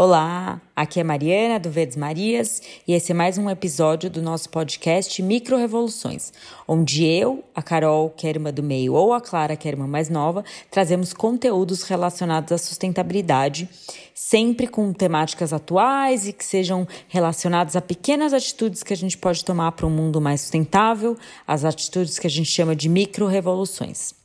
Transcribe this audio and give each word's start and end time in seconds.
Olá, 0.00 0.62
aqui 0.76 1.00
é 1.00 1.02
Mariana 1.02 1.58
do 1.58 1.72
Verdes 1.72 1.96
Marias 1.96 2.62
e 2.86 2.92
esse 2.92 3.10
é 3.10 3.14
mais 3.16 3.36
um 3.36 3.50
episódio 3.50 4.08
do 4.08 4.22
nosso 4.22 4.48
podcast 4.48 5.20
Micro 5.20 5.56
Revoluções, 5.56 6.32
onde 6.68 7.04
eu, 7.04 7.42
a 7.52 7.60
Carol, 7.60 8.08
que 8.10 8.24
é 8.24 8.30
irmã 8.30 8.52
do 8.52 8.62
meio, 8.62 8.94
ou 8.94 9.12
a 9.12 9.20
Clara, 9.20 9.56
que 9.56 9.66
é 9.66 9.72
irmã 9.72 9.88
mais 9.88 10.08
nova, 10.08 10.44
trazemos 10.70 11.12
conteúdos 11.12 11.82
relacionados 11.82 12.52
à 12.52 12.58
sustentabilidade, 12.58 13.68
sempre 14.14 14.68
com 14.68 14.92
temáticas 14.92 15.52
atuais 15.52 16.28
e 16.28 16.32
que 16.32 16.44
sejam 16.44 16.86
relacionados 17.08 17.74
a 17.74 17.80
pequenas 17.80 18.32
atitudes 18.32 18.84
que 18.84 18.92
a 18.92 18.96
gente 18.96 19.18
pode 19.18 19.44
tomar 19.44 19.72
para 19.72 19.84
um 19.84 19.90
mundo 19.90 20.20
mais 20.20 20.42
sustentável, 20.42 21.16
as 21.44 21.64
atitudes 21.64 22.20
que 22.20 22.26
a 22.28 22.30
gente 22.30 22.48
chama 22.48 22.76
de 22.76 22.88
micro 22.88 23.26
revoluções. 23.26 24.17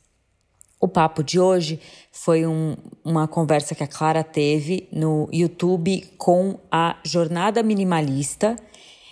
O 0.84 0.88
papo 0.88 1.24
de 1.24 1.40
hoje 1.40 1.80
foi 2.12 2.46
um, 2.46 2.76
uma 3.02 3.26
conversa 3.26 3.74
que 3.74 3.82
a 3.82 3.86
Clara 3.86 4.22
teve 4.22 4.86
no 4.92 5.30
YouTube 5.32 6.04
com 6.18 6.58
a 6.70 6.98
Jornada 7.02 7.62
Minimalista 7.62 8.54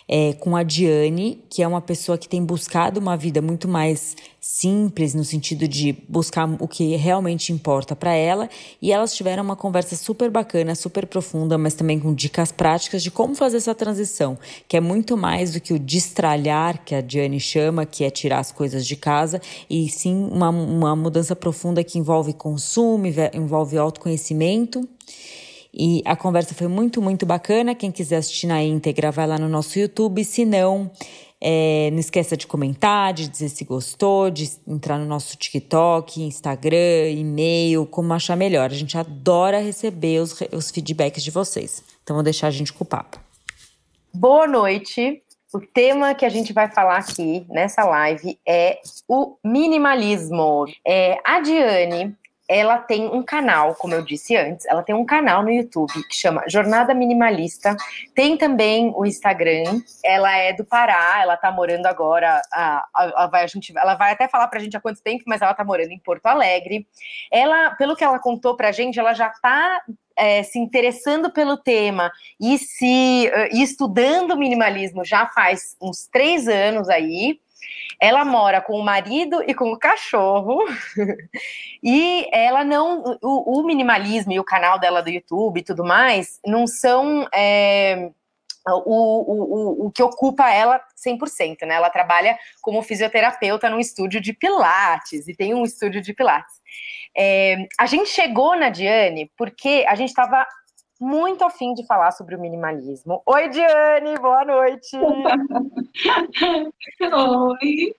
é, 0.09 0.33
com 0.35 0.57
a 0.57 0.63
Diane, 0.63 1.43
que 1.49 1.63
é 1.63 1.69
uma 1.69 1.81
pessoa 1.81 2.19
que 2.19 2.29
tem 2.29 2.45
buscado 2.45 3.01
uma 3.01 3.17
vida 3.17 3.41
muito 3.41 3.69
mais 3.69 4.17
simples, 4.41 5.15
no 5.15 5.25
sentido 5.25 5.69
de 5.69 5.93
buscar 6.09 6.49
o 6.61 6.67
que 6.67 6.97
realmente 6.97 7.53
importa 7.53 7.95
para 7.95 8.13
ela. 8.13 8.49
E 8.81 8.93
elas 8.93 9.15
tiveram 9.15 9.43
uma 9.43 9.55
conversa 9.55 9.95
super 9.95 10.31
bacana, 10.31 10.75
super 10.75 11.07
profunda, 11.07 11.57
mas 11.57 11.75
também 11.75 11.99
com 12.01 12.13
dicas 12.13 12.51
práticas 12.51 13.03
de 13.03 13.11
como 13.11 13.35
fazer 13.35 13.59
essa 13.59 13.75
transição, 13.75 14.37
que 14.67 14.77
é 14.77 14.81
muito 14.81 15.17
mais 15.17 15.53
do 15.53 15.61
que 15.61 15.73
o 15.73 15.79
destralhar, 15.79 16.85
que 16.85 16.95
a 16.95 17.01
Diane 17.01 17.39
chama, 17.39 17.87
que 17.87 18.05
é 18.05 18.11
tirar 18.11 18.41
as 18.41 18.51
coisas 18.51 18.87
de 18.87 18.97
casa, 18.97 19.41
e 19.71 19.89
sim 19.89 20.29
uma, 20.31 20.49
uma 20.51 20.97
mudança 20.97 21.37
profunda 21.37 21.85
que 21.85 21.99
envolve 21.99 22.33
consumo, 22.33 23.07
envolve 23.33 23.79
autoconhecimento. 23.79 24.89
E 25.75 26.03
a 26.05 26.15
conversa 26.15 26.55
foi 26.55 26.69
muito, 26.69 27.01
muito 27.01 27.25
bacana. 27.25 27.75
Quem 27.75 27.91
quiser 27.91 28.17
assistir 28.17 28.47
na 28.47 28.63
íntegra, 28.63 29.11
vai 29.11 29.27
lá 29.27 29.39
no 29.39 29.49
nosso 29.49 29.79
YouTube. 29.79 30.23
Se 30.23 30.45
não, 30.45 30.91
é, 31.41 31.89
não 31.91 31.99
esqueça 31.99 32.37
de 32.37 32.47
comentar, 32.47 33.15
de 33.15 33.27
dizer 33.27 33.49
se 33.49 33.65
gostou, 33.65 34.31
de 34.31 34.51
entrar 34.69 34.99
no 34.99 35.07
nosso 35.07 35.37
TikTok, 35.37 36.23
Instagram, 36.23 37.11
e-mail, 37.11 37.87
como 37.87 38.13
achar 38.13 38.37
melhor. 38.37 38.71
A 38.71 38.75
gente 38.75 38.99
adora 38.99 39.61
receber 39.61 40.21
os, 40.21 40.39
os 40.53 40.71
feedbacks 40.71 41.25
de 41.25 41.31
vocês. 41.31 41.83
Então, 42.03 42.17
vou 42.17 42.23
deixar 42.23 42.49
a 42.49 42.51
gente 42.51 42.73
com 42.73 42.85
o 42.85 42.87
papo. 42.87 43.19
Boa 44.13 44.47
noite. 44.47 45.23
O 45.55 45.61
tema 45.61 46.15
que 46.15 46.25
a 46.25 46.31
gente 46.31 46.53
vai 46.53 46.71
falar 46.71 46.99
aqui 46.99 47.47
nessa 47.49 47.85
live 47.85 48.39
é 48.47 48.79
o 49.09 49.37
minimalismo. 49.45 50.65
É, 50.87 51.19
a 51.25 51.41
Diane 51.41 52.17
ela 52.53 52.79
tem 52.79 53.07
um 53.07 53.23
canal, 53.23 53.75
como 53.75 53.95
eu 53.95 54.03
disse 54.03 54.37
antes, 54.37 54.67
ela 54.67 54.83
tem 54.83 54.95
um 54.95 55.05
canal 55.05 55.43
no 55.43 55.51
YouTube 55.51 55.93
que 56.09 56.15
chama 56.15 56.45
Jornada 56.47 56.93
Minimalista. 56.93 57.77
Tem 58.15 58.37
também 58.37 58.93
o 58.95 59.07
Instagram. 59.07 59.81
Ela 60.05 60.37
é 60.37 60.53
do 60.53 60.65
Pará, 60.65 61.21
ela 61.23 61.37
tá 61.37 61.51
morando 61.51 61.87
agora. 61.87 62.43
A, 62.53 62.85
a, 62.95 63.25
a, 63.25 63.27
vai, 63.27 63.45
a 63.45 63.47
gente, 63.47 63.73
ela 63.77 63.95
vai 63.95 64.13
até 64.13 64.29
falar 64.29 64.49
pra 64.49 64.61
gente 64.61 64.77
há 64.77 64.81
quanto 64.81 65.03
tempo, 65.03 65.25
mas 65.27 65.41
ela 65.41 65.55
tá 65.55 65.65
morando 65.65 65.93
em 65.93 65.99
Porto 65.99 66.27
Alegre. 66.27 66.87
Ela, 67.31 67.71
pelo 67.77 67.97
que 67.97 68.05
ela 68.05 68.19
contou 68.19 68.57
pra 68.57 68.73
gente, 68.73 68.99
ela 68.99 69.15
já 69.15 69.31
tá 69.31 69.83
é, 70.17 70.43
se 70.43 70.59
interessando 70.59 71.31
pelo 71.31 71.57
tema 71.57 72.11
e 72.41 72.59
se 72.59 73.31
uh, 73.35 73.57
estudando 73.57 74.37
minimalismo 74.37 75.05
já 75.05 75.27
faz 75.27 75.77
uns 75.81 76.07
três 76.07 76.49
anos 76.49 76.89
aí. 76.89 77.41
Ela 78.03 78.25
mora 78.25 78.61
com 78.61 78.73
o 78.73 78.83
marido 78.83 79.45
e 79.47 79.55
com 79.55 79.71
o 79.71 79.79
cachorro. 79.79 80.59
e 81.81 82.27
ela 82.33 82.65
não. 82.65 83.17
O, 83.23 83.61
o, 83.61 83.63
minimalismo 83.63 84.33
e 84.33 84.41
o 84.41 84.45
canal 84.45 84.77
dela 84.77 85.01
do 85.01 85.09
YouTube 85.09 85.61
e 85.61 85.63
tudo 85.63 85.85
mais 85.85 86.41
não 86.45 86.67
são. 86.67 87.29
É, 87.33 88.11
o, 88.67 89.85
o, 89.85 89.87
o 89.87 89.93
que 89.93 90.03
ocupa 90.03 90.51
ela 90.51 90.81
100%, 91.07 91.65
né? 91.65 91.77
Ela 91.77 91.91
trabalha 91.91 92.37
como 92.61 92.83
fisioterapeuta 92.83 93.71
num 93.71 93.79
estúdio 93.79 94.21
de 94.21 94.33
Pilates 94.33 95.29
e 95.29 95.37
tem 95.37 95.55
um 95.55 95.63
estúdio 95.63 96.01
de 96.01 96.13
Pilates. 96.13 96.57
É, 97.17 97.69
a 97.79 97.87
gente 97.87 98.09
chegou 98.09 98.57
na 98.57 98.69
Diane 98.69 99.31
porque 99.37 99.85
a 99.89 99.95
gente 99.95 100.09
estava 100.09 100.45
muito 101.03 101.43
afim 101.45 101.75
de 101.75 101.85
falar 101.85 102.13
sobre 102.13 102.37
o 102.37 102.41
minimalismo. 102.41 103.21
Oi, 103.27 103.49
Diane, 103.49 104.17
boa 104.19 104.45
noite. 104.45 104.97
Oi. 107.03 107.93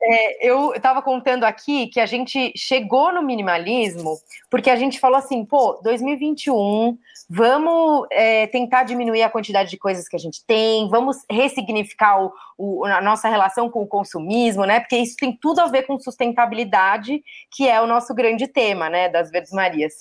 É, 0.00 0.48
eu 0.48 0.72
estava 0.72 1.02
contando 1.02 1.44
aqui 1.44 1.88
que 1.88 2.00
a 2.00 2.06
gente 2.06 2.52
chegou 2.56 3.12
no 3.12 3.22
minimalismo 3.22 4.16
porque 4.48 4.70
a 4.70 4.76
gente 4.76 5.00
falou 5.00 5.18
assim, 5.18 5.44
pô, 5.44 5.80
2021, 5.82 6.96
vamos 7.28 8.06
é, 8.10 8.46
tentar 8.46 8.84
diminuir 8.84 9.22
a 9.22 9.28
quantidade 9.28 9.68
de 9.68 9.76
coisas 9.76 10.08
que 10.08 10.16
a 10.16 10.18
gente 10.18 10.44
tem, 10.46 10.88
vamos 10.88 11.18
ressignificar 11.30 12.22
o, 12.22 12.32
o, 12.56 12.84
a 12.84 13.00
nossa 13.00 13.28
relação 13.28 13.68
com 13.68 13.82
o 13.82 13.86
consumismo, 13.86 14.64
né? 14.64 14.80
Porque 14.80 14.96
isso 14.96 15.16
tem 15.16 15.36
tudo 15.36 15.60
a 15.60 15.66
ver 15.66 15.82
com 15.82 15.98
sustentabilidade, 15.98 17.22
que 17.50 17.68
é 17.68 17.80
o 17.80 17.86
nosso 17.86 18.14
grande 18.14 18.46
tema, 18.46 18.88
né, 18.88 19.08
das 19.08 19.30
Verdes 19.30 19.52
Marias. 19.52 19.94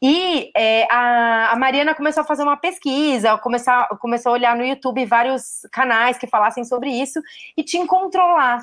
E 0.00 0.50
é, 0.54 0.86
a, 0.90 1.52
a, 1.52 1.56
Mariana 1.56 1.94
começou 1.94 2.20
a 2.20 2.26
fazer 2.26 2.42
uma 2.42 2.56
pesquisa, 2.56 3.38
começou 3.38 4.30
a 4.30 4.34
olhar 4.34 4.54
no 4.54 4.64
YouTube 4.64 5.06
vários 5.06 5.66
canais 5.72 6.18
que 6.18 6.26
falassem 6.26 6.64
sobre 6.64 6.90
isso 6.90 7.20
e 7.56 7.62
te 7.62 7.78
encontrou 7.78 8.34
lá. 8.34 8.62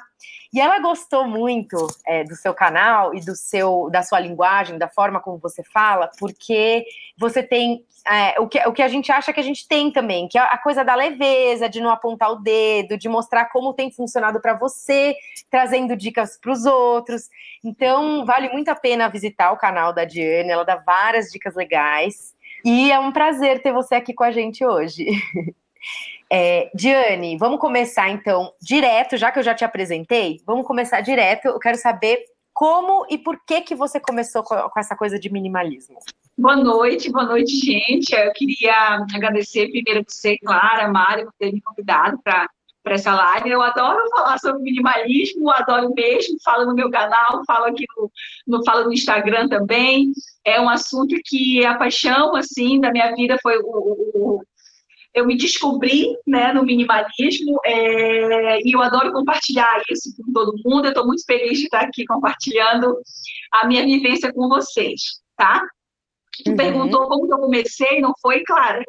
E 0.54 0.62
ela 0.62 0.80
gostou 0.80 1.28
muito 1.28 1.88
é, 2.06 2.24
do 2.24 2.36
seu 2.36 2.54
canal 2.54 3.16
e 3.16 3.20
do 3.22 3.36
seu, 3.36 3.90
da 3.92 4.04
sua 4.04 4.20
linguagem, 4.20 4.78
da 4.78 4.88
forma 4.88 5.20
como 5.20 5.40
você 5.40 5.64
fala, 5.64 6.08
porque 6.20 6.86
você 7.18 7.42
tem 7.42 7.84
é, 8.08 8.40
o, 8.40 8.48
que, 8.48 8.60
o 8.68 8.74
que 8.74 8.82
a 8.82 8.88
gente 8.88 9.12
acha 9.12 9.34
que 9.34 9.40
a 9.40 9.44
gente 9.44 9.68
tem 9.68 9.90
também, 9.90 10.28
que 10.28 10.38
é 10.38 10.42
a 10.42 10.58
coisa 10.58 10.84
da 10.84 10.94
leveza, 10.94 11.70
de 11.70 11.82
não 11.82 11.90
apontar 11.90 12.32
o 12.32 12.36
dedo, 12.36 12.98
de 12.98 13.10
mostrar 13.10 13.46
como 13.46 13.74
tem 13.74 13.92
funcionado 13.92 14.40
para 14.42 14.54
você, 14.54 15.16
trazendo 15.50 15.96
dicas 15.96 16.38
para 16.38 16.52
os 16.52 16.66
outros. 16.66 17.30
Então, 17.64 18.26
vale 18.26 18.50
muito 18.50 18.70
a 18.70 18.76
pena 18.76 19.10
visitar 19.10 19.52
o 19.52 19.58
canal 19.58 19.94
da 19.94 20.06
Diane, 20.06 20.52
ela 20.52 20.66
dá 20.66 20.76
várias 20.76 21.23
dicas 21.32 21.56
legais. 21.56 22.34
E 22.64 22.92
é 22.92 23.00
um 23.00 23.12
prazer 23.12 23.62
ter 23.62 23.74
você 23.74 23.96
aqui 23.96 24.14
com 24.14 24.24
a 24.24 24.32
gente 24.32 24.66
hoje. 24.66 25.06
É, 26.36 26.72
Diane, 26.74 27.38
vamos 27.38 27.60
começar 27.60 28.10
então 28.10 28.52
direto, 28.60 29.18
já 29.18 29.32
que 29.32 29.38
eu 29.38 29.44
já 29.44 29.54
te 29.54 29.64
apresentei, 29.64 30.42
vamos 30.48 30.66
começar 30.66 31.00
direto. 31.02 31.46
Eu 31.46 31.60
quero 31.60 31.78
saber 31.78 32.26
como 32.52 33.06
e 33.08 33.20
por 33.20 33.40
que 33.46 33.62
que 33.62 33.76
você 33.76 34.00
começou 34.00 34.42
com, 34.42 34.56
com 34.56 34.80
essa 34.80 34.96
coisa 34.96 35.20
de 35.20 35.32
minimalismo. 35.32 36.00
Boa 36.36 36.56
noite, 36.56 37.12
boa 37.12 37.26
noite, 37.26 37.56
gente. 37.56 38.16
Eu 38.16 38.32
queria 38.34 39.06
agradecer 39.14 39.70
primeiro 39.70 40.04
você, 40.08 40.38
Clara, 40.40 40.88
Mário, 40.88 41.26
por 41.26 41.34
ter 41.38 41.52
me 41.52 41.62
convidado 41.62 42.20
para 42.24 42.50
para 42.84 42.96
essa 42.96 43.14
live. 43.14 43.50
Eu 43.50 43.62
adoro 43.62 44.04
falar 44.10 44.38
sobre 44.38 44.62
minimalismo, 44.62 45.50
adoro 45.50 45.94
mesmo, 45.96 46.38
falo 46.44 46.66
no 46.66 46.76
meu 46.76 46.92
canal, 46.92 47.42
falo 47.48 47.66
aqui 47.66 47.86
no, 47.96 48.12
no, 48.48 48.64
falo 48.66 48.86
no 48.86 48.94
Instagram 48.94 49.48
também. 49.48 50.12
É 50.46 50.60
um 50.60 50.70
assunto 50.70 51.16
que 51.24 51.66
a 51.66 51.76
paixão 51.76 52.36
assim 52.36 52.80
da 52.80 52.92
minha 52.92 53.16
vida 53.16 53.38
foi 53.42 53.58
o, 53.58 53.64
o, 53.64 54.42
eu 55.14 55.26
me 55.26 55.38
descobri 55.38 56.08
né, 56.28 56.52
no 56.54 56.64
minimalismo 56.64 57.60
é, 57.66 58.60
e 58.62 58.76
eu 58.76 58.82
adoro 58.82 59.14
compartilhar 59.14 59.82
isso 59.90 60.14
com 60.18 60.34
todo 60.34 60.60
mundo. 60.66 60.86
Eu 60.86 60.90
estou 60.90 61.06
muito 61.06 61.24
feliz 61.26 61.60
de 61.60 61.66
estar 61.66 61.82
aqui 61.82 62.04
compartilhando 62.06 63.00
a 63.54 63.68
minha 63.68 63.86
vivência 63.86 64.34
com 64.34 64.50
vocês, 64.50 65.22
tá? 65.38 65.62
Uhum. 66.48 66.56
perguntou 66.56 67.08
como 67.08 67.32
eu 67.32 67.38
comecei, 67.38 68.02
não 68.02 68.12
foi, 68.20 68.44
Clara? 68.44 68.84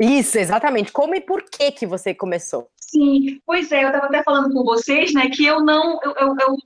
Isso, 0.00 0.38
exatamente. 0.38 0.90
Como 0.90 1.14
e 1.14 1.20
por 1.20 1.44
que 1.44 1.70
que 1.72 1.86
você 1.86 2.14
começou? 2.14 2.68
Sim, 2.80 3.38
pois 3.44 3.70
é, 3.70 3.84
eu 3.84 3.88
estava 3.88 4.06
até 4.06 4.22
falando 4.22 4.52
com 4.52 4.64
vocês, 4.64 5.12
né, 5.12 5.28
que 5.28 5.44
eu 5.44 5.60
não, 5.62 6.00
eu, 6.02 6.14
eu, 6.16 6.34
eu 6.40 6.56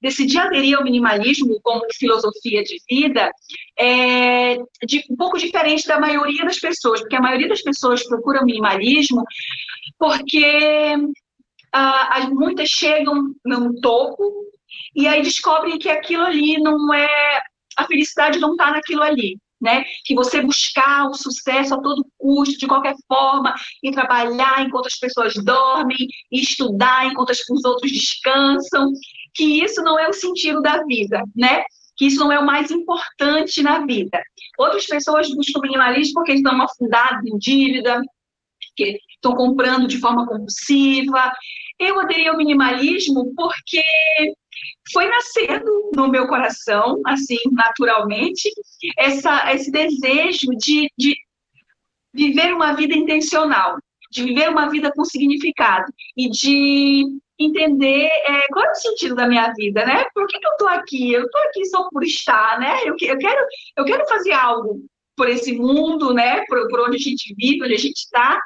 decidi 0.00 0.38
aderir 0.38 0.76
ao 0.76 0.82
minimalismo 0.82 1.60
como 1.62 1.84
filosofia 1.92 2.62
de 2.64 2.78
vida 2.88 3.30
é 3.78 4.56
de, 4.86 5.04
um 5.10 5.16
pouco 5.16 5.38
diferente 5.38 5.86
da 5.86 6.00
maioria 6.00 6.44
das 6.44 6.58
pessoas, 6.58 7.00
porque 7.00 7.16
a 7.16 7.20
maioria 7.20 7.48
das 7.48 7.60
pessoas 7.60 8.06
procura 8.06 8.40
o 8.40 8.44
minimalismo 8.46 9.22
porque 9.98 10.96
ah, 11.72 12.18
as 12.18 12.30
muitas 12.30 12.68
chegam 12.68 13.34
no 13.44 13.78
topo 13.80 14.24
e 14.96 15.06
aí 15.06 15.22
descobrem 15.22 15.78
que 15.78 15.90
aquilo 15.90 16.24
ali 16.24 16.58
não 16.58 16.92
é 16.94 17.42
a 17.76 17.86
felicidade 17.86 18.38
não 18.38 18.52
está 18.52 18.70
naquilo 18.70 19.02
ali. 19.02 19.38
Né? 19.60 19.84
Que 20.06 20.14
você 20.14 20.40
buscar 20.40 21.06
o 21.08 21.14
sucesso 21.14 21.74
a 21.74 21.82
todo 21.82 22.06
custo, 22.16 22.58
de 22.58 22.66
qualquer 22.66 22.94
forma, 23.06 23.54
e 23.82 23.90
trabalhar 23.90 24.64
enquanto 24.64 24.86
as 24.86 24.98
pessoas 24.98 25.34
dormem, 25.34 25.98
e 26.32 26.40
estudar 26.40 27.06
enquanto 27.06 27.30
os 27.30 27.64
outros 27.64 27.92
descansam, 27.92 28.90
que 29.34 29.62
isso 29.62 29.82
não 29.82 29.98
é 29.98 30.08
o 30.08 30.14
sentido 30.14 30.62
da 30.62 30.82
vida, 30.84 31.22
né? 31.36 31.62
Que 31.96 32.06
isso 32.06 32.18
não 32.18 32.32
é 32.32 32.38
o 32.38 32.46
mais 32.46 32.70
importante 32.70 33.62
na 33.62 33.84
vida. 33.84 34.18
Outras 34.58 34.86
pessoas 34.86 35.28
buscam 35.34 35.60
minimalismo 35.60 36.14
porque 36.14 36.32
estão 36.32 36.60
afundados 36.62 37.24
em 37.26 37.36
dívida, 37.38 38.00
que 38.76 38.98
estão 39.14 39.34
comprando 39.34 39.86
de 39.86 39.98
forma 39.98 40.26
compulsiva. 40.26 41.30
Eu 41.78 42.00
aderi 42.00 42.28
ao 42.28 42.36
minimalismo 42.36 43.32
porque 43.34 43.82
foi 44.92 45.08
nascendo 45.08 45.90
no 45.94 46.08
meu 46.08 46.26
coração, 46.26 47.00
assim, 47.06 47.38
naturalmente, 47.52 48.50
essa, 48.96 49.52
esse 49.54 49.70
desejo 49.70 50.48
de, 50.58 50.90
de 50.98 51.16
viver 52.12 52.52
uma 52.52 52.72
vida 52.74 52.94
intencional, 52.94 53.78
de 54.10 54.24
viver 54.24 54.48
uma 54.48 54.68
vida 54.68 54.92
com 54.94 55.04
significado 55.04 55.92
e 56.16 56.28
de 56.28 57.04
entender 57.38 58.06
é, 58.06 58.46
qual 58.48 58.66
é 58.66 58.70
o 58.70 58.74
sentido 58.74 59.14
da 59.14 59.26
minha 59.26 59.52
vida, 59.54 59.86
né? 59.86 60.04
Por 60.12 60.26
que, 60.26 60.38
que 60.38 60.46
eu 60.46 60.52
estou 60.52 60.68
aqui? 60.68 61.12
Eu 61.12 61.24
estou 61.24 61.40
aqui 61.42 61.64
só 61.66 61.88
por 61.88 62.04
estar, 62.04 62.58
né? 62.58 62.82
Eu, 62.84 62.94
eu, 63.00 63.18
quero, 63.18 63.46
eu 63.76 63.84
quero 63.84 64.06
fazer 64.06 64.32
algo 64.32 64.80
por 65.16 65.28
esse 65.28 65.52
mundo, 65.52 66.12
né? 66.12 66.44
Por, 66.46 66.68
por 66.68 66.80
onde 66.80 66.96
a 66.96 67.00
gente 67.00 67.34
vive, 67.34 67.64
onde 67.64 67.74
a 67.74 67.78
gente 67.78 67.96
está. 67.96 68.38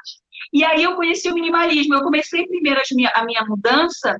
E 0.53 0.63
aí 0.63 0.83
eu 0.83 0.95
conheci 0.95 1.29
o 1.29 1.33
minimalismo. 1.33 1.95
Eu 1.95 2.03
comecei 2.03 2.45
primeiro 2.47 2.79
a 2.79 2.83
minha, 2.95 3.11
a 3.15 3.25
minha 3.25 3.43
mudança 3.45 4.17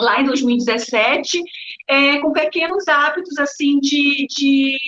lá 0.00 0.20
em 0.20 0.24
2017, 0.24 1.40
é, 1.88 2.18
com 2.18 2.32
pequenos 2.32 2.86
hábitos 2.88 3.38
assim 3.38 3.78
de, 3.80 4.26
de 4.28 4.78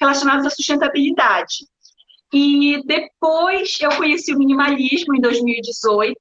relacionados 0.00 0.46
à 0.46 0.50
sustentabilidade. 0.50 1.56
E 2.32 2.82
depois 2.84 3.78
eu 3.80 3.90
conheci 3.96 4.34
o 4.34 4.38
minimalismo 4.38 5.14
em 5.14 5.20
2018. 5.20 6.18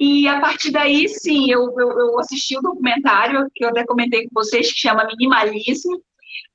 E 0.00 0.26
a 0.26 0.40
partir 0.40 0.70
daí, 0.70 1.08
sim, 1.08 1.50
eu, 1.50 1.72
eu, 1.78 1.98
eu 1.98 2.18
assisti 2.18 2.56
o 2.56 2.58
um 2.58 2.62
documentário 2.62 3.46
que 3.54 3.64
eu 3.64 3.68
até 3.68 3.84
comentei 3.84 4.24
com 4.24 4.30
vocês, 4.32 4.72
que 4.72 4.80
chama 4.80 5.06
Minimalismo. 5.06 6.02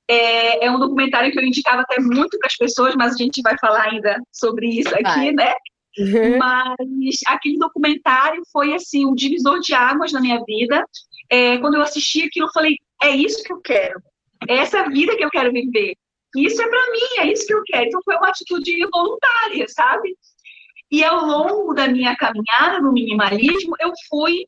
É, 0.07 0.65
é 0.65 0.71
um 0.71 0.79
documentário 0.79 1.31
que 1.31 1.39
eu 1.39 1.43
indicava 1.43 1.81
até 1.81 1.99
muito 1.99 2.37
para 2.37 2.47
as 2.47 2.55
pessoas, 2.55 2.95
mas 2.95 3.13
a 3.13 3.17
gente 3.17 3.41
vai 3.41 3.55
falar 3.59 3.89
ainda 3.89 4.19
sobre 4.31 4.67
isso 4.67 4.93
aqui, 4.93 5.03
vai. 5.03 5.31
né? 5.31 5.53
Uhum. 5.97 6.37
Mas 6.37 7.19
aquele 7.27 7.57
documentário 7.57 8.41
foi 8.51 8.73
assim 8.73 9.05
um 9.05 9.15
divisor 9.15 9.59
de 9.59 9.73
águas 9.73 10.11
na 10.11 10.19
minha 10.19 10.43
vida. 10.45 10.85
É, 11.29 11.57
quando 11.57 11.75
eu 11.75 11.81
assisti 11.81 12.23
aquilo, 12.23 12.47
eu 12.47 12.51
falei: 12.51 12.75
é 13.01 13.09
isso 13.09 13.43
que 13.43 13.53
eu 13.53 13.61
quero, 13.61 14.01
é 14.47 14.57
essa 14.57 14.87
vida 14.89 15.15
que 15.15 15.23
eu 15.23 15.29
quero 15.29 15.51
viver. 15.51 15.95
Isso 16.35 16.61
é 16.61 16.67
para 16.67 16.91
mim, 16.91 17.19
é 17.19 17.31
isso 17.31 17.47
que 17.47 17.53
eu 17.53 17.63
quero. 17.65 17.85
Então 17.85 18.01
foi 18.03 18.15
uma 18.17 18.27
atitude 18.27 18.71
voluntária, 18.91 19.65
sabe? 19.69 20.17
E 20.91 21.03
ao 21.03 21.25
longo 21.25 21.73
da 21.73 21.87
minha 21.87 22.15
caminhada 22.15 22.81
no 22.81 22.91
minimalismo, 22.91 23.73
eu 23.79 23.91
fui 24.09 24.45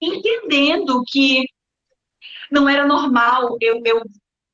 entendendo 0.00 1.02
que 1.06 1.44
não 2.50 2.68
era 2.68 2.86
normal 2.86 3.56
eu, 3.60 3.80
eu 3.84 4.02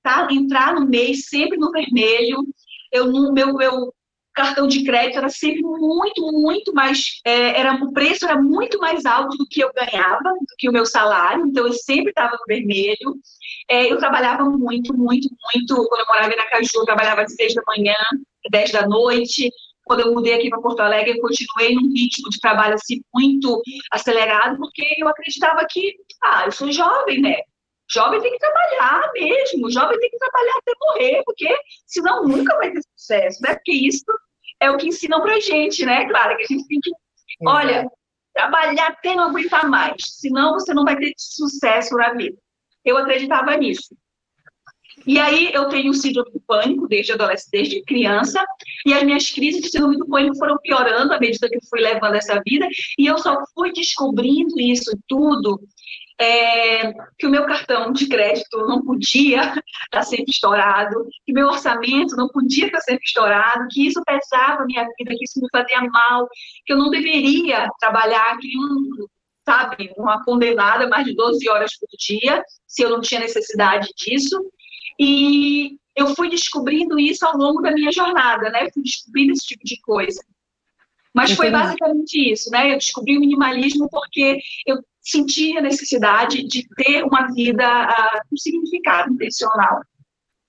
tá, 0.03 0.27
entrar 0.31 0.75
no 0.75 0.87
mês 0.87 1.27
sempre 1.29 1.57
no 1.57 1.71
vermelho. 1.71 2.39
Eu, 2.93 3.11
meu, 3.33 3.55
meu 3.55 3.95
cartão 4.35 4.67
de 4.67 4.85
crédito 4.85 5.19
era 5.19 5.29
sempre 5.29 5.63
muito, 5.63 6.21
muito 6.33 6.75
mais, 6.75 7.21
é, 7.25 7.59
era, 7.61 7.75
o 7.75 7.93
preço 7.93 8.25
era 8.25 8.41
muito 8.41 8.79
mais 8.79 9.07
alto 9.07 9.37
do 9.37 9.47
que 9.47 9.63
eu 9.63 9.73
ganhava, 9.73 10.23
do 10.23 10.57
que 10.59 10.69
o 10.69 10.73
meu 10.73 10.85
salário, 10.85 11.47
então 11.47 11.67
eu 11.67 11.73
sempre 11.73 12.11
estava 12.11 12.33
no 12.33 12.45
vermelho. 12.47 13.17
É, 13.71 13.91
eu 13.91 13.99
trabalhava 13.99 14.45
muito, 14.45 14.95
muito, 14.95 15.29
muito. 15.55 15.89
Quando 15.89 16.01
eu 16.01 16.07
morava 16.07 16.31
em 16.31 16.39
Aracaju, 16.39 16.69
eu 16.75 16.85
trabalhava 16.85 17.25
de 17.25 17.33
seis 17.33 17.55
da 17.55 17.63
manhã, 17.67 17.95
dez 18.51 18.73
da 18.73 18.87
noite. 18.87 19.49
Quando 19.85 20.01
eu 20.01 20.13
mudei 20.13 20.35
aqui 20.35 20.49
para 20.49 20.61
Porto 20.61 20.81
Alegre, 20.81 21.13
eu 21.13 21.21
continuei 21.21 21.75
num 21.75 21.93
ritmo 21.93 22.29
de 22.31 22.41
trabalho 22.41 22.75
assim 22.75 23.03
muito 23.15 23.63
acelerado, 23.93 24.57
porque 24.57 24.83
eu 24.99 25.09
acreditava 25.09 25.65
que, 25.71 25.95
ah, 26.23 26.45
eu 26.47 26.53
sou 26.53 26.73
jovem, 26.73 27.21
né? 27.21 27.37
Jovem 27.91 28.21
tem 28.21 28.33
que 28.33 28.39
trabalhar 28.39 29.11
mesmo, 29.13 29.71
jovem 29.71 29.99
tem 29.99 30.11
que 30.11 30.19
trabalhar 30.19 30.55
até 30.57 30.73
morrer, 30.81 31.23
porque 31.25 31.55
senão 31.87 32.25
nunca 32.25 32.57
vai 32.57 32.73
ter 32.73 32.81
sucesso, 32.97 33.43
né? 33.43 33.55
Porque 33.55 33.73
isso 33.73 34.05
é 34.65 34.71
o 34.71 34.77
que 34.77 34.89
ensinam 34.89 35.21
pra 35.21 35.41
gente, 35.41 35.85
né? 35.85 36.07
Claro, 36.09 36.37
que 36.37 36.45
a 36.45 36.47
gente 36.47 36.67
tem 36.67 36.81
que, 36.81 36.91
olha, 37.47 37.87
trabalhar 38.33 38.89
até 38.89 39.15
não 39.15 39.25
aguentar 39.25 39.69
mais, 39.69 39.97
senão 40.01 40.55
você 40.55 40.73
não 40.75 40.85
vai 40.85 40.97
ter 40.97 41.13
sucesso 41.17 41.95
na 41.97 42.13
vida. 42.15 42.37
Eu 42.85 42.97
acreditava 42.97 43.57
nisso. 43.57 43.97
E 45.07 45.19
aí 45.19 45.53
eu 45.53 45.69
tenho 45.69 45.93
síndrome 45.93 46.31
do 46.33 46.41
pânico 46.41 46.89
desde 46.89 47.13
adolescente, 47.13 47.51
desde 47.53 47.83
criança, 47.83 48.43
e 48.87 48.95
as 48.95 49.03
minhas 49.03 49.31
crises 49.31 49.61
de 49.61 49.69
síndrome 49.69 49.99
do 49.99 50.07
pânico 50.07 50.37
foram 50.37 50.57
piorando 50.59 51.13
à 51.13 51.19
medida 51.19 51.49
que 51.49 51.57
eu 51.57 51.61
fui 51.69 51.81
levando 51.81 52.15
essa 52.15 52.41
vida, 52.47 52.67
e 52.99 53.07
eu 53.07 53.19
só 53.19 53.37
fui 53.55 53.73
descobrindo 53.73 54.59
isso 54.59 54.91
tudo 55.07 55.61
é, 56.21 56.93
que 57.19 57.27
o 57.27 57.31
meu 57.31 57.45
cartão 57.45 57.93
de 57.93 58.07
crédito 58.07 58.57
não 58.67 58.83
podia 58.83 59.41
estar 59.41 59.63
tá 59.91 60.03
sempre 60.03 60.31
estourado, 60.31 61.09
que 61.25 61.33
meu 61.33 61.49
orçamento 61.49 62.17
não 62.17 62.29
podia 62.29 62.67
estar 62.67 62.79
tá 62.79 62.85
sempre 62.85 63.05
estourado, 63.05 63.67
que 63.71 63.87
isso 63.87 64.03
pesava 64.05 64.63
a 64.63 64.67
minha 64.67 64.87
vida, 64.99 65.15
que 65.17 65.25
isso 65.25 65.41
me 65.41 65.49
fazia 65.51 65.81
mal, 65.83 66.29
que 66.65 66.73
eu 66.73 66.79
não 66.79 66.91
deveria 66.91 67.69
trabalhar 67.81 68.39
que 68.39 68.49
um, 68.57 69.07
sabe, 69.45 69.93
uma 69.97 70.23
condenada 70.25 70.89
mais 70.89 71.05
de 71.05 71.15
12 71.15 71.49
horas 71.49 71.77
por 71.79 71.89
dia, 71.99 72.43
se 72.67 72.83
eu 72.83 72.91
não 72.91 73.01
tinha 73.01 73.21
necessidade 73.21 73.89
disso. 73.97 74.41
E 74.99 75.77
eu 75.97 76.15
fui 76.15 76.31
descobrindo 76.31 76.99
isso 76.99 77.27
ao 77.27 77.37
longo 77.37 77.61
da 77.61 77.73
minha 77.73 77.91
jornada, 77.91 78.51
né? 78.51 78.69
fui 78.73 78.83
descobrindo 78.83 79.33
esse 79.33 79.47
tipo 79.47 79.65
de 79.65 79.81
coisa. 79.81 80.23
Mas 81.13 81.31
foi 81.33 81.49
basicamente 81.49 82.33
isso, 82.33 82.51
né? 82.51 82.73
Eu 82.73 82.79
descobri 82.79 83.17
o 83.17 83.21
minimalismo 83.21 83.89
porque 83.89 84.41
eu 84.67 84.83
sentia 85.05 85.59
a 85.59 85.63
necessidade 85.63 86.43
de 86.45 86.67
ter 86.77 87.05
uma 87.05 87.27
vida 87.33 87.65
uh, 87.65 88.29
com 88.29 88.37
significado 88.37 89.13
intencional. 89.13 89.83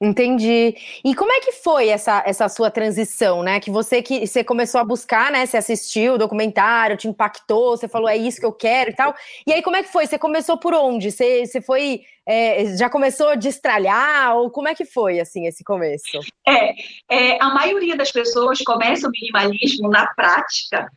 Entendi. 0.01 0.75
E 1.05 1.15
como 1.15 1.31
é 1.31 1.39
que 1.39 1.53
foi 1.53 1.87
essa, 1.87 2.21
essa 2.25 2.49
sua 2.49 2.69
transição, 2.69 3.41
né? 3.41 3.61
Que 3.61 3.71
você 3.71 4.01
que 4.01 4.27
você 4.27 4.43
começou 4.43 4.81
a 4.81 4.83
buscar, 4.83 5.31
né? 5.31 5.45
Você 5.45 5.55
assistiu 5.55 6.13
o 6.13 6.17
documentário, 6.17 6.97
te 6.97 7.07
impactou, 7.07 7.77
você 7.77 7.87
falou 7.87 8.09
é 8.09 8.17
isso 8.17 8.39
que 8.39 8.45
eu 8.45 8.51
quero 8.51 8.91
e 8.91 8.93
tal. 8.93 9.15
E 9.47 9.53
aí 9.53 9.61
como 9.61 9.77
é 9.77 9.83
que 9.83 9.91
foi? 9.91 10.05
Você 10.05 10.19
começou 10.19 10.57
por 10.57 10.73
onde? 10.73 11.11
Você, 11.11 11.45
você 11.45 11.61
foi 11.61 12.01
é, 12.27 12.75
já 12.77 12.89
começou 12.89 13.29
a 13.29 13.35
destralhar 13.35 14.35
ou 14.35 14.51
como 14.51 14.67
é 14.67 14.75
que 14.75 14.83
foi 14.83 15.21
assim 15.21 15.47
esse 15.47 15.63
começo? 15.63 16.19
É, 16.45 16.73
é 17.09 17.37
a 17.41 17.53
maioria 17.53 17.95
das 17.95 18.11
pessoas 18.11 18.59
começa 18.65 19.07
o 19.07 19.11
minimalismo 19.11 19.89
na 19.89 20.07
prática 20.07 20.91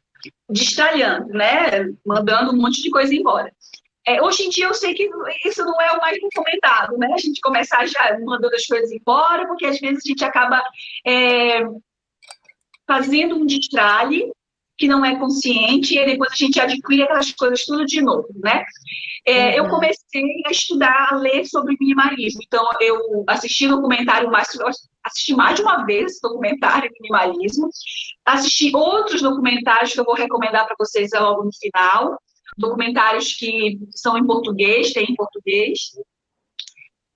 destralhando, 0.49 1.29
né? 1.29 1.93
Mandando 2.05 2.53
um 2.53 2.57
monte 2.57 2.83
de 2.83 2.91
coisa 2.91 3.15
embora. 3.15 3.53
É, 4.07 4.23
hoje 4.23 4.45
em 4.45 4.49
dia 4.49 4.65
eu 4.65 4.75
sei 4.75 4.95
que 4.95 5.09
isso 5.45 5.63
não 5.65 5.81
é 5.81 5.93
o 5.93 6.01
mais 6.01 6.17
recomendado, 6.21 6.97
né? 6.97 7.09
A 7.13 7.19
gente 7.19 7.41
começar 7.41 7.87
já 7.87 8.19
mandando 8.21 8.55
as 8.55 8.65
coisas 8.65 8.91
embora, 8.91 9.47
porque 9.47 9.67
às 9.67 9.79
vezes 9.79 10.03
a 10.05 10.09
gente 10.09 10.25
acaba 10.25 10.63
é, 11.07 11.61
fazendo 12.87 13.37
um 13.37 13.45
destralhe 13.45 14.33
que 14.79 14.87
não 14.87 15.05
é 15.05 15.19
consciente 15.19 15.99
e 15.99 16.07
depois 16.07 16.33
a 16.33 16.37
gente 16.37 16.61
adquire 16.61 17.03
aquelas 17.03 17.33
coisas 17.33 17.65
tudo 17.65 17.85
de 17.85 18.01
novo, 18.01 18.29
né? 18.37 18.65
É, 19.27 19.49
uhum. 19.49 19.67
Eu 19.67 19.71
comecei 19.71 20.43
a 20.47 20.51
estudar, 20.51 21.09
a 21.11 21.17
ler 21.17 21.45
sobre 21.45 21.77
minimalismo. 21.79 22.41
Então, 22.47 22.65
eu 22.81 23.25
assisti 23.27 23.67
documentário 23.67 24.31
mais, 24.31 24.49
assisti 25.05 25.35
mais 25.35 25.57
de 25.57 25.63
uma 25.63 25.85
vez 25.85 26.13
esse 26.13 26.21
documentário 26.23 26.91
minimalismo, 27.01 27.69
assisti 28.25 28.75
outros 28.75 29.21
documentários 29.21 29.93
que 29.93 30.01
eu 30.01 30.05
vou 30.05 30.15
recomendar 30.15 30.67
para 30.67 30.77
vocês 30.79 31.11
logo 31.13 31.45
no 31.45 31.51
final 31.61 32.19
documentários 32.57 33.35
que 33.35 33.79
são 33.95 34.19
em 34.19 34.27
português, 34.27 34.93
tem 34.93 35.05
em 35.05 35.15
português. 35.15 35.93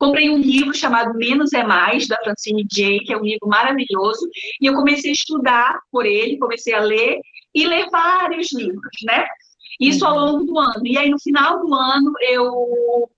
Comprei 0.03 0.29
um 0.29 0.37
livro 0.37 0.75
chamado 0.75 1.17
Menos 1.17 1.53
é 1.53 1.63
Mais, 1.63 2.09
da 2.09 2.17
Francine 2.25 2.67
Jay, 2.69 2.99
que 3.05 3.13
é 3.13 3.17
um 3.17 3.23
livro 3.23 3.47
maravilhoso, 3.47 4.29
e 4.61 4.67
eu 4.67 4.75
comecei 4.75 5.11
a 5.11 5.15
estudar 5.15 5.79
por 5.93 6.05
ele, 6.05 6.41
comecei 6.41 6.75
a 6.75 6.81
ler, 6.81 7.21
e 7.55 7.65
ler 7.65 7.89
vários 7.89 8.53
livros, 8.53 8.97
né? 9.05 9.25
Isso 9.79 10.05
ao 10.05 10.19
longo 10.19 10.43
do 10.43 10.59
ano. 10.59 10.85
E 10.85 10.99
aí, 10.99 11.09
no 11.09 11.21
final 11.21 11.61
do 11.61 11.73
ano, 11.73 12.13
eu 12.21 13.09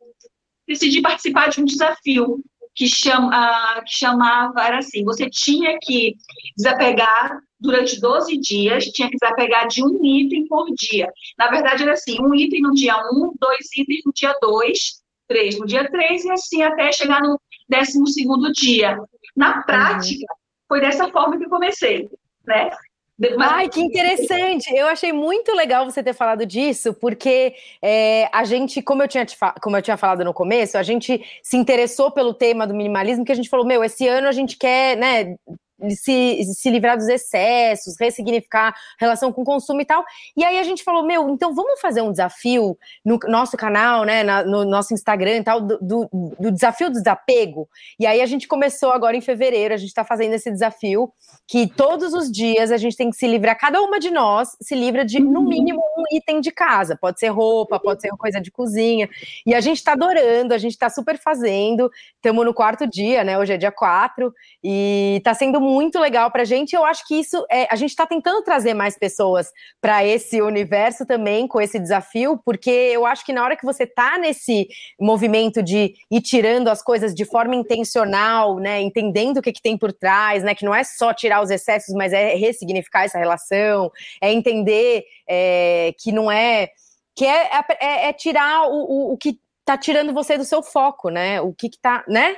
decidi 0.69 1.01
participar 1.01 1.49
de 1.49 1.63
um 1.63 1.65
desafio 1.65 2.45
que, 2.75 2.87
chama, 2.87 3.81
que 3.87 3.97
chamava, 3.97 4.63
era 4.63 4.77
assim, 4.81 5.05
você 5.05 5.31
tinha 5.31 5.79
que 5.81 6.15
desapegar 6.55 7.39
durante 7.59 7.99
12 7.99 8.37
dias, 8.37 8.85
tinha 8.89 9.09
que 9.09 9.17
desapegar 9.19 9.69
de 9.69 9.83
um 9.83 10.05
item 10.05 10.47
por 10.49 10.67
dia. 10.75 11.11
Na 11.39 11.49
verdade, 11.49 11.83
era 11.83 11.93
assim, 11.93 12.19
um 12.21 12.35
item 12.35 12.61
no 12.61 12.73
dia 12.73 12.95
1, 13.11 13.33
dois 13.41 13.69
itens 13.75 14.03
no 14.05 14.13
dia 14.13 14.35
2, 14.43 15.03
três 15.29 15.59
no 15.59 15.67
dia 15.67 15.89
3, 15.91 16.25
e 16.25 16.31
assim 16.31 16.63
até 16.63 16.93
chegar 16.93 17.21
no 17.21 17.41
12 17.69 18.53
dia. 18.53 18.99
Na 19.37 19.63
prática, 19.63 20.21
uhum. 20.31 20.37
foi 20.69 20.81
dessa 20.81 21.09
forma 21.11 21.39
que 21.39 21.45
eu 21.45 21.51
comecei, 21.51 22.09
né? 22.47 22.71
Ai, 23.39 23.69
que 23.69 23.81
interessante! 23.81 24.75
Eu 24.75 24.89
achei 24.89 25.13
muito 25.13 25.55
legal 25.55 25.85
você 25.85 26.03
ter 26.03 26.13
falado 26.13 26.45
disso, 26.45 26.93
porque 26.95 27.55
é, 27.81 28.29
a 28.33 28.43
gente, 28.43 28.83
como 28.83 29.05
eu, 29.05 29.09
tinha 29.09 29.25
como 29.63 29.77
eu 29.77 29.83
tinha 29.83 29.97
falado 29.97 30.25
no 30.25 30.35
começo, 30.35 30.77
a 30.77 30.83
gente 30.83 31.23
se 31.41 31.57
interessou 31.57 32.11
pelo 32.11 32.35
tema 32.35 32.67
do 32.67 32.75
minimalismo, 32.75 33.25
que 33.25 33.31
a 33.31 33.37
gente 33.37 33.49
falou, 33.49 33.65
meu, 33.65 33.85
esse 33.85 34.09
ano 34.09 34.27
a 34.27 34.33
gente 34.33 34.57
quer, 34.57 34.97
né, 34.97 35.37
se, 35.91 36.45
se 36.45 36.71
livrar 36.71 36.97
dos 36.97 37.09
excessos, 37.09 37.97
ressignificar 37.99 38.75
relação 38.99 39.33
com 39.33 39.43
o 39.43 39.45
consumo 39.45 39.81
e 39.81 39.85
tal. 39.85 40.05
E 40.37 40.45
aí 40.45 40.59
a 40.59 40.63
gente 40.63 40.85
falou, 40.85 41.05
meu, 41.05 41.29
então 41.29 41.55
vamos 41.55 41.81
fazer 41.81 42.01
um 42.01 42.11
desafio 42.11 42.79
no 43.05 43.19
nosso 43.29 43.57
canal, 43.57 44.05
né, 44.05 44.23
na, 44.23 44.45
no 44.45 44.65
nosso 44.65 44.95
Instagram 44.95 45.39
e 45.39 45.45
tal, 45.45 45.61
do, 45.61 45.79
do, 45.79 46.35
do, 46.39 46.51
desafio 46.51 46.89
do 46.89 46.95
desapego. 46.95 47.69
E 47.99 48.07
aí 48.07 48.21
a 48.21 48.27
gente 48.27 48.47
começou 48.47 48.93
agora 48.93 49.17
em 49.17 49.21
fevereiro, 49.21 49.75
a 49.75 49.77
gente 49.77 49.89
está 49.89 50.05
fazendo 50.05 50.35
esse 50.35 50.51
desafio 50.51 51.13
que 51.47 51.67
todos 51.67 52.15
os 52.15 52.31
dias 52.31 52.71
a 52.71 52.77
gente 52.77 52.97
tem 52.97 53.11
que 53.11 53.17
se 53.17 53.27
livrar, 53.27 53.59
cada 53.59 53.81
uma 53.83 53.99
de 53.99 54.11
nós 54.11 54.57
se 54.61 54.75
livra 54.75 55.05
de, 55.05 55.21
no 55.21 55.41
uhum. 55.41 55.49
mínimo, 55.49 55.83
um 55.99 56.17
item 56.17 56.41
de 56.41 56.51
casa. 56.51 56.97
Pode 57.01 57.19
ser 57.19 57.29
roupa, 57.29 57.81
pode 57.81 58.01
ser 58.01 58.11
coisa 58.11 58.41
de 58.41 58.51
cozinha. 58.51 59.09
E 59.45 59.55
a 59.55 59.61
gente 59.61 59.79
está 59.79 59.93
adorando, 59.93 60.55
a 60.55 60.59
gente 60.59 60.73
está 60.73 60.89
super 60.89 61.19
fazendo. 61.19 61.91
Estamos 62.15 62.45
no 62.45 62.55
quarto 62.55 62.87
dia, 62.87 63.25
né, 63.25 63.39
hoje 63.39 63.53
é 63.53 63.57
dia 63.57 63.73
4, 63.73 64.33
e 64.63 65.17
está 65.19 65.35
sendo 65.35 65.61
muito 65.65 65.99
legal 65.99 66.31
pra 66.31 66.45
gente. 66.45 66.77
Eu 66.77 66.85
acho 66.85 67.07
que 67.07 67.15
isso 67.15 67.45
é, 67.51 67.67
a 67.71 67.77
gente 67.77 67.91
está 67.91 68.07
tentando 68.07 68.43
trazer 68.43 68.75
mais 68.75 68.99
pessoas 68.99 69.51
para 69.81 70.05
esse 70.05 70.43
universo 70.43 71.07
também 71.07 71.49
com 71.49 71.61
esse 71.61 71.79
desafio, 71.79 72.39
porque 72.45 72.71
eu 72.71 73.07
acho 73.07 73.25
que 73.25 73.33
na 73.33 73.43
hora 73.43 73.57
que 73.57 73.65
você 73.65 73.87
tá 73.87 74.19
nesse 74.19 74.69
movimento 75.01 75.63
de 75.63 75.95
ir 76.11 76.21
tirando 76.21 76.69
as 76.69 76.83
coisas 76.83 77.15
de 77.15 77.25
forma 77.25 77.57
intencional, 77.57 78.59
né, 78.59 78.83
entendendo 78.83 79.39
o 79.39 79.43
que, 79.43 79.53
que 79.53 79.63
tem 79.63 79.79
por 79.79 79.93
trás, 79.93 80.43
né, 80.45 80.55
que 80.55 80.65
não 80.65 80.75
é 80.75 80.85
só 80.85 81.15
tirar 81.15 81.43
os 81.43 81.51
excessos, 81.51 81.95
mas 81.95 82.13
é 82.13 82.35
ressignificar 82.35 83.05
essa 83.05 83.19
relação, 83.19 83.91
é 84.21 84.33
entender 84.33 85.05
é, 85.27 85.95
que 85.99 86.13
não 86.13 86.31
é 86.31 86.69
que 87.17 87.25
é, 87.25 87.49
é, 87.81 88.09
é 88.09 88.13
tirar 88.13 88.69
o, 88.69 88.75
o, 88.75 89.13
o, 89.13 89.17
que 89.17 89.39
tá 89.65 89.79
tirando 89.79 90.13
você 90.13 90.37
do 90.37 90.45
seu 90.45 90.63
foco, 90.63 91.09
né? 91.09 91.41
O 91.41 91.53
que 91.53 91.71
que 91.71 91.79
tá, 91.79 92.05
né? 92.07 92.37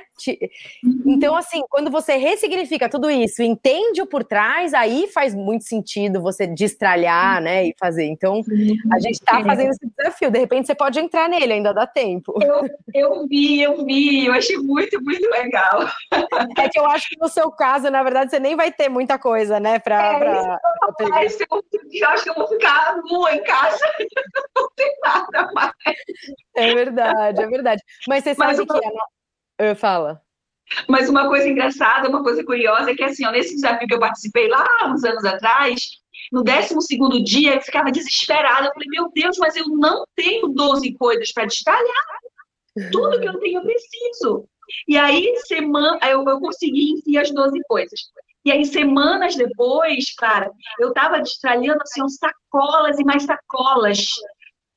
Então, 1.05 1.35
assim, 1.35 1.61
quando 1.69 1.91
você 1.91 2.15
ressignifica 2.15 2.89
tudo 2.89 3.09
isso, 3.09 3.43
entende 3.43 4.01
o 4.01 4.07
por 4.07 4.23
trás, 4.23 4.73
aí 4.73 5.07
faz 5.07 5.35
muito 5.35 5.65
sentido 5.65 6.21
você 6.21 6.47
destralhar, 6.47 7.41
né? 7.41 7.65
E 7.67 7.75
fazer. 7.77 8.05
Então, 8.05 8.41
a 8.91 8.99
gente 8.99 9.19
tá 9.19 9.43
fazendo 9.43 9.71
esse 9.71 9.91
desafio. 9.97 10.31
De 10.31 10.39
repente, 10.39 10.67
você 10.67 10.75
pode 10.75 10.99
entrar 10.99 11.27
nele, 11.27 11.53
ainda 11.53 11.73
dá 11.73 11.85
tempo. 11.85 12.33
Eu, 12.41 12.69
eu 12.93 13.27
vi, 13.27 13.61
eu 13.61 13.85
vi, 13.85 14.25
eu 14.25 14.33
achei 14.33 14.57
muito, 14.57 15.01
muito 15.03 15.29
legal. 15.29 15.87
É 16.57 16.69
que 16.69 16.79
eu 16.79 16.85
acho 16.85 17.09
que 17.09 17.19
no 17.19 17.27
seu 17.27 17.51
caso, 17.51 17.89
na 17.91 18.03
verdade, 18.03 18.31
você 18.31 18.39
nem 18.39 18.55
vai 18.55 18.71
ter 18.71 18.89
muita 18.89 19.19
coisa, 19.19 19.59
né? 19.59 19.79
Pra, 19.79 20.13
é, 20.13 20.19
pra, 20.19 20.57
pra. 20.97 21.23
Eu, 21.23 21.63
eu 21.91 22.09
acho 22.09 22.23
que 22.23 22.29
eu 22.29 22.35
vou 22.35 22.47
ficar 22.47 22.97
nua 23.03 23.35
em 23.35 23.43
casa, 23.43 23.85
não 24.55 24.69
tem 24.75 24.91
nada 25.03 25.51
mais. 25.53 25.73
É 26.55 26.73
verdade, 26.73 27.16
é 27.25 27.47
verdade. 27.47 27.81
Mas 28.07 28.23
você 28.23 28.35
sabe 28.35 28.57
Mas 28.57 28.67
que. 28.67 29.63
A... 29.63 29.75
Fala. 29.75 30.21
Mas 30.87 31.09
uma 31.09 31.27
coisa 31.27 31.47
engraçada, 31.47 32.09
uma 32.09 32.23
coisa 32.23 32.43
curiosa 32.43 32.91
é 32.91 32.95
que, 32.95 33.03
assim, 33.03 33.25
ó, 33.25 33.31
nesse 33.31 33.55
desafio 33.55 33.87
que 33.87 33.93
eu 33.93 33.99
participei 33.99 34.47
lá 34.47 34.67
uns 34.85 35.03
anos 35.03 35.23
atrás, 35.23 35.79
no 36.31 36.43
12 36.43 37.23
dia 37.23 37.55
eu 37.55 37.61
ficava 37.61 37.91
desesperada. 37.91 38.67
Eu 38.67 38.73
falei, 38.73 38.87
meu 38.89 39.09
Deus, 39.13 39.37
mas 39.37 39.55
eu 39.55 39.67
não 39.67 40.03
tenho 40.15 40.49
12 40.49 40.93
coisas 40.95 41.31
para 41.31 41.45
destalhar. 41.45 42.05
Tudo 42.91 43.19
que 43.19 43.27
eu 43.27 43.39
tenho 43.39 43.59
eu 43.59 43.63
preciso. 43.63 44.47
E 44.87 44.97
aí, 44.97 45.33
semana, 45.45 45.97
eu, 46.03 46.23
eu 46.27 46.39
consegui 46.39 46.91
enfiar 46.91 47.21
as 47.21 47.31
12 47.31 47.59
coisas. 47.67 47.99
E 48.43 48.51
aí, 48.51 48.65
semanas 48.65 49.35
depois, 49.35 50.13
cara, 50.15 50.51
eu 50.79 50.89
estava 50.89 51.19
destralhando 51.19 51.81
assim, 51.81 52.01
sacolas 52.09 52.99
e 52.99 53.03
mais 53.03 53.23
sacolas 53.23 54.05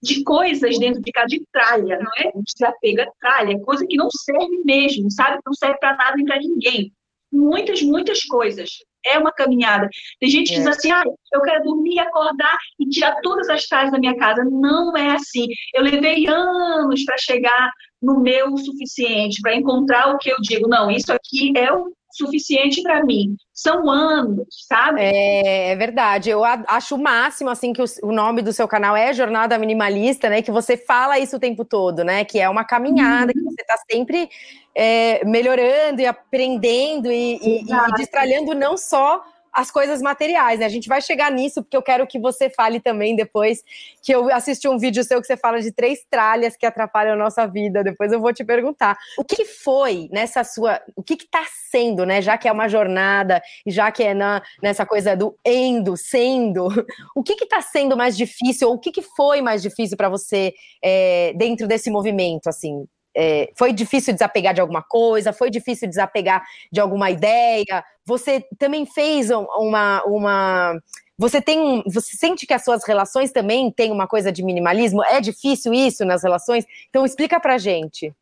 de 0.03 0.25
coisas 0.25 0.79
dentro 0.79 1.01
de 1.01 1.13
casa, 1.13 1.27
de 1.27 1.43
tralha, 1.53 1.99
não 1.99 2.11
é? 2.19 2.33
Desapego 2.43 3.01
é 3.01 3.09
tralha, 3.21 3.61
coisa 3.61 3.87
que 3.87 3.97
não 3.97 4.09
serve 4.11 4.63
mesmo, 4.65 5.11
sabe? 5.11 5.39
Não 5.45 5.53
serve 5.53 5.79
para 5.79 5.97
nada 5.97 6.17
nem 6.17 6.25
para 6.25 6.39
ninguém. 6.39 6.93
Muitas, 7.33 7.83
muitas 7.83 8.25
coisas. 8.25 8.71
É 9.07 9.19
uma 9.19 9.33
caminhada. 9.33 9.89
Tem 10.19 10.29
gente 10.29 10.49
que 10.49 10.57
é. 10.57 10.59
diz 10.59 10.67
assim, 10.67 10.91
ah, 10.91 11.03
eu 11.33 11.41
quero 11.41 11.65
dormir, 11.65 11.99
acordar 11.99 12.59
e 12.79 12.87
tirar 12.89 13.19
todas 13.23 13.49
as 13.49 13.67
tralhas 13.67 13.93
da 13.93 13.99
minha 13.99 14.17
casa. 14.17 14.45
Não 14.45 14.95
é 14.97 15.13
assim. 15.13 15.47
Eu 15.75 15.83
levei 15.83 16.27
anos 16.27 17.05
para 17.05 17.17
chegar 17.17 17.71
no 18.03 18.21
meu 18.21 18.57
suficiente, 18.59 19.41
para 19.41 19.55
encontrar 19.55 20.15
o 20.15 20.19
que 20.19 20.31
eu 20.31 20.37
digo. 20.41 20.69
Não, 20.69 20.91
isso 20.91 21.13
aqui 21.13 21.53
é 21.57 21.73
o 21.73 21.93
suficiente 22.13 22.83
para 22.83 23.05
mim. 23.05 23.37
São 23.53 23.91
anos, 23.91 24.47
sabe? 24.67 25.01
É, 25.01 25.73
é, 25.73 25.77
verdade. 25.77 26.31
Eu 26.31 26.43
acho 26.45 26.95
o 26.95 27.03
máximo, 27.03 27.51
assim, 27.51 27.73
que 27.73 27.83
o, 27.83 27.85
o, 28.03 28.13
nome 28.13 28.43
do 28.43 28.53
seu 28.53 28.67
canal 28.67 28.97
é 28.97 29.13
Jornada 29.13 29.59
Minimalista, 29.59 30.29
né? 30.29 30.43
Que 30.43 30.51
você 30.51 30.77
fala 30.77 31.19
isso 31.19 31.37
o 31.37 31.41
tempo 31.41 31.65
todo, 31.65 32.03
né? 32.05 32.25
Que 32.25 32.41
é 32.41 32.49
uma 32.49 32.65
caminhada, 32.65 33.33
uhum. 33.35 33.45
que 33.45 33.55
você 33.55 33.63
está 33.63 33.77
sempre 33.91 34.29
é, 34.75 35.25
melhorando 35.25 36.01
e 36.01 36.07
aprendendo 36.07 37.11
e, 37.11 37.37
e, 37.37 37.63
e 37.63 37.93
destralhando 37.97 38.55
não 38.55 38.77
só 38.77 39.23
as 39.53 39.71
coisas 39.71 40.01
materiais, 40.01 40.61
né? 40.61 40.67
A 40.67 40.71
gente 40.71 40.89
vai 40.89 41.01
chegar 41.01 41.31
nisso, 41.31 41.63
porque 41.63 41.77
eu 41.77 41.83
quero 41.83 42.07
que 42.07 42.19
você 42.19 42.49
fale 42.49 42.81
também 42.81 43.17
depois, 43.17 43.63
que 44.03 44.13
eu 44.13 44.33
assisti 44.33 44.69
um 44.69 44.79
vídeo 44.79 45.03
seu 45.05 45.21
que 45.21 45.27
você 45.27 45.37
fala 45.37 45.61
de 45.61 45.73
três 45.73 46.01
tralhas 46.11 46.57
que 46.57 46.67
atrapalham 46.67 47.15
a 47.15 47.17
nossa 47.17 47.47
vida. 47.47 47.83
Depois 47.83 48.13
eu 48.13 48.21
vou 48.21 48.33
te 48.33 48.45
perguntar. 48.45 48.97
O 49.19 49.25
que 49.25 49.45
foi 49.45 50.09
nessa 50.13 50.45
sua. 50.45 50.81
O 50.95 51.03
que 51.03 51.15
está 51.15 51.45
sendo, 51.71 52.05
né? 52.07 52.23
Já 52.23 52.39
que 52.39 52.49
é 52.49 52.53
uma 52.53 52.69
jornada, 52.69 53.43
já 53.67 53.91
que 53.91 54.03
é 54.03 54.15
na, 54.15 54.43
nessa 54.63 54.87
coisa 54.87 55.17
do 55.17 55.37
endo, 55.45 55.97
sendo, 55.97 56.69
o 57.15 57.23
que 57.23 57.33
está 57.33 57.61
sendo 57.61 57.97
mais 57.97 58.17
difícil, 58.17 58.69
ou 58.69 58.75
o 58.75 58.79
que, 58.79 58.93
que 58.93 59.03
foi 59.03 59.41
mais 59.41 59.63
difícil 59.63 59.97
para 59.97 60.09
você 60.09 60.53
é, 60.83 61.33
dentro 61.37 61.67
desse 61.67 61.91
movimento, 61.91 62.49
assim? 62.49 62.87
É, 63.17 63.51
foi 63.57 63.73
difícil 63.73 64.13
desapegar 64.13 64.55
de 64.55 64.61
alguma 64.61 64.83
coisa? 64.83 65.33
Foi 65.33 65.51
difícil 65.51 65.89
desapegar 65.89 66.45
de 66.71 66.81
alguma 66.81 67.11
ideia? 67.11 67.85
Você 68.11 68.45
também 68.59 68.85
fez 68.85 69.31
uma. 69.31 70.03
uma 70.05 70.81
você 71.17 71.41
tem 71.41 71.81
você 71.87 72.17
sente 72.17 72.45
que 72.45 72.53
as 72.53 72.65
suas 72.65 72.85
relações 72.85 73.31
também 73.31 73.71
têm 73.71 73.93
uma 73.93 74.09
coisa 74.09 74.33
de 74.33 74.43
minimalismo? 74.43 75.05
É 75.05 75.21
difícil 75.21 75.73
isso 75.73 76.05
nas 76.05 76.25
relações? 76.25 76.65
Então 76.89 77.07
explica 77.07 77.39
pra 77.39 77.57
gente 77.57 78.13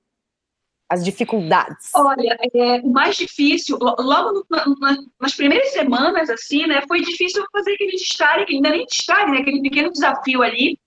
as 0.90 1.02
dificuldades. 1.02 1.90
Olha, 1.95 2.38
é, 2.54 2.80
o 2.80 2.90
mais 2.90 3.16
difícil, 3.16 3.78
logo 3.78 4.45
no, 4.50 4.76
na, 4.78 4.97
nas 5.21 5.35
primeiras 5.35 5.71
semanas, 5.73 6.28
assim, 6.28 6.66
né, 6.66 6.83
foi 6.87 7.00
difícil 7.02 7.45
fazer 7.52 7.73
aquele 7.73 7.92
destaque, 7.92 8.54
ainda 8.54 8.71
nem 8.71 8.87
destaque, 8.87 9.30
né, 9.30 9.38
aquele 9.38 9.62
pequeno 9.62 9.92
desafio 9.92 10.42
ali, 10.42 10.78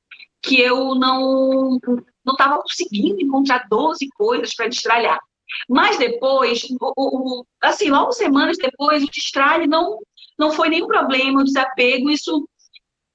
que 0.43 0.59
eu 0.61 0.93
não 0.95 1.79
não 2.23 2.33
estava 2.33 2.61
conseguindo 2.61 3.19
encontrar 3.19 3.65
12 3.67 4.07
coisas 4.15 4.53
para 4.53 4.67
destralhar. 4.67 5.19
Mas 5.69 5.97
depois, 5.97 6.63
o, 6.79 6.93
o, 6.97 7.45
assim, 7.61 7.89
logo 7.89 8.11
semanas 8.11 8.57
depois, 8.57 9.03
o 9.03 9.11
destralhe 9.11 9.67
não, 9.67 9.99
não 10.37 10.51
foi 10.51 10.69
nenhum 10.69 10.87
problema, 10.87 11.41
o 11.41 11.43
desapego, 11.43 12.09
isso 12.09 12.47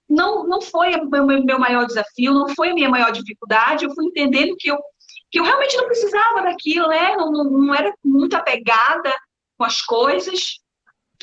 não, 0.09 0.47
não 0.47 0.61
foi 0.61 0.95
o 0.95 1.09
meu, 1.09 1.27
meu 1.27 1.59
maior 1.59 1.87
desafio, 1.87 2.33
não 2.33 2.49
foi 2.55 2.71
a 2.71 2.75
minha 2.75 2.89
maior 2.89 3.11
dificuldade, 3.11 3.85
eu 3.85 3.95
fui 3.95 4.07
entendendo 4.07 4.55
que 4.59 4.71
eu, 4.71 4.79
que 5.31 5.39
eu 5.39 5.45
realmente 5.45 5.77
não 5.77 5.87
precisava 5.87 6.43
daquilo, 6.43 6.89
né? 6.89 7.17
Não, 7.17 7.31
não, 7.31 7.45
não 7.45 7.75
era 7.75 7.93
muito 8.05 8.37
apegada 8.37 9.13
com 9.59 9.65
as 9.65 9.83
coisas, 9.83 10.61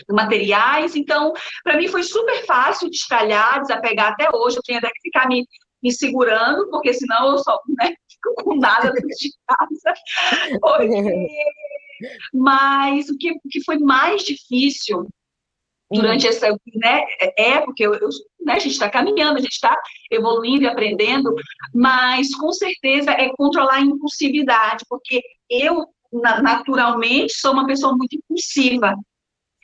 materiais, 0.09 0.95
então, 0.95 1.33
para 1.63 1.77
mim 1.77 1.87
foi 1.87 2.01
super 2.01 2.43
fácil 2.47 2.89
destralhar, 2.89 3.61
desapegar 3.61 4.11
até 4.11 4.27
hoje, 4.33 4.57
eu 4.57 4.63
tenho 4.63 4.79
até 4.79 4.87
que 4.87 5.01
ficar 5.03 5.27
me 5.27 5.45
me 5.83 5.91
segurando, 5.91 6.69
porque 6.69 6.93
senão 6.93 7.33
eu 7.33 7.37
só 7.39 7.59
né, 7.77 7.93
com 8.43 8.55
nada 8.55 8.91
dentro 8.91 9.07
de 9.09 9.31
casa. 9.47 9.93
Porque... 10.59 11.27
Mas 12.33 13.09
o 13.09 13.17
que, 13.17 13.31
o 13.31 13.49
que 13.49 13.63
foi 13.63 13.77
mais 13.79 14.23
difícil 14.23 15.07
durante 15.91 16.27
essa 16.27 16.49
né, 16.75 17.03
época, 17.37 17.75
eu, 17.83 17.93
eu, 17.93 18.09
né, 18.41 18.53
a 18.53 18.59
gente 18.59 18.71
está 18.71 18.89
caminhando, 18.89 19.37
a 19.37 19.41
gente 19.41 19.53
está 19.53 19.77
evoluindo 20.11 20.63
e 20.63 20.67
aprendendo, 20.67 21.33
mas 21.73 22.33
com 22.35 22.51
certeza 22.51 23.11
é 23.11 23.29
controlar 23.37 23.75
a 23.75 23.81
impulsividade, 23.81 24.83
porque 24.89 25.21
eu, 25.49 25.85
naturalmente, 26.11 27.33
sou 27.33 27.53
uma 27.53 27.67
pessoa 27.67 27.95
muito 27.95 28.15
impulsiva. 28.15 28.95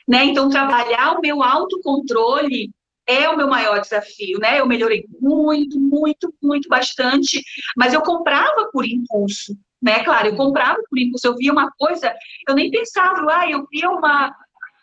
Né? 0.07 0.25
Então, 0.25 0.49
trabalhar 0.49 1.17
o 1.17 1.21
meu 1.21 1.43
autocontrole 1.43 2.69
é 3.09 3.27
o 3.27 3.35
meu 3.35 3.47
maior 3.47 3.81
desafio, 3.81 4.37
né? 4.37 4.59
Eu 4.59 4.67
melhorei 4.67 5.03
muito, 5.19 5.79
muito, 5.79 6.31
muito, 6.41 6.69
bastante, 6.69 7.43
mas 7.75 7.91
eu 7.91 8.01
comprava 8.03 8.69
por 8.71 8.85
impulso, 8.85 9.57
né? 9.81 10.03
Claro, 10.03 10.27
eu 10.27 10.35
comprava 10.35 10.79
por 10.87 10.99
impulso, 10.99 11.25
eu 11.25 11.35
via 11.35 11.51
uma 11.51 11.71
coisa, 11.71 12.13
eu 12.47 12.53
nem 12.53 12.69
pensava, 12.69 13.25
ah, 13.31 13.49
eu 13.49 13.65
via 13.71 13.89
uma. 13.89 14.31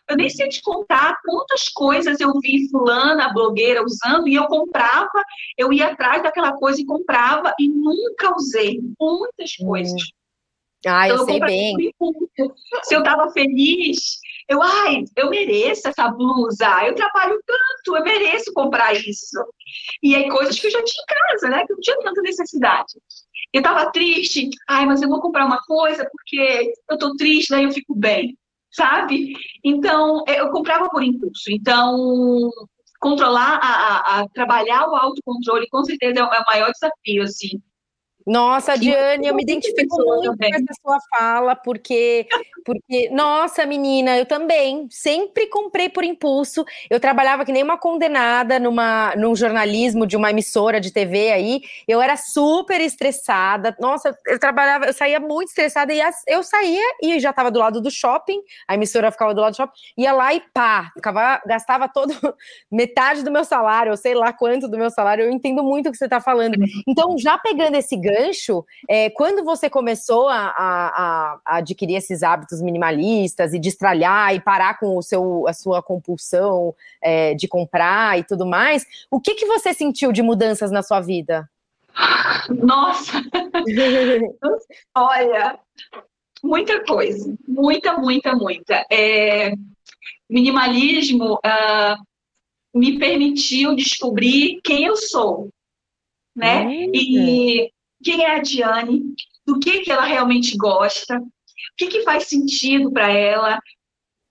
Eu 0.09 0.15
nem 0.15 0.29
sei 0.29 0.47
te 0.47 0.61
contar 0.61 1.17
quantas 1.25 1.67
coisas 1.69 2.19
eu 2.21 2.31
vi 2.41 2.69
fulana, 2.69 3.33
blogueira, 3.33 3.83
usando, 3.83 4.27
e 4.27 4.35
eu 4.35 4.45
comprava, 4.47 5.23
eu 5.57 5.71
ia 5.71 5.87
atrás 5.87 6.23
daquela 6.23 6.53
coisa 6.53 6.81
e 6.81 6.85
comprava, 6.85 7.53
e 7.59 7.67
nunca 7.67 8.33
usei 8.35 8.79
muitas 8.99 9.55
coisas. 9.55 10.01
Hum. 10.01 10.17
Ah, 10.85 11.07
então, 11.07 11.17
eu, 11.17 11.21
eu 11.21 11.25
sei 11.25 11.39
bem. 11.39 11.75
Se 12.83 12.95
eu 12.95 12.99
estava 12.99 13.29
feliz, 13.31 14.19
eu, 14.47 14.61
ai, 14.61 15.03
eu 15.15 15.29
mereço 15.29 15.87
essa 15.87 16.07
blusa, 16.09 16.85
eu 16.85 16.95
trabalho 16.95 17.41
tanto, 17.45 17.97
eu 17.97 18.03
mereço 18.03 18.53
comprar 18.53 18.93
isso. 18.93 19.37
E 20.01 20.15
aí, 20.15 20.29
coisas 20.29 20.59
que 20.59 20.67
eu 20.67 20.71
já 20.71 20.83
tinha 20.83 21.03
em 21.03 21.31
casa, 21.31 21.49
né? 21.49 21.65
Que 21.65 21.73
eu 21.73 21.75
não 21.75 21.81
tinha 21.81 21.99
tanta 21.99 22.21
necessidade. 22.21 22.93
Eu 23.53 23.59
estava 23.59 23.91
triste, 23.91 24.49
ai, 24.67 24.85
mas 24.85 25.01
eu 25.01 25.09
vou 25.09 25.21
comprar 25.21 25.45
uma 25.45 25.59
coisa 25.65 26.07
porque 26.11 26.73
eu 26.89 26.95
estou 26.95 27.15
triste, 27.15 27.49
daí 27.49 27.63
eu 27.63 27.71
fico 27.71 27.95
bem, 27.95 28.37
sabe? 28.71 29.33
Então, 29.63 30.23
é, 30.27 30.39
eu 30.39 30.49
comprava 30.51 30.89
por 30.89 31.03
impulso. 31.03 31.49
Então, 31.49 32.49
controlar, 32.99 33.59
a, 33.61 33.67
a, 33.67 34.19
a 34.21 34.29
trabalhar 34.29 34.87
o 34.87 34.95
autocontrole, 34.95 35.67
com 35.69 35.83
certeza 35.83 36.19
é 36.19 36.23
o, 36.23 36.33
é 36.33 36.39
o 36.39 36.45
maior 36.45 36.71
desafio, 36.71 37.23
assim, 37.23 37.61
Nossa, 38.27 38.77
Diane, 38.77 39.25
eu 39.25 39.33
me 39.33 39.41
identifico 39.41 39.95
muito 40.03 40.35
com 40.35 40.45
essa 40.45 40.73
sua 40.81 40.99
fala, 41.09 41.55
porque, 41.55 42.27
porque, 42.65 43.09
nossa, 43.09 43.65
menina, 43.65 44.17
eu 44.17 44.25
também 44.25 44.85
sempre 44.91 45.47
comprei 45.47 45.87
por 45.87 46.03
impulso. 46.03 46.65
Eu 46.89 46.99
trabalhava 46.99 47.45
que 47.45 47.53
nem 47.53 47.63
uma 47.63 47.77
condenada 47.77 48.59
numa, 48.59 49.15
num 49.15 49.33
jornalismo 49.33 50.05
de 50.05 50.17
uma 50.17 50.29
emissora 50.29 50.81
de 50.81 50.91
TV 50.91 51.31
aí. 51.31 51.61
Eu 51.87 52.01
era 52.01 52.17
super 52.17 52.81
estressada. 52.81 53.73
Nossa, 53.79 54.13
eu 54.27 54.37
trabalhava, 54.37 54.87
eu 54.87 54.93
saía 54.93 55.21
muito 55.21 55.47
estressada 55.47 55.93
e 55.93 56.01
eu 56.27 56.43
saía 56.43 56.83
e 57.01 57.21
já 57.21 57.29
estava 57.29 57.49
do 57.49 57.59
lado 57.59 57.79
do 57.79 57.89
shopping. 57.89 58.41
A 58.67 58.75
emissora 58.75 59.09
ficava 59.09 59.33
do 59.33 59.39
lado 59.39 59.53
do 59.53 59.55
shopping, 59.55 59.79
ia 59.97 60.11
lá 60.11 60.33
e 60.33 60.41
pá, 60.53 60.91
ficava, 60.93 61.41
gastava 61.45 61.87
todo 61.87 62.11
metade 62.69 63.23
do 63.23 63.31
meu 63.31 63.45
salário, 63.45 63.91
ou 63.91 63.97
sei 63.97 64.13
lá 64.13 64.33
quanto 64.33 64.67
do 64.67 64.77
meu 64.77 64.89
salário. 64.89 65.23
Eu 65.23 65.31
entendo 65.31 65.63
muito 65.63 65.87
o 65.87 65.91
que 65.93 65.97
você 65.97 66.05
está 66.05 66.19
falando. 66.19 66.57
Então, 66.85 67.17
já 67.17 67.37
pegando 67.37 67.75
esse 67.75 67.95
ganho 67.95 68.16
gancho, 68.17 68.65
é, 68.89 69.09
quando 69.09 69.43
você 69.43 69.69
começou 69.69 70.27
a, 70.27 70.47
a, 70.47 71.39
a, 71.45 71.57
adquirir 71.57 71.95
esses 71.95 72.23
hábitos 72.23 72.61
minimalistas 72.61 73.53
e 73.53 73.59
destralhar 73.59 74.33
e 74.35 74.39
parar 74.39 74.79
com 74.79 74.97
o 74.97 75.01
seu, 75.01 75.47
a 75.47 75.53
sua 75.53 75.81
compulsão 75.81 76.73
é, 77.01 77.33
de 77.33 77.47
comprar 77.47 78.17
e 78.19 78.23
tudo 78.23 78.45
mais, 78.45 78.85
o 79.11 79.19
que, 79.19 79.35
que 79.35 79.45
você 79.45 79.73
sentiu 79.73 80.11
de 80.11 80.21
mudanças 80.21 80.71
na 80.71 80.81
sua 80.81 80.99
vida? 80.99 81.49
Nossa! 82.49 83.21
Olha, 84.95 85.59
muita 86.43 86.83
coisa, 86.85 87.35
muita, 87.47 87.97
muita, 87.97 88.35
muita. 88.35 88.85
É, 88.91 89.53
minimalismo 90.29 91.35
uh, 91.35 91.97
me 92.77 92.99
permitiu 92.99 93.75
descobrir 93.75 94.59
quem 94.63 94.85
eu 94.85 94.95
sou, 94.95 95.49
né? 96.35 96.85
E 96.93 97.71
quem 98.07 98.23
é 98.23 98.37
a 98.37 98.39
Diane, 98.39 99.01
do 99.45 99.59
que, 99.59 99.81
que 99.81 99.91
ela 99.91 100.05
realmente 100.05 100.55
gosta, 100.55 101.19
o 101.19 101.75
que, 101.75 101.87
que 101.87 102.03
faz 102.03 102.23
sentido 102.23 102.89
para 102.89 103.09
ela, 103.11 103.59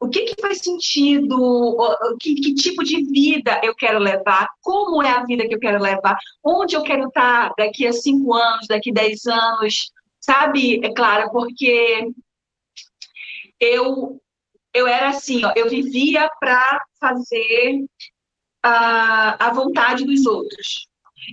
o 0.00 0.08
que, 0.08 0.22
que 0.22 0.40
faz 0.40 0.62
sentido, 0.62 1.76
que, 2.18 2.36
que, 2.36 2.54
tipo 2.54 2.82
de 2.82 3.04
vida 3.04 3.60
eu 3.62 3.74
quero 3.74 3.98
levar, 3.98 4.48
como 4.62 5.02
é 5.02 5.10
a 5.10 5.26
vida 5.26 5.46
que 5.46 5.54
eu 5.54 5.58
quero 5.58 5.78
levar, 5.82 6.16
onde 6.42 6.74
eu 6.74 6.82
quero 6.82 7.08
estar 7.08 7.52
daqui 7.58 7.86
a 7.86 7.92
cinco 7.92 8.32
anos, 8.32 8.66
daqui 8.66 8.90
a 8.92 8.94
dez 8.94 9.26
anos, 9.26 9.92
sabe, 10.20 10.80
é 10.82 10.94
claro, 10.94 11.30
porque 11.30 12.08
eu 13.60 14.18
eu 14.72 14.86
era 14.86 15.08
assim, 15.10 15.44
ó, 15.44 15.52
eu 15.54 15.68
vivia 15.68 16.30
para 16.40 16.82
fazer 16.98 17.84
a, 18.62 19.48
a 19.48 19.52
vontade 19.52 20.04
dos 20.06 20.24
outros 20.24 20.86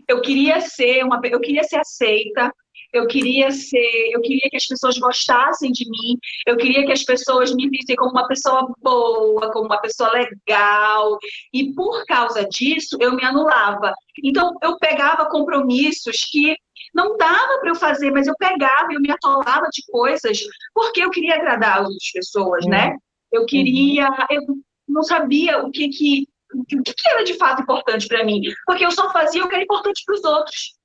eu 0.07 0.21
queria 0.21 0.61
ser 0.61 1.03
uma, 1.03 1.19
eu 1.23 1.39
queria 1.39 1.63
ser 1.63 1.77
aceita, 1.77 2.51
eu 2.93 3.07
queria 3.07 3.49
ser, 3.51 4.11
eu 4.11 4.21
queria 4.21 4.47
que 4.49 4.55
as 4.55 4.67
pessoas 4.67 4.97
gostassem 4.99 5.71
de 5.71 5.89
mim, 5.89 6.17
eu 6.45 6.55
queria 6.55 6.85
que 6.85 6.91
as 6.91 7.03
pessoas 7.03 7.53
me 7.53 7.67
vissem 7.67 7.95
como 7.95 8.11
uma 8.11 8.27
pessoa 8.27 8.71
boa, 8.81 9.51
como 9.51 9.65
uma 9.65 9.81
pessoa 9.81 10.11
legal, 10.11 11.17
e 11.51 11.73
por 11.73 12.05
causa 12.05 12.47
disso 12.47 12.95
eu 12.99 13.15
me 13.15 13.23
anulava. 13.23 13.93
Então 14.23 14.51
eu 14.61 14.77
pegava 14.77 15.25
compromissos 15.25 16.17
que 16.29 16.55
não 16.93 17.17
dava 17.17 17.59
para 17.59 17.69
eu 17.71 17.75
fazer, 17.75 18.11
mas 18.11 18.27
eu 18.27 18.35
pegava 18.37 18.91
e 18.91 18.95
eu 18.95 19.01
me 19.01 19.11
atolava 19.11 19.67
de 19.71 19.83
coisas 19.91 20.39
porque 20.73 21.03
eu 21.03 21.09
queria 21.09 21.35
agradar 21.35 21.79
as 21.79 21.87
outras 21.87 22.11
pessoas, 22.13 22.65
né? 22.67 22.89
Uhum. 22.89 22.97
Eu 23.31 23.45
queria, 23.47 24.07
eu 24.29 24.41
não 24.87 25.01
sabia 25.01 25.63
o 25.63 25.71
que 25.71 25.89
que 25.89 26.27
o 26.53 26.65
que, 26.65 26.81
que 26.81 27.09
era 27.09 27.23
de 27.23 27.33
fato 27.35 27.61
importante 27.61 28.07
para 28.07 28.23
mim, 28.23 28.41
porque 28.65 28.85
eu 28.85 28.91
só 28.91 29.11
fazia 29.11 29.43
o 29.43 29.47
que 29.47 29.55
era 29.55 29.63
importante 29.63 30.03
para 30.05 30.15
os 30.15 30.23
outros, 30.23 30.75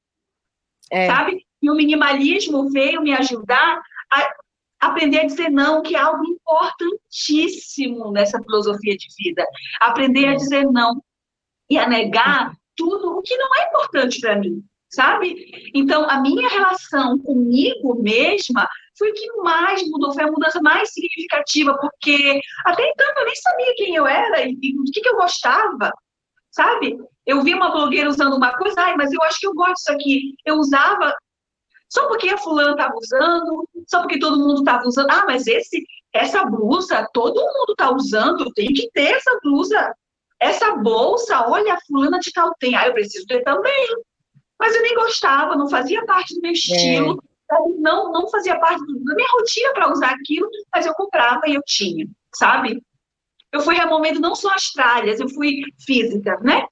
é. 0.90 1.06
sabe? 1.06 1.46
E 1.60 1.70
o 1.70 1.75
minimalismo 1.75 2.70
veio 2.70 3.02
me 3.02 3.12
ajudar 3.12 3.82
a 4.12 4.32
aprender 4.80 5.20
a 5.20 5.26
dizer 5.26 5.50
não, 5.50 5.82
que 5.82 5.96
é 5.96 5.98
algo 5.98 6.25
importantíssimo 6.25 8.12
nessa 8.12 8.40
filosofia 8.40 8.96
de 8.96 9.06
vida. 9.18 9.44
Aprender 9.80 10.28
a 10.28 10.37
dizer 10.37 10.64
não 10.66 11.02
e 11.68 11.76
a 11.76 11.88
negar 11.88 12.52
tudo 12.76 13.18
o 13.18 13.22
que 13.22 13.37
não 13.37 13.56
é 13.56 13.68
importante 13.68 14.20
para 14.20 14.37
mim, 14.37 14.64
sabe? 14.90 15.70
Então, 15.74 16.09
a 16.09 16.20
minha 16.20 16.48
relação 16.48 17.18
comigo 17.18 18.01
mesma 18.03 18.68
foi 18.96 19.11
o 19.11 19.14
que 19.14 19.33
mais 19.42 19.88
mudou, 19.88 20.12
foi 20.12 20.24
a 20.24 20.31
mudança 20.31 20.61
mais 20.61 20.92
significativa, 20.92 21.77
porque 21.79 22.40
até 22.64 22.88
então 22.88 23.07
eu 23.16 23.24
nem 23.24 23.37
sabia 23.37 23.74
quem 23.77 23.94
eu 23.94 24.07
era 24.07 24.42
e, 24.42 24.55
do 24.55 24.85
que, 24.92 25.01
que 25.01 25.09
eu 25.09 25.16
gostava, 25.16 25.92
sabe? 26.51 26.98
Eu 27.24 27.42
vi 27.42 27.55
uma 27.55 27.70
blogueira 27.70 28.09
usando 28.09 28.37
uma 28.37 28.53
coisa, 28.57 28.81
ai, 28.81 28.96
mas 28.96 29.12
eu 29.12 29.22
acho 29.22 29.38
que 29.38 29.46
eu 29.46 29.55
gosto 29.55 29.74
disso 29.74 29.92
aqui. 29.92 30.35
Eu 30.44 30.57
usava 30.57 31.14
só 31.88 32.07
porque 32.07 32.29
a 32.29 32.38
fulana 32.38 32.72
estava 32.72 32.94
usando, 32.96 33.68
só 33.87 34.01
porque 34.01 34.18
todo 34.18 34.38
mundo 34.38 34.59
estava 34.59 34.87
usando. 34.87 35.11
Ah, 35.11 35.24
mas 35.27 35.46
esse, 35.46 35.85
essa 36.12 36.44
blusa, 36.44 37.07
todo 37.12 37.40
mundo 37.40 37.72
está 37.72 37.90
usando, 37.94 38.53
tenho 38.55 38.74
que 38.74 38.90
ter 38.92 39.12
essa 39.12 39.38
blusa. 39.42 39.94
Essa 40.40 40.77
bolsa, 40.77 41.48
olha, 41.48 41.74
a 41.74 41.81
fulana 41.87 42.18
de 42.20 42.31
tal 42.33 42.55
tem. 42.61 42.74
Ah, 42.77 42.87
eu 42.87 42.94
preciso 42.94 43.27
ter 43.27 43.42
também. 43.42 43.88
Mas 44.59 44.75
eu 44.75 44.83
nem 44.83 44.94
gostava, 44.94 45.57
não 45.57 45.68
fazia 45.68 46.05
parte 46.05 46.35
do 46.35 46.40
meu 46.40 46.53
estilo. 46.53 47.23
É 47.25 47.29
não, 47.79 48.12
não 48.12 48.29
fazia 48.29 48.59
parte 48.59 48.81
da 48.81 49.14
minha 49.14 49.29
rotina 49.38 49.73
para 49.73 49.90
usar 49.90 50.11
aquilo, 50.11 50.49
mas 50.75 50.85
eu 50.85 50.94
comprava 50.94 51.42
e 51.47 51.55
eu 51.55 51.62
tinha, 51.64 52.07
sabe? 52.35 52.83
Eu 53.51 53.61
fui 53.61 53.75
removendo 53.75 54.21
não 54.21 54.35
só 54.35 54.51
as 54.53 54.71
tralhas, 54.71 55.18
eu 55.18 55.29
fui 55.31 55.62
física, 55.87 56.38
né? 56.42 56.66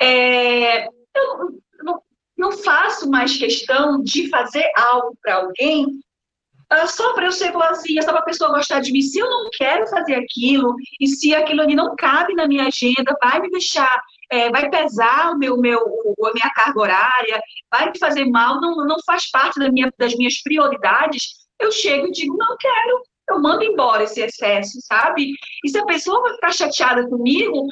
É, 0.00 0.86
eu 0.86 1.60
não, 1.82 2.02
não 2.36 2.52
faço 2.52 3.08
mais 3.08 3.36
questão 3.36 4.02
de 4.02 4.28
fazer 4.28 4.68
algo 4.76 5.16
para 5.22 5.36
alguém 5.36 5.86
uh, 5.86 6.88
só 6.88 7.14
para 7.14 7.26
eu 7.26 7.32
ser 7.32 7.52
boazinha, 7.52 8.02
só 8.02 8.10
para 8.10 8.20
a 8.20 8.24
pessoa 8.24 8.50
gostar 8.50 8.80
de 8.80 8.92
mim. 8.92 9.00
Se 9.00 9.18
eu 9.18 9.30
não 9.30 9.48
quero 9.50 9.86
fazer 9.86 10.14
aquilo, 10.14 10.74
e 11.00 11.06
se 11.06 11.34
aquilo 11.34 11.62
ali 11.62 11.74
não 11.74 11.94
cabe 11.96 12.34
na 12.34 12.48
minha 12.48 12.66
agenda, 12.66 13.16
vai 13.22 13.40
me 13.40 13.50
deixar 13.50 14.02
é, 14.30 14.50
vai 14.50 14.68
pesar 14.70 15.32
o 15.32 15.38
meu, 15.38 15.56
meu, 15.56 15.78
a 15.80 16.32
minha 16.32 16.50
carga 16.54 16.80
horária, 16.80 17.40
vai 17.70 17.90
me 17.90 17.98
fazer 17.98 18.24
mal, 18.24 18.60
não, 18.60 18.76
não 18.84 18.96
faz 19.04 19.30
parte 19.30 19.58
da 19.58 19.70
minha, 19.70 19.92
das 19.98 20.14
minhas 20.14 20.42
prioridades, 20.42 21.46
eu 21.60 21.70
chego 21.70 22.08
e 22.08 22.12
digo, 22.12 22.36
não 22.36 22.56
quero, 22.58 23.02
eu 23.30 23.40
mando 23.40 23.64
embora 23.64 24.04
esse 24.04 24.20
excesso, 24.20 24.78
sabe? 24.82 25.32
E 25.64 25.68
se 25.68 25.78
a 25.78 25.84
pessoa 25.84 26.22
vai 26.22 26.34
ficar 26.34 26.52
chateada 26.52 27.08
comigo, 27.08 27.58
o 27.58 27.68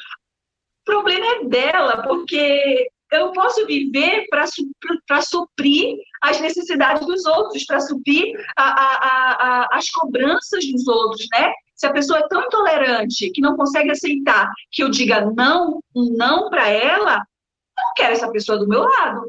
problema 0.85 1.25
é 1.25 1.45
dela, 1.45 2.03
porque 2.03 2.87
eu 3.11 3.31
posso 3.31 3.65
viver 3.65 4.25
para 4.29 5.21
suprir 5.21 5.97
as 6.21 6.39
necessidades 6.41 7.05
dos 7.05 7.25
outros, 7.25 7.65
para 7.65 7.79
suprir 7.79 8.33
a, 8.57 8.63
a, 8.63 9.31
a, 9.31 9.67
as 9.71 9.89
cobranças 9.89 10.65
dos 10.71 10.87
outros, 10.87 11.25
né? 11.33 11.53
Se 11.75 11.85
a 11.85 11.91
pessoa 11.91 12.19
é 12.19 12.27
tão 12.27 12.41
intolerante 12.41 13.29
que 13.31 13.41
não 13.41 13.57
consegue 13.57 13.91
aceitar 13.91 14.49
que 14.71 14.81
eu 14.81 14.89
diga 14.89 15.29
não, 15.31 15.79
um 15.93 16.15
não 16.15 16.49
para 16.49 16.69
ela, 16.69 17.15
eu 17.15 17.83
não 17.83 17.93
quero 17.95 18.13
essa 18.13 18.31
pessoa 18.31 18.57
do 18.57 18.67
meu 18.67 18.83
lado. 18.83 19.27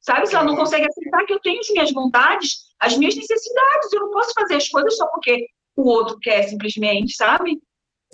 Sabe? 0.00 0.26
Se 0.26 0.34
ela 0.34 0.44
não 0.44 0.56
consegue 0.56 0.86
aceitar 0.86 1.24
que 1.24 1.32
eu 1.32 1.40
tenho 1.40 1.60
as 1.60 1.68
minhas 1.70 1.92
vontades, 1.92 2.64
as 2.80 2.96
minhas 2.96 3.14
necessidades, 3.14 3.92
eu 3.92 4.00
não 4.00 4.10
posso 4.10 4.32
fazer 4.34 4.56
as 4.56 4.68
coisas 4.68 4.96
só 4.96 5.06
porque 5.08 5.46
o 5.76 5.88
outro 5.88 6.18
quer 6.20 6.42
simplesmente, 6.44 7.16
sabe? 7.16 7.60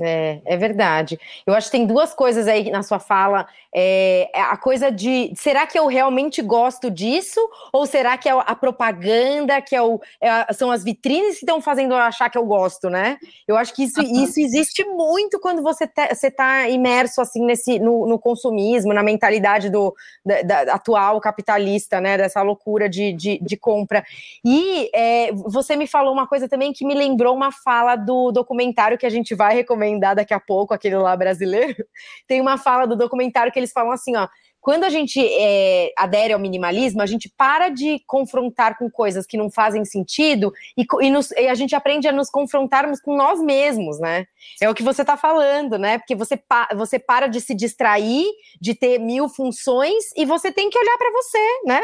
É, 0.00 0.40
é 0.44 0.56
verdade. 0.56 1.18
Eu 1.46 1.54
acho 1.54 1.66
que 1.70 1.76
tem 1.76 1.86
duas 1.86 2.14
coisas 2.14 2.48
aí 2.48 2.70
na 2.70 2.82
sua 2.82 2.98
fala. 2.98 3.46
É, 3.72 4.28
é, 4.34 4.40
a 4.40 4.56
coisa 4.56 4.90
de 4.90 5.32
será 5.36 5.66
que 5.66 5.78
eu 5.78 5.86
realmente 5.86 6.42
gosto 6.42 6.90
disso? 6.90 7.40
Ou 7.72 7.86
será 7.86 8.16
que 8.16 8.28
é 8.28 8.32
a 8.32 8.54
propaganda, 8.54 9.60
que 9.60 9.76
é 9.76 9.82
o, 9.82 10.00
é, 10.20 10.52
são 10.52 10.70
as 10.70 10.82
vitrines 10.82 11.38
que 11.38 11.44
estão 11.44 11.60
fazendo 11.60 11.92
eu 11.92 11.98
achar 11.98 12.30
que 12.30 12.38
eu 12.38 12.44
gosto, 12.44 12.88
né? 12.88 13.18
Eu 13.46 13.56
acho 13.56 13.74
que 13.74 13.84
isso, 13.84 14.00
uhum. 14.00 14.24
isso 14.24 14.40
existe 14.40 14.84
muito 14.84 15.38
quando 15.38 15.62
você 15.62 15.84
está 15.84 16.68
imerso 16.68 17.20
assim 17.20 17.44
nesse 17.44 17.78
no, 17.78 18.06
no, 18.06 18.18
consumismo, 18.18 18.92
na 18.92 19.02
mentalidade 19.02 19.70
do 19.70 19.94
da, 20.24 20.42
da, 20.42 20.74
atual 20.74 21.20
capitalista, 21.20 22.00
né? 22.00 22.16
Dessa 22.16 22.42
loucura 22.42 22.88
de, 22.88 23.12
de, 23.12 23.38
de 23.40 23.56
compra. 23.56 24.04
E 24.44 24.90
é, 24.94 25.30
você 25.32 25.76
me 25.76 25.86
falou 25.86 26.12
uma 26.12 26.26
coisa 26.26 26.48
também 26.48 26.72
que 26.72 26.84
me 26.84 26.94
lembrou 26.94 27.34
uma 27.36 27.52
fala 27.52 27.94
do 27.94 28.32
documentário 28.32 28.98
que 28.98 29.06
a 29.06 29.10
gente 29.10 29.34
vai 29.34 29.54
recomendar 29.54 29.89
recomendar 29.90 30.14
daqui 30.14 30.32
a 30.32 30.40
pouco, 30.40 30.72
aquele 30.72 30.96
lá 30.96 31.16
brasileiro, 31.16 31.84
tem 32.26 32.40
uma 32.40 32.56
fala 32.56 32.86
do 32.86 32.96
documentário 32.96 33.52
que 33.52 33.58
eles 33.58 33.72
falam 33.72 33.92
assim, 33.92 34.16
ó, 34.16 34.28
quando 34.60 34.84
a 34.84 34.90
gente 34.90 35.18
é, 35.18 35.90
adere 35.96 36.34
ao 36.34 36.38
minimalismo, 36.38 37.00
a 37.00 37.06
gente 37.06 37.32
para 37.34 37.70
de 37.70 37.98
confrontar 38.06 38.76
com 38.76 38.90
coisas 38.90 39.26
que 39.26 39.38
não 39.38 39.50
fazem 39.50 39.86
sentido 39.86 40.52
e, 40.76 40.84
e, 41.00 41.10
nos, 41.10 41.30
e, 41.30 41.48
a 41.48 41.54
gente 41.54 41.74
aprende 41.74 42.06
a 42.06 42.12
nos 42.12 42.28
confrontarmos 42.28 43.00
com 43.00 43.16
nós 43.16 43.40
mesmos, 43.40 43.98
né? 43.98 44.26
É 44.60 44.68
o 44.68 44.74
que 44.74 44.82
você 44.82 45.00
está 45.00 45.16
falando, 45.16 45.78
né? 45.78 45.96
Porque 45.96 46.14
você, 46.14 46.36
pa, 46.36 46.68
você 46.76 46.98
para 46.98 47.26
de 47.26 47.40
se 47.40 47.54
distrair, 47.54 48.26
de 48.60 48.74
ter 48.74 48.98
mil 48.98 49.30
funções 49.30 50.12
e 50.14 50.26
você 50.26 50.52
tem 50.52 50.68
que 50.68 50.78
olhar 50.78 50.98
para 50.98 51.10
você, 51.10 51.62
né? 51.64 51.80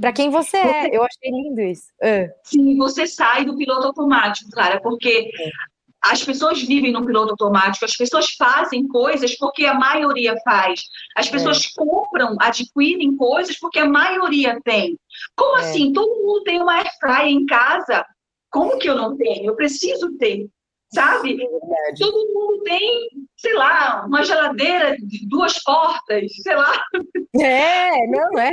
Para 0.00 0.12
quem 0.12 0.28
você 0.30 0.56
é. 0.56 0.96
Eu 0.96 1.04
achei 1.04 1.30
lindo 1.30 1.60
isso. 1.60 1.84
Uh. 2.02 2.28
Sim, 2.42 2.76
você 2.78 3.06
sai 3.06 3.44
do 3.44 3.56
piloto 3.56 3.86
automático, 3.86 4.50
Clara, 4.50 4.80
porque 4.80 5.30
as 6.02 6.24
pessoas 6.24 6.60
vivem 6.60 6.92
no 6.92 7.06
piloto 7.06 7.30
automático, 7.30 7.84
as 7.84 7.96
pessoas 7.96 8.30
fazem 8.36 8.88
coisas 8.88 9.36
porque 9.36 9.64
a 9.64 9.74
maioria 9.74 10.34
faz. 10.44 10.82
As 11.16 11.28
pessoas 11.28 11.64
é. 11.64 11.68
compram, 11.76 12.36
adquirem 12.40 13.16
coisas 13.16 13.58
porque 13.58 13.78
a 13.78 13.88
maioria 13.88 14.60
tem. 14.64 14.98
Como 15.36 15.58
é. 15.58 15.60
assim? 15.60 15.92
Todo 15.92 16.22
mundo 16.22 16.42
tem 16.42 16.60
uma 16.60 16.74
airfryer 16.74 17.28
em 17.28 17.46
casa. 17.46 18.04
Como 18.50 18.78
que 18.78 18.90
eu 18.90 18.96
não 18.96 19.16
tenho? 19.16 19.46
Eu 19.46 19.56
preciso 19.56 20.16
ter 20.18 20.48
sabe? 20.92 21.42
É 21.42 21.94
Todo 21.98 22.32
mundo 22.32 22.62
tem, 22.62 23.08
sei 23.36 23.54
lá, 23.54 24.04
uma 24.06 24.24
geladeira 24.24 24.96
de 24.96 25.28
duas 25.28 25.62
portas, 25.62 26.30
sei 26.42 26.54
lá. 26.54 26.82
É, 27.40 28.06
não 28.08 28.38
é. 28.38 28.50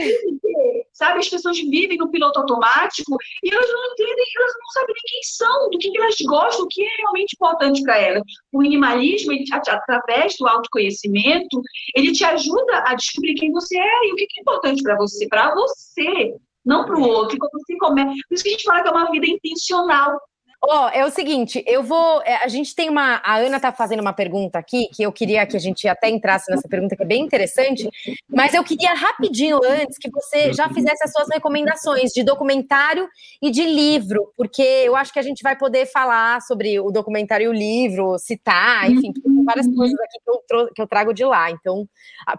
Sabe, 0.94 1.20
as 1.20 1.30
pessoas 1.30 1.58
vivem 1.60 1.98
no 1.98 2.10
piloto 2.10 2.40
automático 2.40 3.18
e 3.44 3.54
elas 3.54 3.68
não 3.68 3.92
entendem, 3.92 4.26
elas 4.38 4.54
não 4.54 4.68
sabem 4.74 4.96
nem 4.96 5.04
quem 5.06 5.24
são, 5.24 5.70
do 5.70 5.78
que, 5.78 5.98
elas 5.98 6.16
gostam, 6.26 6.66
o 6.66 6.68
que 6.68 6.84
é 6.84 6.90
realmente 6.98 7.34
importante 7.34 7.82
para 7.84 7.98
elas. 7.98 8.24
O 8.52 8.60
minimalismo, 8.60 9.32
ele, 9.32 9.46
através 9.54 10.36
do 10.38 10.48
autoconhecimento, 10.48 11.62
ele 11.96 12.12
te 12.12 12.24
ajuda 12.24 12.84
a 12.86 12.96
descobrir 12.96 13.36
quem 13.36 13.52
você 13.52 13.78
é 13.78 14.08
e 14.08 14.14
o 14.14 14.16
que 14.16 14.24
é 14.24 14.42
importante 14.42 14.82
para 14.82 14.96
você, 14.98 15.28
para 15.28 15.54
você, 15.54 16.36
não 16.66 16.86
para 16.86 16.98
o 16.98 17.04
outro. 17.04 17.36
E 17.36 17.40
quando 17.40 17.52
você 17.52 17.78
começa, 17.78 18.10
por 18.10 18.36
isso 18.36 18.44
que 18.44 18.50
a 18.50 18.54
gente 18.54 18.64
fala 18.64 18.82
que 18.82 18.88
é 18.90 18.92
uma 18.92 19.12
vida 19.12 19.28
intencional. 19.28 20.20
Ó, 20.62 20.86
oh, 20.86 20.90
é 20.90 21.06
o 21.06 21.10
seguinte, 21.10 21.64
eu 21.66 21.82
vou. 21.82 22.22
É, 22.24 22.44
a 22.44 22.48
gente 22.50 22.76
tem 22.76 22.90
uma. 22.90 23.22
A 23.24 23.38
Ana 23.38 23.62
tá 23.62 23.72
fazendo 23.72 24.02
uma 24.02 24.12
pergunta 24.12 24.60
aqui, 24.60 24.90
que 24.94 25.02
eu 25.02 25.12
queria 25.12 25.46
que 25.46 25.56
a 25.56 25.60
gente 25.60 25.88
até 25.88 26.10
entrasse 26.10 26.52
nessa 26.52 26.68
pergunta, 26.68 26.98
que 26.98 27.04
é 27.04 27.06
bem 27.06 27.24
interessante, 27.24 27.90
mas 28.28 28.54
eu 28.54 28.62
queria 28.62 28.94
rapidinho 28.94 29.62
antes 29.64 29.98
que 29.98 30.12
você 30.12 30.52
já 30.52 30.68
fizesse 30.68 31.02
as 31.02 31.14
suas 31.14 31.30
recomendações 31.32 32.12
de 32.12 32.24
documentário 32.24 33.08
e 33.42 33.50
de 33.50 33.64
livro, 33.64 34.34
porque 34.36 34.62
eu 34.62 34.98
acho 34.98 35.14
que 35.14 35.20
a 35.20 35.24
gente 35.24 35.42
vai 35.42 35.56
poder 35.56 35.86
falar 35.86 36.42
sobre 36.42 36.78
o 36.78 36.92
documentário 36.92 37.46
e 37.46 37.48
o 37.48 37.54
livro, 37.54 38.20
citar, 38.20 38.92
enfim, 38.92 39.14
tem 39.14 39.44
várias 39.46 39.66
uhum. 39.66 39.76
coisas 39.76 39.98
aqui 39.98 40.20
que 40.26 40.56
eu, 40.56 40.74
que 40.74 40.82
eu 40.82 40.88
trago 40.88 41.14
de 41.14 41.24
lá. 41.24 41.50
Então, 41.50 41.88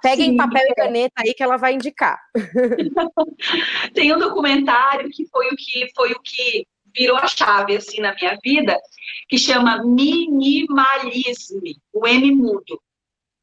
peguem 0.02 0.33
Sim, 0.33 0.37
papel 0.37 0.62
e 0.68 0.74
caneta 0.74 1.22
aí 1.24 1.33
que 1.33 1.42
ela 1.42 1.56
vai 1.56 1.72
indicar. 1.72 2.20
tem 3.94 4.14
um 4.14 4.18
documentário 4.18 5.09
que 5.11 5.26
foi 5.28 5.46
o 5.46 5.56
que 5.56 5.87
foi 5.96 6.12
o 6.12 6.20
que 6.22 6.66
virou 6.94 7.16
a 7.16 7.26
chave 7.26 7.76
assim 7.76 8.00
na 8.00 8.14
minha 8.14 8.38
vida, 8.42 8.76
que 9.29 9.38
chama 9.38 9.83
Minimalismo, 9.85 11.61
o 11.92 12.07
M 12.07 12.35
mudo. 12.35 12.81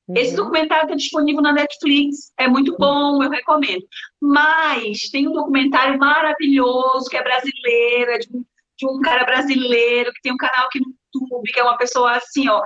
Uhum. 0.07 0.15
Esse 0.15 0.35
documentário 0.35 0.83
está 0.83 0.95
disponível 0.95 1.41
na 1.41 1.51
Netflix, 1.51 2.31
é 2.37 2.47
muito 2.47 2.75
bom, 2.77 3.21
eu 3.21 3.29
recomendo. 3.29 3.85
Mas 4.21 5.09
tem 5.11 5.27
um 5.27 5.33
documentário 5.33 5.99
maravilhoso 5.99 7.09
que 7.09 7.17
é 7.17 7.23
brasileiro, 7.23 8.11
é 8.11 8.17
de 8.19 8.29
um, 8.33 8.45
de 8.77 8.87
um 8.87 9.01
cara 9.01 9.25
brasileiro 9.25 10.11
que 10.13 10.21
tem 10.21 10.33
um 10.33 10.37
canal 10.37 10.67
aqui 10.67 10.79
no 10.79 10.93
YouTube, 11.13 11.51
que 11.51 11.59
é 11.59 11.63
uma 11.63 11.77
pessoa 11.77 12.11
assim, 12.15 12.47
ó, 12.47 12.61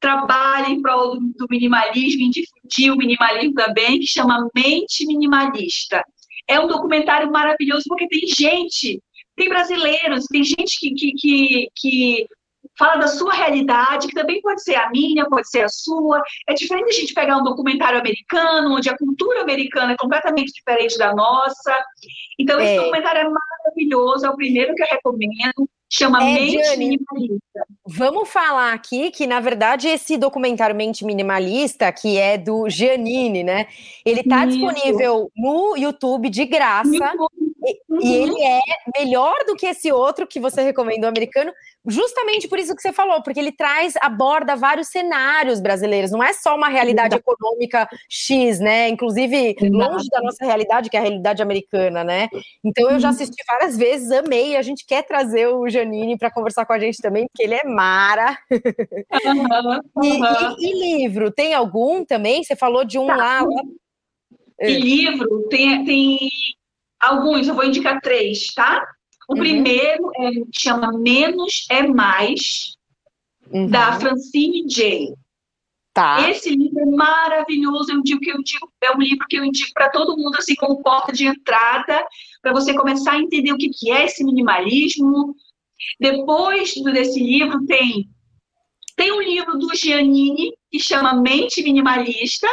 trabalha 0.00 0.68
em 0.68 0.82
prol 0.82 1.18
do, 1.18 1.20
do 1.36 1.46
minimalismo, 1.48 2.22
em 2.22 2.30
difundir 2.30 2.92
o 2.92 2.96
minimalismo 2.96 3.54
também, 3.54 4.00
que 4.00 4.06
chama 4.06 4.48
Mente 4.54 5.06
Minimalista. 5.06 6.02
É 6.48 6.58
um 6.58 6.66
documentário 6.66 7.30
maravilhoso 7.30 7.84
porque 7.88 8.08
tem 8.08 8.26
gente 8.26 9.02
tem 9.38 9.48
brasileiros, 9.48 10.26
tem 10.26 10.44
gente 10.44 10.78
que, 10.78 10.90
que, 10.92 11.12
que, 11.12 11.68
que 11.74 12.26
fala 12.78 12.96
da 12.96 13.08
sua 13.08 13.32
realidade, 13.32 14.06
que 14.08 14.14
também 14.14 14.40
pode 14.40 14.62
ser 14.62 14.74
a 14.74 14.90
minha, 14.90 15.26
pode 15.26 15.48
ser 15.48 15.62
a 15.62 15.68
sua. 15.68 16.22
É 16.48 16.54
diferente 16.54 16.90
a 16.90 17.00
gente 17.00 17.14
pegar 17.14 17.36
um 17.36 17.42
documentário 17.42 17.98
americano, 17.98 18.76
onde 18.76 18.90
a 18.90 18.96
cultura 18.96 19.42
americana 19.42 19.92
é 19.92 19.96
completamente 19.96 20.52
diferente 20.52 20.98
da 20.98 21.14
nossa. 21.14 21.74
Então, 22.38 22.60
esse 22.60 22.72
é. 22.72 22.76
documentário 22.76 23.20
é 23.20 23.28
maravilhoso, 23.28 24.26
é 24.26 24.30
o 24.30 24.36
primeiro 24.36 24.74
que 24.74 24.82
eu 24.82 24.86
recomendo. 24.90 25.68
Chama 25.90 26.22
é, 26.22 26.34
Mente 26.34 26.76
Minimalista. 26.76 27.66
Vamos 27.86 28.28
falar 28.28 28.74
aqui 28.74 29.10
que, 29.10 29.26
na 29.26 29.40
verdade, 29.40 29.88
esse 29.88 30.18
documentário 30.18 30.76
Mente 30.76 31.02
Minimalista, 31.02 31.90
que 31.90 32.18
é 32.18 32.36
do 32.36 32.68
Giannini, 32.68 33.42
né? 33.42 33.66
Ele 34.04 34.20
está 34.20 34.44
disponível 34.44 35.32
no 35.34 35.78
YouTube 35.78 36.28
de 36.28 36.44
graça. 36.44 36.90
YouTube. 36.90 37.47
E, 37.64 37.80
uhum. 37.88 38.00
e, 38.00 38.14
ele 38.14 38.42
é 38.42 38.60
melhor 38.98 39.34
do 39.46 39.56
que 39.56 39.66
esse 39.66 39.90
outro 39.90 40.26
que 40.26 40.38
você 40.38 40.62
recomendou 40.62 41.08
americano, 41.08 41.52
justamente 41.86 42.46
por 42.46 42.58
isso 42.58 42.74
que 42.74 42.80
você 42.80 42.92
falou, 42.92 43.22
porque 43.22 43.40
ele 43.40 43.50
traz, 43.50 43.94
aborda 44.00 44.54
vários 44.54 44.88
cenários 44.88 45.60
brasileiros, 45.60 46.12
não 46.12 46.22
é 46.22 46.32
só 46.32 46.54
uma 46.54 46.68
realidade 46.68 47.16
econômica 47.16 47.88
X, 48.08 48.60
né? 48.60 48.88
Inclusive, 48.88 49.56
longe 49.62 50.08
da 50.08 50.20
nossa 50.22 50.44
realidade, 50.44 50.88
que 50.88 50.96
é 50.96 51.00
a 51.00 51.02
realidade 51.02 51.42
americana, 51.42 52.04
né? 52.04 52.28
Então 52.64 52.90
eu 52.90 53.00
já 53.00 53.08
uhum. 53.08 53.14
assisti 53.14 53.42
várias 53.46 53.76
vezes, 53.76 54.10
amei, 54.12 54.56
a 54.56 54.62
gente 54.62 54.86
quer 54.86 55.02
trazer 55.02 55.48
o 55.48 55.68
Janine 55.68 56.16
para 56.16 56.30
conversar 56.30 56.64
com 56.64 56.72
a 56.72 56.78
gente 56.78 57.02
também, 57.02 57.26
porque 57.26 57.42
ele 57.42 57.54
é 57.54 57.64
mara. 57.64 58.38
Uhum, 58.50 59.80
e, 60.04 60.08
e, 60.08 60.70
e, 60.70 60.98
livro, 60.98 61.30
tem 61.32 61.54
algum 61.54 62.04
também? 62.04 62.44
Você 62.44 62.54
falou 62.54 62.84
de 62.84 62.98
um 62.98 63.06
tá. 63.06 63.16
lá. 63.16 63.40
lá... 63.40 63.62
E 64.60 64.76
livro, 64.76 65.46
tem, 65.48 65.84
tem 65.84 66.18
Alguns, 67.00 67.46
eu 67.46 67.54
vou 67.54 67.64
indicar 67.64 68.00
três, 68.00 68.46
tá? 68.54 68.84
O 69.28 69.34
uhum. 69.34 69.40
primeiro 69.40 70.10
é, 70.16 70.30
chama 70.52 70.92
Menos 70.98 71.66
é 71.70 71.86
Mais, 71.86 72.76
uhum. 73.50 73.68
da 73.68 73.98
Francine 74.00 74.66
J. 74.66 75.14
Tá. 75.92 76.30
Esse 76.30 76.50
livro 76.50 76.80
é 76.80 76.86
maravilhoso, 76.86 77.92
eu 77.92 78.02
digo 78.02 78.20
que 78.20 78.30
eu 78.30 78.40
digo, 78.42 78.70
é 78.80 78.94
um 78.94 79.00
livro 79.00 79.26
que 79.28 79.36
eu 79.36 79.44
indico 79.44 79.72
para 79.74 79.90
todo 79.90 80.16
mundo, 80.16 80.36
assim, 80.36 80.54
como 80.54 80.80
porta 80.80 81.12
de 81.12 81.26
entrada, 81.26 82.06
para 82.40 82.52
você 82.52 82.72
começar 82.72 83.14
a 83.14 83.18
entender 83.18 83.52
o 83.52 83.56
que, 83.56 83.68
que 83.68 83.90
é 83.90 84.04
esse 84.04 84.24
minimalismo. 84.24 85.34
Depois 85.98 86.72
desse 86.74 87.18
livro 87.18 87.66
tem, 87.66 88.08
tem 88.94 89.12
um 89.12 89.20
livro 89.20 89.58
do 89.58 89.74
Giannini, 89.74 90.52
que 90.70 90.78
chama 90.78 91.20
Mente 91.20 91.62
Minimalista, 91.64 92.48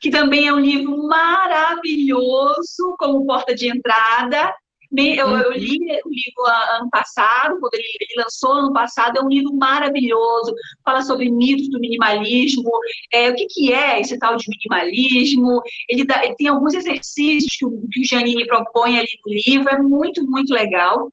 que 0.00 0.10
também 0.10 0.46
é 0.46 0.52
um 0.52 0.60
livro 0.60 0.96
maravilhoso 1.06 2.94
como 2.98 3.26
porta 3.26 3.54
de 3.54 3.68
entrada. 3.68 4.54
Eu, 4.96 5.28
eu 5.28 5.52
li 5.52 5.78
o 6.04 6.08
livro 6.08 6.46
ano 6.72 6.88
passado, 6.90 7.58
quando 7.60 7.74
ele, 7.74 7.84
ele, 8.00 8.22
lançou 8.22 8.52
ano 8.52 8.72
passado, 8.72 9.18
é 9.18 9.22
um 9.22 9.28
livro 9.28 9.52
maravilhoso, 9.54 10.54
fala 10.82 11.02
sobre 11.02 11.30
mitos 11.30 11.68
do 11.68 11.78
minimalismo, 11.78 12.70
é, 13.12 13.28
o 13.28 13.34
que, 13.34 13.46
que 13.46 13.72
é 13.72 14.00
esse 14.00 14.18
tal 14.18 14.36
de 14.36 14.46
minimalismo, 14.48 15.60
ele, 15.90 16.06
dá, 16.06 16.24
ele 16.24 16.36
tem 16.36 16.48
alguns 16.48 16.72
exercícios 16.72 17.54
que 17.58 17.66
o, 17.66 17.86
que 17.92 18.00
o 18.00 18.08
Janine 18.08 18.46
propõe 18.46 18.98
ali 18.98 19.08
no 19.26 19.32
livro, 19.34 19.68
é 19.68 19.78
muito, 19.78 20.24
muito 20.26 20.54
legal. 20.54 21.12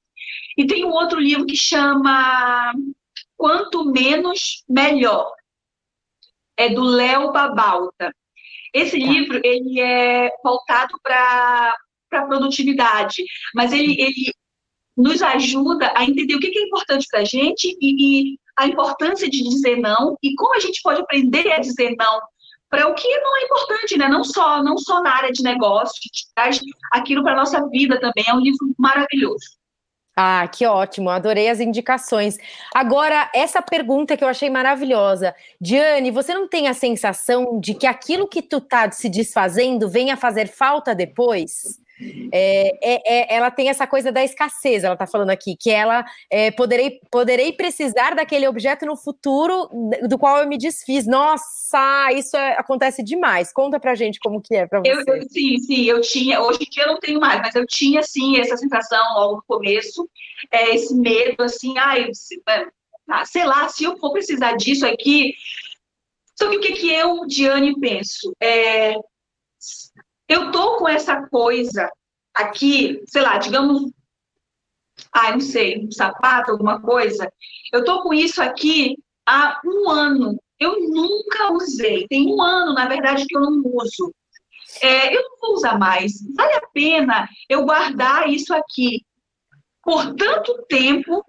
E 0.58 0.66
tem 0.66 0.86
um 0.86 0.92
outro 0.92 1.20
livro 1.20 1.46
que 1.46 1.58
chama 1.58 2.74
Quanto 3.36 3.92
Menos, 3.92 4.64
Melhor, 4.70 5.30
é 6.56 6.70
do 6.70 6.84
Léo 6.84 7.34
Babalta. 7.34 8.14
Esse 8.76 9.00
tá. 9.00 9.06
livro 9.06 9.40
ele 9.42 9.80
é 9.80 10.30
voltado 10.44 11.00
para 11.02 11.74
a 12.12 12.22
produtividade, 12.24 13.24
mas 13.56 13.72
ele, 13.72 13.96
ele 14.00 14.34
nos 14.98 15.22
ajuda 15.22 15.94
a 15.96 16.04
entender 16.04 16.36
o 16.36 16.40
que 16.40 16.48
é 16.48 16.64
importante 16.64 17.08
para 17.10 17.22
a 17.22 17.26
gente 17.26 17.76
e, 17.82 18.34
e 18.34 18.40
a 18.58 18.68
importância 18.68 19.30
de 19.30 19.42
dizer 19.44 19.78
não 19.78 20.18
e 20.22 20.36
como 20.36 20.54
a 20.56 20.60
gente 20.60 20.82
pode 20.82 21.02
aprender 21.02 21.50
a 21.52 21.60
dizer 21.60 21.96
não 21.98 22.20
para 22.70 22.88
o 22.90 22.96
que 22.96 23.08
não 23.08 23.38
é 23.38 23.44
importante, 23.46 23.98
né? 23.98 24.10
Não 24.10 24.24
só, 24.24 24.62
não 24.62 24.78
só 24.78 25.02
na 25.02 25.16
área 25.16 25.32
de 25.32 25.42
negócio, 25.42 25.96
a 25.98 26.34
traz 26.36 26.60
aquilo 26.92 27.24
para 27.24 27.36
nossa 27.36 27.66
vida 27.70 27.98
também. 28.00 28.26
É 28.28 28.34
um 28.34 28.42
livro 28.42 28.74
maravilhoso. 28.78 29.46
Ah, 30.18 30.48
que 30.48 30.66
ótimo, 30.66 31.10
adorei 31.10 31.50
as 31.50 31.60
indicações. 31.60 32.38
Agora, 32.74 33.30
essa 33.36 33.62
pergunta 33.62 34.16
que 34.16 34.24
eu 34.24 34.30
achei 34.30 34.50
maravilhosa. 34.50 35.36
Diane, 35.60 36.10
você 36.10 36.34
não 36.34 36.48
tem 36.48 36.70
a 36.70 36.74
sensação 36.74 37.60
de 37.60 37.74
que 37.74 37.86
aquilo 37.86 38.28
que 38.28 38.42
tu 38.42 38.62
tá 38.62 38.90
se 38.92 39.10
desfazendo 39.10 39.90
venha 39.90 40.16
fazer 40.16 40.48
falta 40.48 40.96
depois? 40.96 41.82
É, 42.32 42.72
é, 42.82 43.02
é, 43.06 43.36
ela 43.36 43.50
tem 43.50 43.70
essa 43.70 43.88
coisa 43.88 44.12
da 44.12 44.24
escassez, 44.24 44.84
ela 44.84 44.96
está 44.96 45.08
falando 45.08 45.30
aqui, 45.30 45.56
que 45.56 45.70
ela 45.70 46.06
é, 46.30 46.52
poderei, 46.52 47.00
poderei 47.10 47.54
precisar 47.54 48.16
daquele 48.16 48.48
objeto 48.48 48.86
no 48.86 48.98
futuro 48.98 49.70
do 50.08 50.18
qual 50.18 50.40
eu 50.40 50.48
me 50.48 50.58
desfiz. 50.58 51.06
Nossa, 51.06 52.12
isso 52.14 52.36
é, 52.36 52.54
acontece 52.58 53.02
demais. 53.02 53.54
Conta 53.54 53.80
pra 53.80 53.96
gente 53.96 54.20
como 54.20 54.42
que 54.42 54.56
é 54.56 54.68
pra 54.68 54.80
você. 54.80 54.92
Eu, 54.92 55.30
sim, 55.30 55.58
sim, 55.60 55.86
eu 55.86 56.02
tinha, 56.02 56.42
hoje 56.42 56.60
em 56.62 56.70
dia 56.70 56.84
eu 56.84 56.88
não 56.88 57.00
tenho 57.00 57.20
mais, 57.20 57.40
mas 57.42 57.56
eu 57.56 57.66
tinha 57.66 58.04
sim 58.04 58.38
essa 58.40 58.58
sensação 58.58 59.14
logo 59.16 59.36
no 59.38 59.44
começo, 59.48 60.10
é, 60.52 60.76
esse 60.76 60.94
medo, 60.96 61.44
assim, 61.44 61.78
ai, 61.78 62.10
é, 62.50 62.68
ah, 63.08 63.26
sei 63.26 63.46
lá, 63.46 63.70
se 63.70 63.84
eu 63.84 63.98
for 63.98 64.12
precisar 64.12 64.54
disso 64.54 64.86
aqui. 64.86 65.34
Só 66.38 66.50
que 66.50 66.58
o 66.58 66.60
que, 66.60 66.74
que 66.74 66.92
eu, 66.92 67.26
Diane, 67.26 67.80
penso? 67.80 68.36
É, 68.42 68.96
eu 70.28 70.52
tô 70.52 70.78
com 70.78 70.88
essa 70.88 71.28
coisa 71.28 71.90
aqui, 72.34 73.02
sei 73.08 73.22
lá, 73.22 73.38
digamos, 73.38 73.92
ah, 75.12 75.32
não 75.32 75.40
sei, 75.40 75.86
um 75.86 75.92
sapato, 75.92 76.52
alguma 76.52 76.82
coisa. 76.82 77.32
Eu 77.72 77.84
tô 77.84 78.02
com 78.04 78.14
isso 78.14 78.42
aqui 78.42 78.98
há 79.26 79.60
um 79.66 79.90
ano. 79.90 80.38
Eu 80.60 80.80
nunca 80.90 81.52
usei. 81.52 82.08
Tem 82.08 82.34
um 82.34 82.42
ano, 82.42 82.74
na 82.74 82.88
verdade, 82.88 83.26
que 83.26 83.36
eu 83.36 83.42
não 83.42 83.62
uso. 83.66 84.14
É, 84.82 85.16
eu 85.16 85.22
não 85.22 85.38
vou 85.40 85.54
usar 85.54 85.78
mais. 85.78 86.14
Vale 86.36 86.54
a 86.54 86.68
pena 86.74 87.28
eu 87.50 87.66
guardar 87.66 88.30
isso 88.30 88.54
aqui 88.54 89.06
por 89.84 90.16
tanto 90.16 90.66
tempo 90.68 91.24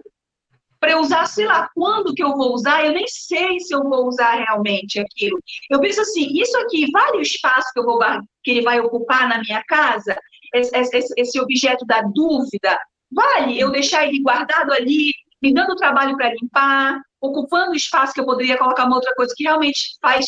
para 0.79 0.93
eu 0.93 1.01
usar, 1.01 1.27
sei 1.27 1.47
lá, 1.47 1.69
quando 1.75 2.15
que 2.15 2.23
eu 2.23 2.37
vou 2.37 2.53
usar, 2.53 2.85
eu 2.85 2.93
nem 2.93 3.07
sei 3.07 3.59
se 3.61 3.75
eu 3.75 3.83
vou 3.83 4.07
usar 4.07 4.33
realmente 4.35 5.01
aquilo. 5.01 5.39
Eu 5.71 5.81
penso 5.81 6.01
assim, 6.01 6.29
isso 6.39 6.57
aqui 6.59 6.91
vale 6.91 7.19
o 7.19 7.23
espaço 7.23 7.73
que 7.73 7.81
eu 7.81 7.85
vou 7.85 7.99
que 8.43 8.51
ele 8.51 8.62
vai 8.62 8.81
ocupar 8.81 9.29
na 9.29 9.41
minha 9.41 9.62
casa? 9.65 10.17
Esse, 10.55 10.77
esse, 10.77 11.15
esse 11.17 11.41
objeto 11.41 11.85
da 11.87 12.03
dúvida, 12.03 12.79
vale 13.11 13.59
eu 13.59 13.71
deixar 13.71 14.07
ele 14.07 14.23
guardado 14.23 14.73
ali, 14.73 15.12
me 15.43 15.53
dando 15.53 15.77
trabalho 15.77 16.17
para 16.17 16.33
limpar, 16.33 17.01
ocupando 17.21 17.73
o 17.73 17.77
espaço 17.77 18.12
que 18.15 18.21
eu 18.21 18.27
poderia 18.27 18.59
colocar 18.59 18.85
uma 18.85 18.97
outra 18.97 19.15
coisa 19.15 19.35
que 19.37 19.45
realmente 19.45 19.97
faz 20.01 20.25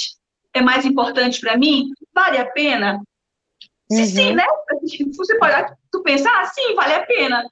é 0.55 0.63
mais 0.63 0.85
importante 0.85 1.41
para 1.41 1.57
mim? 1.57 1.89
Vale 2.15 2.39
a 2.39 2.47
pena? 2.47 3.01
Se 3.91 4.01
uhum. 4.01 4.07
sim, 4.07 4.35
né? 4.35 4.45
Você 5.17 5.39
pode 5.39 5.75
tu 5.91 6.03
pensar, 6.03 6.31
ah, 6.41 6.47
sim, 6.47 6.75
vale 6.75 6.95
a 6.95 7.07
pena. 7.07 7.43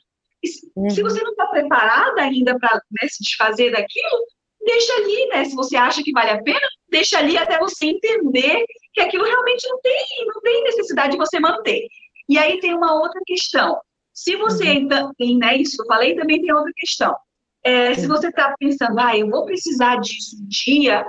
Uhum. 0.76 0.90
Se 0.90 1.02
você 1.02 1.22
não 1.22 1.30
está 1.30 1.46
preparada 1.46 2.22
ainda 2.22 2.58
para 2.58 2.74
né, 2.74 3.08
se 3.08 3.22
desfazer 3.22 3.70
daquilo, 3.70 4.26
deixa 4.64 4.92
ali, 4.94 5.26
né? 5.28 5.44
Se 5.44 5.54
você 5.54 5.76
acha 5.76 6.02
que 6.02 6.12
vale 6.12 6.30
a 6.30 6.42
pena, 6.42 6.68
deixa 6.90 7.18
ali 7.18 7.36
até 7.36 7.58
você 7.58 7.86
entender 7.86 8.64
que 8.92 9.00
aquilo 9.00 9.24
realmente 9.24 9.68
não 9.68 9.80
tem, 9.80 10.06
não 10.26 10.40
tem 10.40 10.64
necessidade 10.64 11.12
de 11.12 11.18
você 11.18 11.38
manter. 11.38 11.86
E 12.28 12.38
aí 12.38 12.58
tem 12.60 12.74
uma 12.74 12.94
outra 12.94 13.20
questão. 13.24 13.78
Se 14.12 14.36
você 14.36 14.70
uhum. 14.70 15.12
tem, 15.16 15.38
né, 15.38 15.56
isso 15.56 15.80
eu 15.80 15.86
falei, 15.86 16.16
também 16.16 16.40
tem 16.40 16.52
outra 16.52 16.72
questão. 16.74 17.14
É, 17.62 17.94
se 17.94 18.06
você 18.06 18.28
está 18.28 18.54
pensando, 18.58 18.98
ah, 18.98 19.16
eu 19.16 19.28
vou 19.28 19.44
precisar 19.44 19.96
disso 19.96 20.36
um 20.36 20.46
dia, 20.48 21.04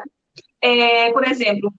é, 0.61 1.11
por 1.11 1.25
exemplo, 1.25 1.71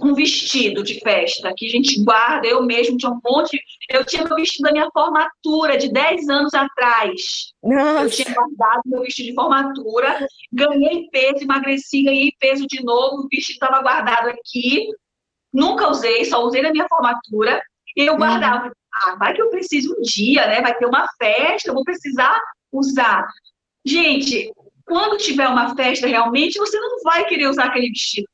um 0.00 0.14
vestido 0.14 0.82
de 0.82 0.98
festa 1.00 1.52
que 1.56 1.66
a 1.66 1.70
gente 1.70 2.02
guarda, 2.02 2.46
eu 2.46 2.62
mesmo 2.62 2.96
tinha 2.96 3.12
um 3.12 3.20
monte. 3.24 3.60
Eu 3.90 4.04
tinha 4.04 4.24
meu 4.24 4.36
vestido 4.36 4.64
da 4.64 4.72
minha 4.72 4.88
formatura 4.90 5.76
de 5.76 5.92
10 5.92 6.28
anos 6.28 6.54
atrás. 6.54 7.52
Nossa. 7.62 8.02
Eu 8.02 8.10
tinha 8.10 8.34
guardado 8.34 8.82
meu 8.86 9.02
vestido 9.02 9.28
de 9.28 9.34
formatura, 9.34 10.26
ganhei 10.52 11.08
peso, 11.10 11.44
emagreci, 11.44 12.02
ganhei 12.02 12.32
peso 12.40 12.66
de 12.66 12.82
novo, 12.82 13.22
o 13.22 13.28
vestido 13.28 13.54
estava 13.54 13.82
guardado 13.82 14.28
aqui. 14.28 14.88
Nunca 15.52 15.88
usei, 15.88 16.24
só 16.24 16.44
usei 16.44 16.62
na 16.62 16.72
minha 16.72 16.86
formatura. 16.88 17.60
E 17.96 18.06
eu 18.06 18.16
guardava. 18.16 18.72
Ah, 18.92 19.16
vai 19.16 19.34
que 19.34 19.42
eu 19.42 19.50
preciso 19.50 19.94
um 19.94 20.02
dia, 20.02 20.46
né? 20.46 20.62
Vai 20.62 20.74
ter 20.76 20.86
uma 20.86 21.06
festa, 21.18 21.70
eu 21.70 21.74
vou 21.74 21.84
precisar 21.84 22.40
usar. 22.72 23.26
Gente, 23.84 24.50
quando 24.84 25.18
tiver 25.18 25.48
uma 25.48 25.74
festa 25.74 26.06
realmente, 26.06 26.58
você 26.58 26.78
não 26.78 27.02
vai 27.02 27.26
querer 27.26 27.48
usar 27.48 27.66
aquele 27.66 27.88
vestido 27.88 28.26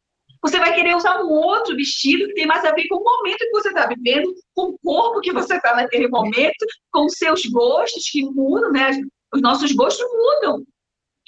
você 0.42 0.58
vai 0.58 0.74
querer 0.74 0.96
usar 0.96 1.22
um 1.22 1.30
outro 1.30 1.76
vestido 1.76 2.26
que 2.26 2.34
tem 2.34 2.46
mais 2.46 2.64
a 2.64 2.72
ver 2.72 2.88
com 2.88 2.96
o 2.96 3.04
momento 3.04 3.38
que 3.38 3.50
você 3.50 3.68
está 3.68 3.86
vivendo, 3.86 4.34
com 4.54 4.70
o 4.70 4.78
corpo 4.82 5.20
que 5.20 5.32
você 5.32 5.56
está 5.56 5.74
naquele 5.74 6.08
momento, 6.08 6.66
com 6.90 7.06
os 7.06 7.14
seus 7.14 7.46
gostos 7.46 8.10
que 8.10 8.24
mudam, 8.24 8.72
né? 8.72 8.90
Os 9.32 9.40
nossos 9.40 9.72
gostos 9.72 10.04
mudam. 10.12 10.64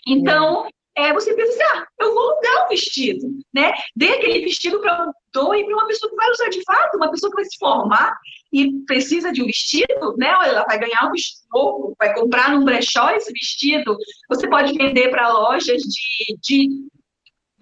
Então, 0.06 0.68
é, 0.96 1.12
você 1.12 1.34
pensa 1.34 1.52
assim, 1.52 1.76
ah, 1.76 1.86
eu 2.00 2.14
vou 2.14 2.30
alugar 2.30 2.66
um 2.66 2.68
vestido, 2.68 3.26
né? 3.52 3.72
Dê 3.96 4.08
aquele 4.08 4.40
vestido 4.40 4.80
para 4.80 5.10
doe 5.32 5.64
para 5.64 5.74
uma 5.74 5.86
pessoa 5.88 6.10
que 6.10 6.16
vai 6.16 6.30
usar 6.30 6.48
de 6.50 6.62
fato, 6.62 6.96
uma 6.96 7.10
pessoa 7.10 7.30
que 7.30 7.36
vai 7.36 7.44
se 7.44 7.58
formar 7.58 8.16
e 8.52 8.70
precisa 8.86 9.32
de 9.32 9.42
um 9.42 9.46
vestido, 9.46 10.16
né? 10.16 10.28
Ela 10.28 10.64
vai 10.64 10.78
ganhar 10.78 11.06
um 11.06 11.10
vestido 11.10 11.42
novo, 11.52 11.94
vai 11.98 12.14
comprar 12.14 12.50
num 12.50 12.64
brechó 12.64 13.10
esse 13.10 13.32
vestido. 13.32 13.96
Você 14.28 14.48
pode 14.48 14.72
vender 14.74 15.10
para 15.10 15.32
lojas 15.32 15.82
de, 15.82 16.36
de 16.40 16.68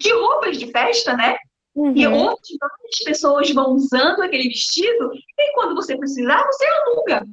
de 0.03 0.13
roupas 0.13 0.59
de 0.59 0.71
festa, 0.71 1.17
né? 1.17 1.37
Uhum. 1.75 1.97
E 1.97 2.07
onde 2.07 2.57
várias 2.61 2.99
pessoas 3.05 3.51
vão 3.51 3.73
usando 3.73 4.23
aquele 4.23 4.49
vestido, 4.49 5.11
e 5.15 5.53
quando 5.55 5.75
você 5.75 5.97
precisar, 5.97 6.45
você 6.45 6.67
aluga, 6.67 7.27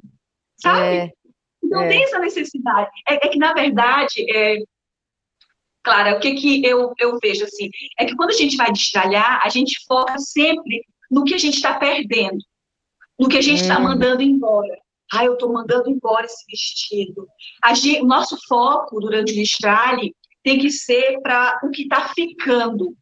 sabe? 0.56 0.86
É. 0.86 1.10
Não 1.62 1.82
é. 1.82 1.88
tem 1.88 2.04
essa 2.04 2.18
necessidade. 2.18 2.90
É, 3.08 3.26
é, 3.26 3.28
que, 3.28 3.38
na 3.38 3.52
verdade, 3.52 4.24
é... 4.34 4.58
Clara, 5.82 6.16
o 6.16 6.20
que, 6.20 6.34
que 6.34 6.64
eu, 6.64 6.92
eu 6.98 7.18
vejo 7.22 7.44
assim? 7.44 7.70
É 7.98 8.04
que 8.04 8.14
quando 8.14 8.30
a 8.30 8.34
gente 8.34 8.56
vai 8.56 8.70
destralhar, 8.70 9.40
a 9.42 9.48
gente 9.48 9.82
foca 9.86 10.18
sempre 10.18 10.84
no 11.10 11.24
que 11.24 11.34
a 11.34 11.38
gente 11.38 11.54
está 11.54 11.78
perdendo, 11.78 12.38
no 13.18 13.28
que 13.28 13.38
a 13.38 13.42
gente 13.42 13.62
está 13.62 13.78
uhum. 13.78 13.84
mandando 13.84 14.22
embora. 14.22 14.76
Ah, 15.12 15.24
eu 15.24 15.34
estou 15.34 15.52
mandando 15.52 15.90
embora 15.90 16.26
esse 16.26 16.44
vestido. 16.46 17.26
Gente, 17.74 18.02
o 18.02 18.06
nosso 18.06 18.36
foco 18.46 19.00
durante 19.00 19.32
o 19.32 19.34
destralhe 19.34 20.14
tem 20.50 20.58
que 20.58 20.70
ser 20.70 21.20
para 21.22 21.60
o 21.62 21.70
que 21.70 21.82
está 21.82 22.08
ficando. 22.08 22.92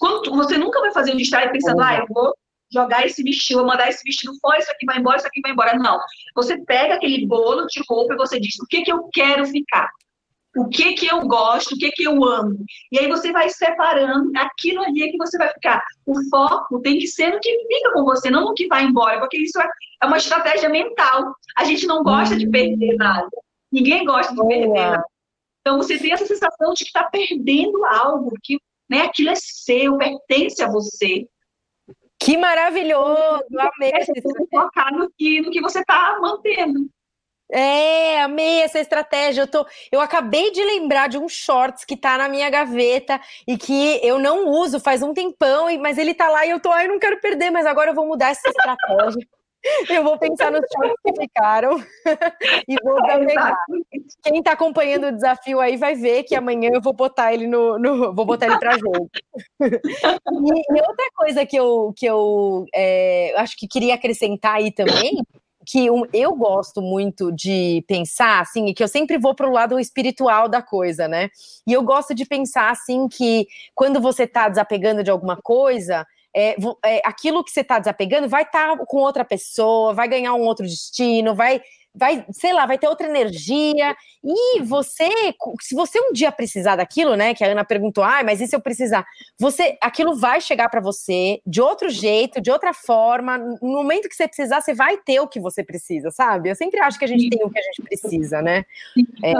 Quando, 0.00 0.30
você 0.32 0.58
nunca 0.58 0.80
vai 0.80 0.92
fazer 0.92 1.12
um 1.12 1.16
destaque 1.16 1.52
pensando, 1.52 1.80
ah, 1.80 1.98
eu 1.98 2.06
vou 2.08 2.34
jogar 2.72 3.06
esse 3.06 3.22
vestido, 3.22 3.58
vou 3.58 3.68
mandar 3.68 3.88
esse 3.88 4.02
vestido 4.02 4.32
fora, 4.40 4.58
isso 4.58 4.70
aqui 4.72 4.84
vai 4.84 4.98
embora, 4.98 5.18
isso 5.18 5.26
aqui 5.26 5.40
vai 5.40 5.52
embora. 5.52 5.78
Não. 5.78 6.00
Você 6.34 6.58
pega 6.64 6.94
aquele 6.94 7.24
bolo 7.26 7.66
de 7.66 7.80
roupa 7.88 8.14
e 8.14 8.16
você 8.16 8.40
diz, 8.40 8.58
o 8.58 8.66
que, 8.66 8.82
que 8.82 8.90
eu 8.90 9.08
quero 9.12 9.46
ficar? 9.46 9.88
O 10.56 10.68
que 10.68 10.94
que 10.94 11.06
eu 11.06 11.20
gosto, 11.26 11.74
o 11.74 11.78
que 11.78 11.90
que 11.92 12.04
eu 12.04 12.24
amo. 12.24 12.56
E 12.90 12.98
aí 12.98 13.08
você 13.08 13.30
vai 13.30 13.48
separando 13.48 14.30
aquilo 14.36 14.82
ali 14.82 15.02
é 15.02 15.10
que 15.10 15.16
você 15.16 15.36
vai 15.36 15.52
ficar. 15.52 15.82
O 16.06 16.14
foco 16.28 16.80
tem 16.80 16.98
que 16.98 17.06
ser 17.06 17.30
no 17.32 17.40
que 17.40 17.50
fica 17.50 17.92
com 17.92 18.04
você, 18.04 18.30
não 18.30 18.46
no 18.46 18.54
que 18.54 18.66
vai 18.66 18.84
embora, 18.84 19.18
porque 19.20 19.36
isso 19.38 19.60
é, 19.60 19.68
é 20.02 20.06
uma 20.06 20.16
estratégia 20.16 20.68
mental. 20.68 21.34
A 21.56 21.64
gente 21.64 21.86
não 21.86 22.02
gosta 22.02 22.36
de 22.36 22.48
perder 22.48 22.96
nada. 22.96 23.28
Ninguém 23.70 24.04
gosta 24.04 24.32
de 24.32 24.46
perder 24.46 24.68
nada. 24.68 25.04
Então, 25.66 25.78
você 25.78 25.98
tem 25.98 26.12
essa 26.12 26.26
sensação 26.26 26.74
de 26.74 26.84
que 26.84 26.90
está 26.90 27.04
perdendo 27.04 27.82
algo, 27.86 28.34
que 28.42 28.58
né, 28.88 29.00
aquilo 29.00 29.30
é 29.30 29.34
seu, 29.34 29.96
pertence 29.96 30.62
a 30.62 30.68
você. 30.68 31.26
Que 32.20 32.36
maravilhoso! 32.36 33.44
Amei 33.58 33.92
essa 33.94 34.12
focar 34.50 34.92
no 34.92 35.10
que, 35.16 35.40
no 35.40 35.50
que 35.50 35.62
você 35.62 35.80
está 35.80 36.18
mantendo. 36.20 36.86
É, 37.50 38.20
amei 38.20 38.60
essa 38.62 38.78
estratégia. 38.78 39.42
Eu, 39.42 39.46
tô, 39.46 39.66
eu 39.90 40.00
acabei 40.00 40.50
de 40.50 40.62
lembrar 40.62 41.08
de 41.08 41.16
um 41.16 41.28
shorts 41.28 41.84
que 41.84 41.96
tá 41.96 42.18
na 42.18 42.28
minha 42.28 42.50
gaveta 42.50 43.18
e 43.46 43.56
que 43.56 44.00
eu 44.02 44.18
não 44.18 44.48
uso 44.48 44.78
faz 44.78 45.02
um 45.02 45.14
tempão, 45.14 45.66
mas 45.78 45.96
ele 45.96 46.14
tá 46.14 46.28
lá 46.28 46.44
e 46.44 46.50
eu 46.50 46.60
tô, 46.60 46.70
ai, 46.70 46.88
não 46.88 46.98
quero 46.98 47.20
perder, 47.20 47.50
mas 47.50 47.64
agora 47.64 47.90
eu 47.90 47.94
vou 47.94 48.06
mudar 48.06 48.30
essa 48.30 48.48
estratégia. 48.48 49.26
Eu 49.88 50.04
vou 50.04 50.18
pensar 50.18 50.50
nos 50.50 50.60
shorts 50.60 50.96
que 51.04 51.22
ficaram 51.22 51.82
e 52.68 52.76
vou 52.82 53.02
pegar. 53.02 53.56
Quem 54.22 54.38
está 54.38 54.52
acompanhando 54.52 55.06
o 55.06 55.12
desafio 55.12 55.60
aí 55.60 55.76
vai 55.76 55.94
ver 55.94 56.24
que 56.24 56.34
amanhã 56.34 56.70
eu 56.72 56.80
vou 56.80 56.92
botar 56.92 57.32
ele 57.32 57.46
no, 57.46 57.78
no 57.78 58.14
vou 58.14 58.26
botar 58.26 58.46
ele 58.46 58.58
para 58.58 58.78
jogo. 58.78 59.10
E, 59.60 60.80
outra 60.80 61.10
coisa 61.16 61.46
que 61.46 61.56
eu 61.56 61.92
que 61.96 62.06
eu 62.06 62.66
é, 62.74 63.34
acho 63.36 63.56
que 63.56 63.66
queria 63.66 63.94
acrescentar 63.94 64.56
aí 64.56 64.70
também 64.70 65.22
que 65.66 65.86
eu 66.12 66.34
gosto 66.36 66.82
muito 66.82 67.32
de 67.32 67.82
pensar 67.88 68.40
assim, 68.40 68.66
e 68.66 68.74
que 68.74 68.82
eu 68.82 68.88
sempre 68.88 69.18
vou 69.18 69.34
para 69.34 69.48
o 69.48 69.52
lado 69.52 69.80
espiritual 69.80 70.48
da 70.48 70.60
coisa, 70.60 71.08
né? 71.08 71.30
E 71.66 71.72
eu 71.72 71.82
gosto 71.82 72.14
de 72.14 72.26
pensar 72.26 72.70
assim 72.70 73.08
que 73.08 73.46
quando 73.74 74.00
você 74.00 74.24
está 74.24 74.48
desapegando 74.48 75.02
de 75.02 75.10
alguma 75.10 75.38
coisa, 75.42 76.06
é, 76.34 76.56
é, 76.84 77.00
aquilo 77.04 77.44
que 77.44 77.50
você 77.50 77.60
está 77.60 77.78
desapegando 77.78 78.28
vai 78.28 78.42
estar 78.42 78.76
tá 78.76 78.84
com 78.86 78.98
outra 78.98 79.24
pessoa, 79.24 79.94
vai 79.94 80.08
ganhar 80.08 80.34
um 80.34 80.42
outro 80.42 80.64
destino, 80.66 81.34
vai, 81.34 81.62
vai, 81.94 82.26
sei 82.32 82.52
lá, 82.52 82.66
vai 82.66 82.76
ter 82.76 82.88
outra 82.88 83.06
energia. 83.06 83.94
E 84.22 84.60
você, 84.62 85.08
se 85.60 85.74
você 85.74 86.00
um 86.00 86.12
dia 86.12 86.32
precisar 86.32 86.76
daquilo, 86.76 87.14
né? 87.14 87.34
Que 87.34 87.44
a 87.44 87.48
Ana 87.48 87.64
perguntou, 87.64 88.02
ah, 88.02 88.22
mas 88.24 88.40
e 88.40 88.48
se 88.48 88.56
eu 88.56 88.60
precisar? 88.60 89.06
Você, 89.38 89.78
aquilo 89.80 90.16
vai 90.16 90.40
chegar 90.40 90.68
para 90.68 90.80
você 90.80 91.40
de 91.46 91.60
outro 91.60 91.88
jeito, 91.88 92.40
de 92.40 92.50
outra 92.50 92.74
forma. 92.74 93.38
No 93.38 93.58
momento 93.62 94.08
que 94.08 94.16
você 94.16 94.26
precisar, 94.26 94.60
você 94.60 94.74
vai 94.74 94.96
ter 94.96 95.20
o 95.20 95.28
que 95.28 95.38
você 95.38 95.62
precisa, 95.62 96.10
sabe? 96.10 96.50
Eu 96.50 96.56
sempre 96.56 96.80
acho 96.80 96.98
que 96.98 97.04
a 97.04 97.08
gente 97.08 97.28
tem 97.28 97.44
o 97.44 97.50
que 97.50 97.58
a 97.58 97.62
gente 97.62 97.82
precisa, 97.82 98.42
né? 98.42 98.64
É, 99.22 99.32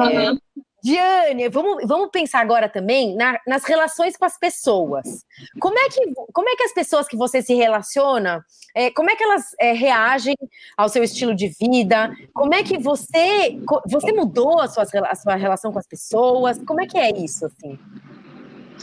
Diane, 0.85 1.49
vamos, 1.49 1.83
vamos 1.87 2.11
pensar 2.11 2.41
agora 2.41 2.69
também 2.69 3.17
na, 3.17 3.41
nas 3.47 3.65
relações 3.65 4.19
com 4.19 4.27
as 4.27 4.39
pessoas. 4.39 5.25
Como 5.59 5.79
é, 5.79 5.89
que, 5.89 6.13
como 6.31 6.47
é 6.47 6.57
que 6.57 6.65
as 6.65 6.75
pessoas 6.75 7.09
que 7.09 7.17
você 7.17 7.41
se 7.41 7.55
relaciona, 7.55 8.45
é, 8.77 8.91
como 8.91 9.09
é 9.09 9.17
que 9.17 9.25
elas 9.25 9.55
é, 9.59 9.73
reagem 9.73 10.37
ao 10.77 10.91
seu 10.91 11.03
estilo 11.03 11.35
de 11.35 11.49
vida? 11.59 12.15
Como 12.35 12.53
é 12.53 12.63
que 12.63 12.77
você 12.77 13.59
você 13.87 14.13
mudou 14.13 14.61
a 14.61 14.69
sua, 14.69 14.83
a 14.83 15.15
sua 15.15 15.37
relação 15.37 15.73
com 15.73 15.79
as 15.79 15.87
pessoas? 15.87 16.63
Como 16.67 16.83
é 16.83 16.87
que 16.87 16.99
é 16.99 17.17
isso, 17.17 17.47
assim? 17.47 17.79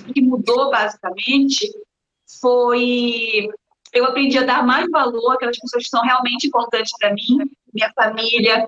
O 0.10 0.12
que 0.12 0.22
mudou, 0.24 0.72
basicamente, 0.72 1.72
foi... 2.42 3.48
Eu 3.94 4.06
aprendi 4.06 4.40
a 4.40 4.44
dar 4.44 4.66
mais 4.66 4.90
valor 4.90 5.34
àquelas 5.34 5.60
pessoas 5.60 5.84
que 5.84 5.90
são 5.90 6.02
realmente 6.02 6.48
importantes 6.48 6.92
para 6.98 7.14
mim, 7.14 7.48
minha 7.72 7.92
família. 7.94 8.68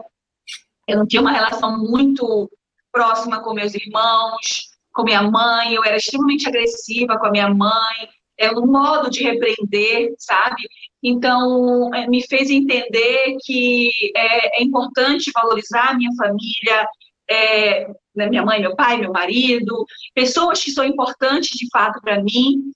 Eu 0.88 0.98
não 0.98 1.08
tinha 1.08 1.22
uma 1.22 1.32
relação 1.32 1.80
muito 1.80 2.48
próxima 2.94 3.42
com 3.42 3.54
meus 3.54 3.74
irmãos, 3.74 4.70
com 4.94 5.04
minha 5.04 5.24
mãe, 5.24 5.74
eu 5.74 5.84
era 5.84 5.98
extremamente 5.98 6.48
agressiva 6.48 7.18
com 7.18 7.26
a 7.26 7.32
minha 7.32 7.50
mãe, 7.50 8.08
é 8.38 8.52
um 8.52 8.68
modo 8.68 9.10
de 9.10 9.24
repreender, 9.24 10.14
sabe? 10.18 10.64
Então, 11.02 11.94
é, 11.94 12.08
me 12.08 12.26
fez 12.26 12.50
entender 12.50 13.36
que 13.44 13.90
é, 14.16 14.62
é 14.62 14.64
importante 14.64 15.32
valorizar 15.34 15.90
a 15.90 15.94
minha 15.96 16.12
família, 16.16 16.88
é, 17.30 17.88
né, 18.16 18.30
minha 18.30 18.46
mãe, 18.46 18.62
meu 18.62 18.76
pai, 18.76 18.98
meu 18.98 19.12
marido, 19.12 19.86
pessoas 20.14 20.64
que 20.64 20.72
são 20.72 20.86
importantes 20.86 21.58
de 21.58 21.68
fato 21.72 22.00
para 22.02 22.22
mim. 22.22 22.72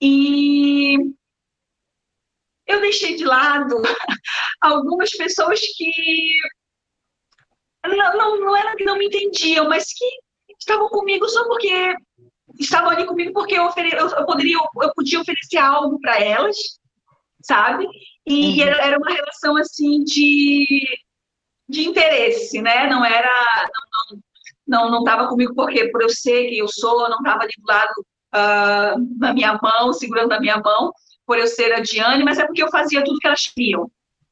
E 0.00 0.96
eu 2.66 2.80
deixei 2.80 3.16
de 3.16 3.24
lado 3.24 3.80
algumas 4.60 5.10
pessoas 5.12 5.60
que 5.60 5.90
não, 7.96 8.16
não, 8.16 8.40
não 8.40 8.56
era 8.56 8.76
que 8.76 8.84
não 8.84 8.96
me 8.96 9.06
entendiam, 9.06 9.68
mas 9.68 9.84
que 9.92 10.04
estavam 10.58 10.88
comigo 10.88 11.28
só 11.28 11.44
porque 11.44 11.94
estavam 12.58 12.90
ali 12.90 13.06
comigo 13.06 13.32
porque 13.32 13.54
eu, 13.54 13.66
ofere... 13.66 13.92
eu, 13.92 14.08
eu 14.08 14.26
poderia, 14.26 14.56
eu 14.56 14.92
podia 14.94 15.20
oferecer 15.20 15.58
algo 15.58 16.00
para 16.00 16.18
elas, 16.18 16.56
sabe? 17.42 17.86
E 18.26 18.60
uhum. 18.60 18.68
era, 18.68 18.82
era, 18.82 18.98
uma 18.98 19.10
relação 19.10 19.56
assim 19.56 20.02
de, 20.04 20.86
de 21.68 21.88
interesse, 21.88 22.60
né? 22.60 22.88
Não 22.88 23.04
era, 23.04 23.68
não, 24.06 24.20
não, 24.66 24.90
não 24.90 24.98
estava 25.00 25.28
comigo 25.28 25.54
porque 25.54 25.88
por 25.88 26.02
eu 26.02 26.08
ser 26.08 26.48
quem 26.48 26.58
eu 26.58 26.68
sou, 26.68 27.08
não 27.08 27.18
estava 27.18 27.42
ali 27.42 27.52
do 27.58 27.66
lado 27.66 27.92
uh, 28.34 29.18
na 29.18 29.32
minha 29.32 29.58
mão, 29.62 29.92
segurando 29.92 30.32
a 30.32 30.40
minha 30.40 30.58
mão, 30.58 30.92
por 31.26 31.38
eu 31.38 31.46
ser 31.46 31.72
a 31.72 31.80
Diane, 31.80 32.24
mas 32.24 32.38
é 32.38 32.46
porque 32.46 32.62
eu 32.62 32.70
fazia 32.70 33.04
tudo 33.04 33.18
que 33.18 33.26
elas 33.26 33.46
queriam, 33.46 33.90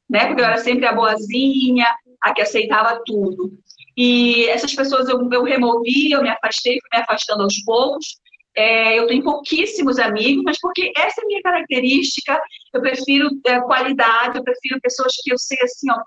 né? 0.09 0.27
Porque 0.27 0.41
eu 0.41 0.45
era 0.45 0.57
sempre 0.57 0.85
a 0.85 0.93
boazinha, 0.93 1.87
a 2.21 2.33
que 2.33 2.41
aceitava 2.41 3.01
tudo. 3.05 3.51
E 3.95 4.45
essas 4.47 4.73
pessoas 4.73 5.07
eu, 5.09 5.27
eu 5.31 5.43
removi, 5.43 6.11
eu 6.11 6.21
me 6.21 6.29
afastei, 6.29 6.79
fui 6.79 6.89
me 6.93 7.03
afastando 7.03 7.43
aos 7.43 7.57
poucos. 7.63 8.17
É, 8.55 8.97
eu 8.97 9.05
tenho 9.07 9.23
pouquíssimos 9.23 9.99
amigos, 9.99 10.43
mas 10.43 10.59
porque 10.59 10.91
essa 10.97 11.21
é 11.21 11.23
a 11.23 11.27
minha 11.27 11.41
característica, 11.43 12.41
eu 12.73 12.81
prefiro 12.81 13.29
é, 13.45 13.61
qualidade, 13.61 14.37
eu 14.37 14.43
prefiro 14.43 14.81
pessoas 14.81 15.13
que 15.21 15.31
eu 15.31 15.37
sei 15.37 15.59
assim, 15.61 15.91
ó, 15.91 16.01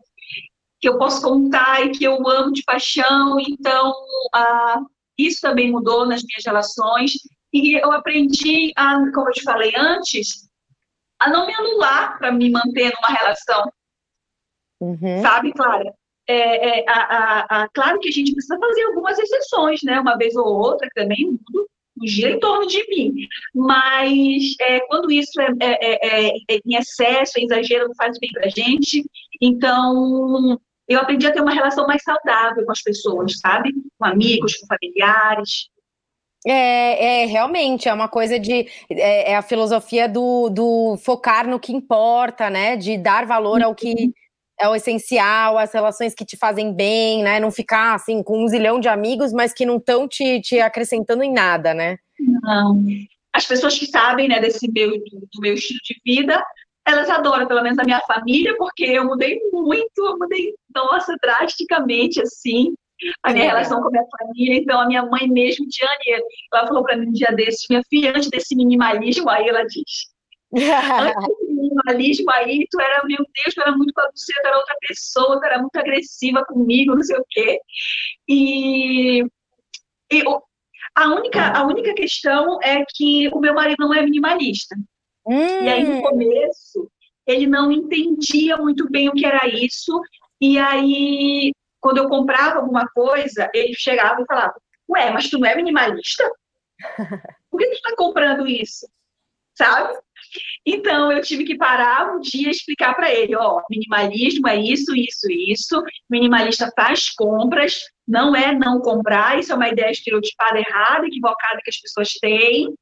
que 0.81 0.89
eu 0.89 0.99
posso 0.99 1.23
contar 1.23 1.87
e 1.87 1.91
que 1.91 2.05
eu 2.05 2.27
amo 2.29 2.53
de 2.53 2.65
paixão. 2.65 3.39
Então, 3.39 3.93
ah, 4.35 4.81
isso 5.17 5.41
também 5.41 5.71
mudou 5.71 6.07
nas 6.07 6.23
minhas 6.23 6.45
relações. 6.45 7.13
E 7.53 7.75
eu 7.75 7.93
aprendi, 7.93 8.73
a, 8.77 8.99
como 9.13 9.29
eu 9.29 9.33
te 9.33 9.43
falei 9.43 9.73
antes, 9.77 10.49
a 11.21 11.29
não 11.29 11.47
me 11.47 11.55
anular 11.55 12.19
para 12.19 12.33
me 12.33 12.51
manter 12.51 12.93
numa 12.95 13.17
relação. 13.17 13.71
Uhum. 14.81 15.21
Sabe, 15.21 15.53
Clara? 15.53 15.95
É, 16.31 16.79
é, 16.79 16.85
a, 16.89 16.93
a, 16.93 17.63
a, 17.63 17.69
claro 17.75 17.99
que 17.99 18.09
a 18.09 18.13
gente 18.13 18.33
precisa 18.33 18.57
fazer 18.57 18.83
algumas 18.85 19.19
exceções, 19.19 19.83
né? 19.83 19.99
Uma 19.99 20.17
vez 20.17 20.37
ou 20.37 20.47
outra, 20.47 20.87
que 20.87 20.95
também 20.95 21.27
mudo, 21.27 21.69
gira 22.05 22.31
em 22.31 22.39
torno 22.39 22.69
de 22.69 22.87
mim. 22.89 23.27
Mas 23.53 24.55
é, 24.61 24.79
quando 24.87 25.11
isso 25.11 25.41
é, 25.41 25.49
é, 25.61 26.29
é, 26.29 26.29
é, 26.49 26.61
em 26.65 26.77
excesso, 26.77 27.33
é 27.37 27.43
exagero, 27.43 27.89
não 27.89 27.95
faz 27.97 28.17
bem 28.21 28.31
para 28.31 28.47
a 28.47 28.49
gente. 28.49 29.05
Então, 29.43 30.57
eu 30.89 31.01
aprendi 31.01 31.27
a 31.27 31.33
ter 31.33 31.41
uma 31.41 31.53
relação 31.53 31.85
mais 31.89 32.01
saudável 32.05 32.65
com 32.65 32.71
as 32.71 32.81
pessoas, 32.81 33.39
sabe? 33.41 33.73
Com 33.99 34.05
amigos, 34.07 34.57
com 34.57 34.69
familiares. 34.69 35.69
É, 36.47 37.23
é, 37.23 37.27
realmente, 37.27 37.89
é 37.89 37.93
uma 37.93 38.09
coisa 38.09 38.39
de. 38.39 38.69
É, 38.89 39.33
é, 39.33 39.37
a 39.37 39.43
filosofia 39.43 40.09
do, 40.09 40.49
do 40.49 40.97
focar 40.99 41.49
no 41.49 41.59
que 41.59 41.73
importa, 41.73 42.49
né? 42.49 42.77
De 42.77 42.97
dar 42.97 43.27
valor 43.27 43.61
ao 43.63 43.75
que 43.75 43.89
uhum. 43.89 44.13
É 44.61 44.69
o 44.69 44.75
essencial, 44.75 45.57
as 45.59 45.73
relações 45.73 46.15
que 46.15 46.25
te 46.25 46.37
fazem 46.37 46.73
bem, 46.75 47.23
né? 47.23 47.41
Não 47.41 47.51
ficar 47.51 47.95
assim 47.95 48.23
com 48.23 48.45
um 48.45 48.49
zilhão 48.49 48.79
de 48.79 48.89
amigos, 48.89 49.33
mas 49.33 49.53
que 49.53 49.65
não 49.65 49.77
estão 49.77 50.07
te, 50.07 50.41
te 50.41 50.61
acrescentando 50.61 51.23
em 51.23 51.33
nada, 51.33 51.73
né? 51.73 51.97
Não. 52.19 52.83
As 53.33 53.47
pessoas 53.47 53.79
que 53.79 53.87
sabem, 53.87 54.29
né, 54.29 54.41
desse 54.41 54.71
meu, 54.71 54.91
do, 54.91 55.41
meu 55.41 55.55
estilo 55.55 55.79
de 55.85 56.01
vida, 56.05 56.43
elas 56.87 57.09
adoram, 57.09 57.47
pelo 57.47 57.63
menos 57.63 57.79
a 57.79 57.85
minha 57.85 58.01
família, 58.01 58.57
porque 58.57 58.85
eu 58.85 59.05
mudei 59.05 59.39
muito, 59.53 59.99
eu 59.99 60.19
mudei, 60.19 60.53
nossa, 60.75 61.15
drasticamente, 61.23 62.21
assim 62.21 62.75
a 63.23 63.33
minha 63.33 63.47
relação 63.47 63.81
com 63.81 63.89
a 63.89 63.91
minha 63.91 64.05
família. 64.19 64.57
Então, 64.59 64.81
a 64.81 64.87
minha 64.87 65.05
mãe 65.05 65.29
mesmo, 65.29 65.67
Diane, 65.69 66.23
ela 66.53 66.67
falou 66.67 66.83
para 66.83 66.97
mim 66.97 67.09
um 67.09 67.13
dia 67.13 67.33
desses, 67.33 67.67
minha 67.69 67.83
filha, 67.89 68.11
antes 68.11 68.29
desse 68.29 68.55
minimalismo, 68.55 69.29
aí 69.29 69.49
ela 69.49 69.65
diz. 69.65 70.11
antes 70.53 71.50
minimalismo 71.61 72.31
aí, 72.31 72.67
tu 72.71 72.81
era, 72.81 73.05
meu 73.05 73.19
Deus, 73.19 73.55
tu 73.55 73.61
era 73.61 73.73
muito 73.73 73.93
bagunceira, 73.95 74.43
tu 74.43 74.47
era 74.47 74.59
outra 74.59 74.77
pessoa, 74.87 75.41
tu 75.41 75.45
era 75.45 75.59
muito 75.59 75.77
agressiva 75.77 76.45
comigo, 76.45 76.95
não 76.95 77.03
sei 77.03 77.17
o 77.17 77.25
quê. 77.29 77.61
E, 78.29 79.23
e 80.13 80.23
a, 80.95 81.09
única, 81.09 81.53
a 81.53 81.67
única 81.67 81.95
questão 81.95 82.59
é 82.63 82.85
que 82.95 83.29
o 83.29 83.41
meu 83.41 83.55
marido 83.55 83.77
não 83.81 83.95
é 83.95 84.03
minimalista. 84.03 84.77
Hum. 85.27 85.65
E 85.65 85.69
aí, 85.69 85.85
no 85.85 85.99
hum. 85.99 86.03
começo, 86.03 86.91
ele 87.27 87.47
não 87.47 87.71
entendia 87.71 88.57
muito 88.57 88.91
bem 88.91 89.09
o 89.09 89.13
que 89.13 89.27
era 89.27 89.47
isso, 89.47 90.01
e 90.41 90.59
aí 90.59 91.53
quando 91.81 91.99
eu 91.99 92.09
comprava 92.09 92.59
alguma 92.59 92.87
coisa, 92.89 93.51
ele 93.55 93.75
chegava 93.75 94.21
e 94.21 94.27
falava: 94.27 94.55
Ué, 94.89 95.11
mas 95.11 95.29
tu 95.29 95.39
não 95.39 95.49
é 95.49 95.57
minimalista? 95.57 96.31
Por 97.51 97.59
que 97.59 97.67
tu 97.67 97.73
está 97.73 97.97
comprando 97.97 98.47
isso? 98.47 98.87
Sabe? 99.61 99.99
Então 100.65 101.13
eu 101.13 101.21
tive 101.21 101.45
que 101.45 101.57
parar 101.57 102.15
um 102.15 102.21
dia 102.21 102.49
e 102.49 102.51
explicar 102.51 102.95
para 102.95 103.13
ele: 103.13 103.37
Ó, 103.37 103.61
minimalismo 103.69 104.49
é 104.49 104.57
isso, 104.57 104.97
isso, 104.97 105.31
isso. 105.31 105.83
Minimalista 106.09 106.73
faz 106.75 107.11
compras, 107.11 107.81
não 108.09 108.35
é 108.35 108.55
não 108.55 108.81
comprar. 108.81 109.39
Isso 109.39 109.53
é 109.53 109.57
uma 109.57 109.69
ideia 109.69 109.91
estereotipada 109.91 110.59
errada, 110.59 111.07
equivocada 111.07 111.61
que 111.63 111.69
as 111.69 111.79
pessoas 111.79 112.09
têm. 112.15 112.75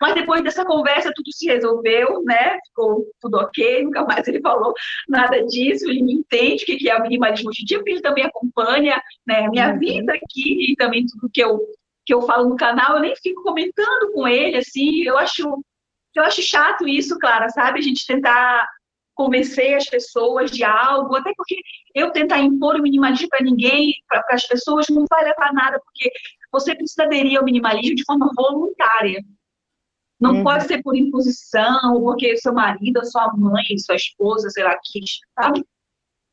Mas 0.00 0.14
depois 0.14 0.42
dessa 0.42 0.64
conversa, 0.64 1.12
tudo 1.14 1.30
se 1.32 1.46
resolveu, 1.46 2.22
né? 2.24 2.56
Ficou 2.68 3.04
tudo 3.20 3.36
ok, 3.38 3.82
nunca 3.84 4.04
mais 4.04 4.26
ele 4.26 4.40
falou 4.40 4.72
nada 5.08 5.44
disso, 5.44 5.90
ele 5.90 6.02
me 6.02 6.14
entende 6.14 6.62
o 6.62 6.66
que 6.66 6.88
é 6.88 6.96
o 6.96 7.02
minimalismo 7.02 7.50
hoje 7.50 7.62
em 7.62 7.66
dia, 7.66 7.78
porque 7.78 7.90
ele 7.90 8.00
também 8.00 8.24
acompanha 8.24 9.02
né, 9.26 9.44
a 9.44 9.50
minha 9.50 9.72
uhum. 9.72 9.78
vida 9.78 10.12
aqui 10.14 10.72
e 10.72 10.76
também 10.76 11.04
tudo 11.04 11.30
que 11.30 11.42
eu, 11.42 11.60
que 12.06 12.14
eu 12.14 12.22
falo 12.22 12.48
no 12.48 12.56
canal, 12.56 12.96
eu 12.96 13.02
nem 13.02 13.14
fico 13.16 13.42
comentando 13.42 14.12
com 14.12 14.26
ele, 14.26 14.56
assim, 14.56 15.02
eu 15.02 15.18
acho, 15.18 15.62
eu 16.20 16.24
acho 16.24 16.42
chato 16.42 16.86
isso, 16.86 17.18
Clara, 17.18 17.48
sabe? 17.48 17.78
A 17.78 17.82
gente 17.82 18.06
tentar 18.06 18.66
convencer 19.14 19.74
as 19.74 19.86
pessoas 19.86 20.50
de 20.50 20.64
algo, 20.64 21.16
até 21.16 21.32
porque 21.36 21.60
eu 21.94 22.10
tentar 22.10 22.38
impor 22.38 22.76
o 22.76 22.82
minimalismo 22.82 23.28
para 23.28 23.44
ninguém, 23.44 23.92
para 24.08 24.24
as 24.30 24.46
pessoas, 24.46 24.86
não 24.88 25.04
vai 25.08 25.24
levar 25.24 25.50
a 25.50 25.52
nada, 25.52 25.80
porque 25.84 26.10
você 26.50 26.74
precisa 26.74 27.04
aderir 27.04 27.38
ao 27.38 27.44
minimalismo 27.44 27.94
de 27.94 28.04
forma 28.04 28.30
voluntária. 28.34 29.22
Não 30.20 30.36
uhum. 30.36 30.44
pode 30.44 30.66
ser 30.66 30.82
por 30.82 30.96
imposição, 30.96 31.94
ou 31.94 32.02
porque 32.02 32.36
seu 32.36 32.54
marido, 32.54 33.04
sua 33.04 33.32
mãe, 33.36 33.76
sua 33.78 33.96
esposa, 33.96 34.48
sei 34.50 34.64
lá, 34.64 34.78
quis, 34.82 35.18
sabe? 35.34 35.64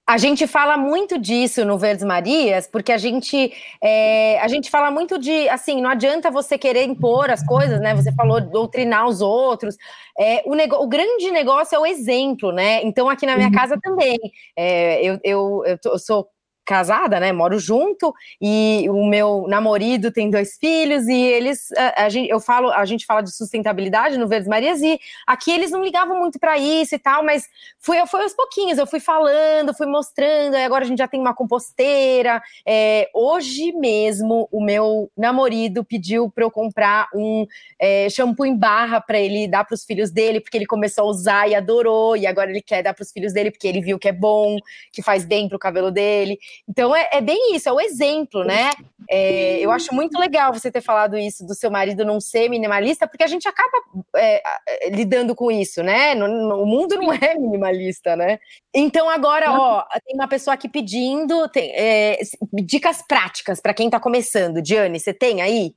A 0.10 0.18
gente 0.18 0.48
fala 0.48 0.76
muito 0.76 1.20
disso 1.20 1.64
no 1.64 1.78
Verdes 1.78 2.04
Marias, 2.04 2.66
porque 2.66 2.92
a 2.92 2.98
gente 2.98 3.54
é, 3.80 4.40
a 4.40 4.48
gente 4.48 4.68
fala 4.68 4.90
muito 4.90 5.20
de 5.20 5.48
assim, 5.50 5.80
não 5.80 5.90
adianta 5.92 6.32
você 6.32 6.58
querer 6.58 6.86
impor 6.86 7.30
as 7.30 7.46
coisas, 7.46 7.80
né? 7.80 7.94
Você 7.94 8.12
falou 8.14 8.42
doutrinar 8.42 9.06
os 9.06 9.22
outros. 9.22 9.78
É, 10.18 10.42
o, 10.48 10.84
o 10.84 10.88
grande 10.88 11.30
negócio 11.30 11.76
é 11.76 11.80
o 11.80 11.86
exemplo, 11.86 12.52
né? 12.52 12.82
Então, 12.84 13.08
aqui 13.08 13.28
na 13.28 13.36
minha 13.36 13.50
uhum. 13.50 13.54
casa 13.54 13.78
também. 13.80 14.18
É, 14.58 15.00
eu, 15.06 15.20
eu, 15.24 15.64
eu, 15.68 15.78
tô, 15.78 15.90
eu 15.92 16.00
sou 16.00 16.28
casada, 16.70 17.20
né? 17.20 17.34
Moro 17.34 17.58
junto 17.58 18.14
e 18.40 18.86
o 18.92 19.04
meu 19.08 19.48
namorado 19.48 20.12
tem 20.12 20.30
dois 20.30 20.56
filhos 20.56 21.08
e 21.08 21.20
eles, 21.20 21.72
a, 21.72 22.06
a, 22.06 22.10
gente, 22.10 22.30
eu 22.30 22.40
falo, 22.40 22.70
a 22.70 22.86
gente 22.86 23.08
fala 23.08 23.24
de 23.24 23.36
sustentabilidade 23.36 24.20
no 24.20 24.28
Verdes 24.28 24.48
Marias 24.48 24.80
e 24.80 25.00
aqui 25.26 25.50
eles 25.50 25.72
não 25.72 25.84
ligavam 25.84 26.20
muito 26.20 26.38
para 26.38 26.60
isso 26.60 26.94
e 26.94 27.00
tal, 27.00 27.24
mas 27.24 27.48
foi, 27.80 28.06
foi 28.06 28.22
aos 28.22 28.36
pouquinhos, 28.36 28.78
eu 28.78 28.86
fui 28.86 29.00
falando, 29.00 29.74
fui 29.74 29.88
mostrando, 29.88 30.56
e 30.56 30.64
agora 30.64 30.84
a 30.84 30.88
gente 30.88 31.00
já 31.00 31.08
tem 31.08 31.20
uma 31.20 31.34
composteira. 31.34 32.40
É, 32.64 33.10
hoje 33.16 33.72
mesmo 33.72 34.48
o 34.52 34.64
meu 34.64 35.10
namorado 35.18 35.84
pediu 35.84 36.30
para 36.30 36.44
eu 36.44 36.52
comprar 36.52 37.08
um 37.16 37.48
é, 37.80 38.08
shampoo 38.12 38.46
em 38.46 38.56
barra 38.56 39.02
para 39.02 39.20
ele 39.20 39.48
dar 39.48 39.64
para 39.64 39.74
os 39.74 39.84
filhos 39.84 40.12
dele, 40.12 40.40
porque 40.40 40.56
ele 40.56 40.68
começou 40.68 41.06
a 41.06 41.08
usar 41.08 41.50
e 41.50 41.56
adorou 41.56 42.16
e 42.16 42.28
agora 42.28 42.52
ele 42.52 42.62
quer 42.62 42.84
dar 42.84 42.94
para 42.94 43.02
os 43.02 43.12
filhos 43.12 43.34
dele 43.34 43.50
porque 43.50 43.68
ele 43.68 43.82
viu 43.82 43.98
que 43.98 44.08
é 44.08 44.14
bom, 44.14 44.60
que 44.92 45.02
faz 45.02 45.26
bem 45.26 45.50
para 45.50 45.56
o 45.56 45.60
cabelo 45.60 45.90
dele. 45.90 46.38
Então 46.68 46.96
é, 46.96 47.10
é, 47.14 47.22
bem 47.22 47.56
isso, 47.56 47.70
é 47.70 47.72
o 47.72 47.80
exemplo, 47.80 48.44
né? 48.44 48.70
É, 49.10 49.60
eu 49.60 49.72
acho 49.72 49.94
muito 49.94 50.20
legal 50.20 50.54
você 50.54 50.72
ter 50.72 50.82
falado 50.82 51.18
isso 51.18 51.46
do 51.46 51.56
seu 51.56 51.72
marido 51.72 52.06
não 52.06 52.20
ser 52.20 52.50
minimalista, 52.50 53.08
porque 53.08 53.24
a 53.24 53.28
gente 53.28 53.48
acaba 53.48 53.78
é, 54.16 54.42
lidando 54.92 55.36
com 55.36 55.50
isso, 55.50 55.82
né? 55.82 56.14
No, 56.14 56.28
no, 56.28 56.64
o 56.64 56.66
mundo 56.66 56.96
não 56.96 57.12
é 57.14 57.36
minimalista, 57.36 58.16
né? 58.16 58.40
Então 58.74 59.10
agora, 59.10 59.52
ó, 59.52 59.84
tem 60.06 60.16
uma 60.16 60.28
pessoa 60.28 60.54
aqui 60.54 60.70
pedindo 60.70 61.48
tem, 61.50 61.72
é, 61.76 62.20
dicas 62.54 63.02
práticas 63.08 63.60
para 63.60 63.74
quem 63.74 63.88
está 63.88 64.00
começando. 64.00 64.62
Diane, 64.62 65.00
você 65.00 65.14
tem 65.14 65.42
aí? 65.42 65.74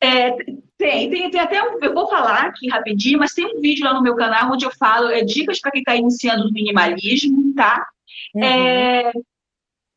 É, 0.00 0.30
tem, 0.76 1.10
tem, 1.10 1.30
tem 1.30 1.40
até 1.40 1.62
um, 1.62 1.78
eu 1.80 1.94
vou 1.94 2.08
falar 2.08 2.46
aqui 2.46 2.68
rapidinho, 2.68 3.18
mas 3.18 3.32
tem 3.32 3.46
um 3.46 3.60
vídeo 3.60 3.84
lá 3.84 3.94
no 3.94 4.02
meu 4.02 4.14
canal 4.14 4.52
onde 4.52 4.66
eu 4.66 4.70
falo 4.72 5.08
é, 5.08 5.22
dicas 5.22 5.60
para 5.60 5.70
quem 5.70 5.80
está 5.80 5.96
iniciando 5.96 6.44
no 6.44 6.52
minimalismo, 6.52 7.54
tá? 7.54 7.86
Uhum. 8.34 8.44
É, 8.44 9.12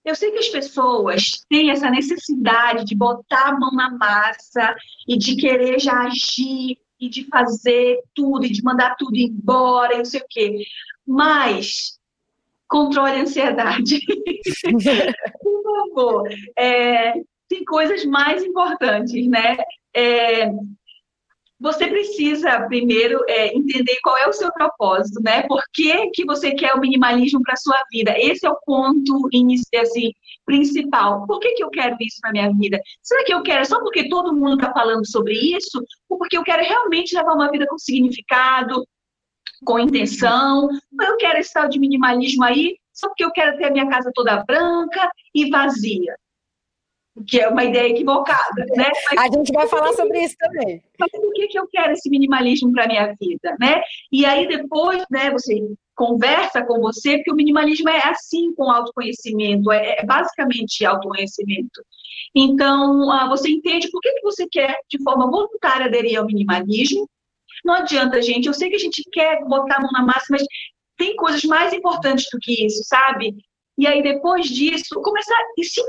eu 0.08 0.16
sei 0.16 0.32
que 0.32 0.38
as 0.38 0.48
pessoas 0.48 1.46
têm 1.50 1.70
essa 1.70 1.90
necessidade 1.90 2.86
de 2.86 2.96
botar 2.96 3.50
a 3.50 3.60
mão 3.60 3.72
na 3.74 3.92
massa 3.92 4.74
e 5.06 5.18
de 5.18 5.36
querer 5.36 5.80
já 5.80 6.04
agir 6.04 6.78
e 6.98 7.10
de 7.10 7.26
fazer 7.26 8.00
tudo 8.16 8.46
e 8.46 8.50
de 8.50 8.64
mandar 8.64 8.96
tudo 8.96 9.18
embora 9.18 9.96
e 9.96 9.98
não 9.98 10.06
sei 10.06 10.22
o 10.22 10.26
quê. 10.30 10.64
Mas 11.06 12.00
controle 12.70 13.18
a 13.18 13.22
ansiedade. 13.22 14.00
Por 15.44 15.64
favor. 15.64 16.30
É, 16.58 17.14
tem 17.50 17.66
coisas 17.66 18.06
mais 18.06 18.42
importantes, 18.46 19.28
né? 19.28 19.58
É, 19.94 20.50
você 21.60 21.88
precisa 21.88 22.62
primeiro 22.68 23.24
é, 23.28 23.48
entender 23.56 23.98
qual 24.04 24.16
é 24.18 24.28
o 24.28 24.34
seu 24.34 24.52
propósito, 24.54 25.22
né? 25.24 25.42
Por 25.44 25.62
que, 25.74 26.10
que 26.12 26.24
você 26.24 26.52
quer 26.52 26.74
o 26.74 26.80
minimalismo 26.80 27.42
para 27.42 27.56
sua 27.56 27.82
vida? 27.92 28.14
Esse 28.18 28.46
é 28.46 28.50
o 28.50 28.60
ponto 28.66 29.28
assim, 29.82 30.12
principal. 30.46 31.26
Por 31.26 31.40
que, 31.40 31.54
que 31.54 31.64
eu 31.64 31.70
quero 31.70 31.98
isso 32.00 32.18
para 32.22 32.32
minha 32.32 32.54
vida? 32.54 32.80
Será 33.02 33.24
que 33.24 33.34
eu 33.34 33.42
quero 33.42 33.66
só 33.66 33.80
porque 33.80 34.08
todo 34.08 34.36
mundo 34.36 34.56
está 34.56 34.72
falando 34.72 35.06
sobre 35.10 35.34
isso? 35.34 35.84
Ou 36.10 36.18
porque 36.18 36.38
eu 36.38 36.44
quero 36.44 36.64
realmente 36.64 37.16
levar 37.16 37.34
uma 37.34 37.50
vida 37.50 37.66
com 37.68 37.78
significado, 37.78 38.86
com 39.66 39.80
intenção? 39.80 40.70
Ou 41.00 41.06
eu 41.06 41.18
quero 41.18 41.40
esse 41.40 41.54
tal 41.54 41.68
de 41.68 41.80
minimalismo 41.80 42.44
aí 42.44 42.76
só 42.94 43.08
porque 43.10 43.24
eu 43.24 43.32
quero 43.32 43.58
ter 43.58 43.66
a 43.66 43.72
minha 43.72 43.88
casa 43.90 44.12
toda 44.14 44.44
branca 44.44 45.10
e 45.34 45.50
vazia? 45.50 46.16
Que 47.26 47.40
é 47.40 47.48
uma 47.48 47.64
ideia 47.64 47.90
equivocada, 47.90 48.66
né? 48.76 48.90
Mas, 49.12 49.20
a 49.20 49.38
gente 49.38 49.52
vai 49.52 49.68
falar 49.68 49.94
sobre 49.94 50.20
isso 50.20 50.36
também. 50.38 50.82
Mas 51.00 51.12
por 51.12 51.34
que, 51.34 51.48
que 51.48 51.60
eu 51.60 51.68
quero 51.68 51.94
esse 51.94 52.10
minimalismo 52.10 52.72
para 52.72 52.88
minha 52.88 53.14
vida, 53.20 53.56
né? 53.60 53.82
E 54.12 54.26
aí 54.26 54.48
depois, 54.48 55.04
né, 55.10 55.32
você 55.32 55.60
conversa 55.96 56.64
com 56.64 56.80
você, 56.80 57.18
porque 57.18 57.32
o 57.32 57.36
minimalismo 57.36 57.90
é 57.90 58.08
assim 58.08 58.54
com 58.54 58.70
autoconhecimento, 58.70 59.72
é, 59.72 60.00
é 60.00 60.06
basicamente 60.06 60.86
autoconhecimento. 60.86 61.82
Então, 62.36 63.12
ah, 63.12 63.28
você 63.28 63.50
entende 63.50 63.90
por 63.90 64.00
que, 64.02 64.12
que 64.12 64.22
você 64.22 64.48
quer, 64.48 64.76
de 64.90 65.02
forma 65.04 65.30
voluntária, 65.30 65.88
aderir 65.88 66.20
ao 66.20 66.26
minimalismo. 66.26 67.10
Não 67.66 67.74
adianta, 67.74 68.22
gente, 68.22 68.48
eu 68.48 68.54
sei 68.54 68.70
que 68.70 68.76
a 68.76 68.80
gente 68.80 69.04
quer 69.12 69.44
botar 69.46 69.78
a 69.78 69.82
mão 69.82 69.92
na 69.92 70.04
massa, 70.04 70.26
mas 70.30 70.44
tem 70.98 71.16
coisas 71.16 71.44
mais 71.44 71.74
importantes 71.74 72.28
do 72.32 72.40
que 72.40 72.66
isso, 72.66 72.84
sabe? 72.84 73.36
E 73.78 73.86
aí, 73.86 74.02
depois 74.02 74.48
disso, 74.48 75.02
começar 75.02 75.36
a 75.36 75.64
se, 75.64 75.70
se 75.70 75.82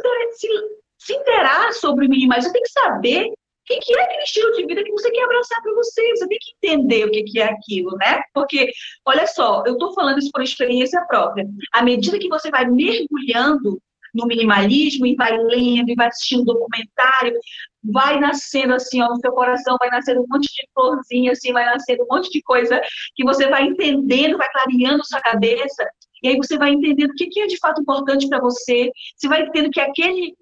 se 0.98 1.14
interar 1.14 1.72
sobre 1.72 2.06
o 2.06 2.08
minimalismo, 2.08 2.50
você 2.50 2.52
tem 2.52 2.62
que 2.62 2.70
saber 2.70 3.26
o 3.26 3.80
que, 3.80 3.94
é 3.94 4.02
aquele 4.02 4.22
estilo 4.22 4.52
de 4.52 4.66
vida 4.66 4.82
que 4.82 4.92
você 4.92 5.10
quer 5.10 5.24
abraçar 5.24 5.62
para 5.62 5.74
você. 5.74 6.10
Você 6.10 6.26
tem 6.26 6.38
que 6.40 6.68
entender 6.68 7.04
o 7.04 7.10
que, 7.10 7.38
é 7.38 7.44
aquilo, 7.44 7.90
né? 7.98 8.22
Porque, 8.32 8.70
olha 9.04 9.26
só, 9.26 9.62
eu 9.66 9.74
estou 9.74 9.92
falando 9.92 10.18
isso 10.18 10.30
por 10.32 10.42
experiência 10.42 11.04
própria. 11.06 11.46
À 11.72 11.82
medida 11.82 12.18
que 12.18 12.28
você 12.28 12.50
vai 12.50 12.66
mergulhando 12.66 13.78
no 14.14 14.26
minimalismo 14.26 15.06
e 15.06 15.14
vai 15.14 15.36
lendo 15.36 15.90
e 15.90 15.94
vai 15.94 16.08
assistindo 16.08 16.44
documentário, 16.44 17.38
vai 17.84 18.18
nascendo 18.18 18.74
assim, 18.74 19.02
ó, 19.02 19.08
no 19.08 19.20
seu 19.20 19.32
coração, 19.32 19.76
vai 19.78 19.90
nascendo 19.90 20.22
um 20.22 20.26
monte 20.28 20.46
de 20.46 20.68
florzinha, 20.74 21.32
assim, 21.32 21.52
vai 21.52 21.66
nascendo 21.66 22.04
um 22.04 22.06
monte 22.10 22.30
de 22.30 22.42
coisa 22.42 22.80
que 23.14 23.22
você 23.22 23.48
vai 23.48 23.64
entendendo, 23.64 24.38
vai 24.38 24.48
clareando 24.50 25.04
sua 25.04 25.20
cabeça, 25.20 25.86
e 26.22 26.28
aí 26.28 26.36
você 26.36 26.56
vai 26.56 26.70
entendendo 26.70 27.10
o 27.10 27.14
que, 27.14 27.26
que 27.26 27.40
é 27.40 27.46
de 27.46 27.58
fato 27.58 27.82
importante 27.82 28.28
para 28.28 28.40
você, 28.40 28.90
você 29.16 29.28
vai 29.28 29.42
entendendo 29.42 29.70
que 29.70 29.80
aquele 29.80 30.34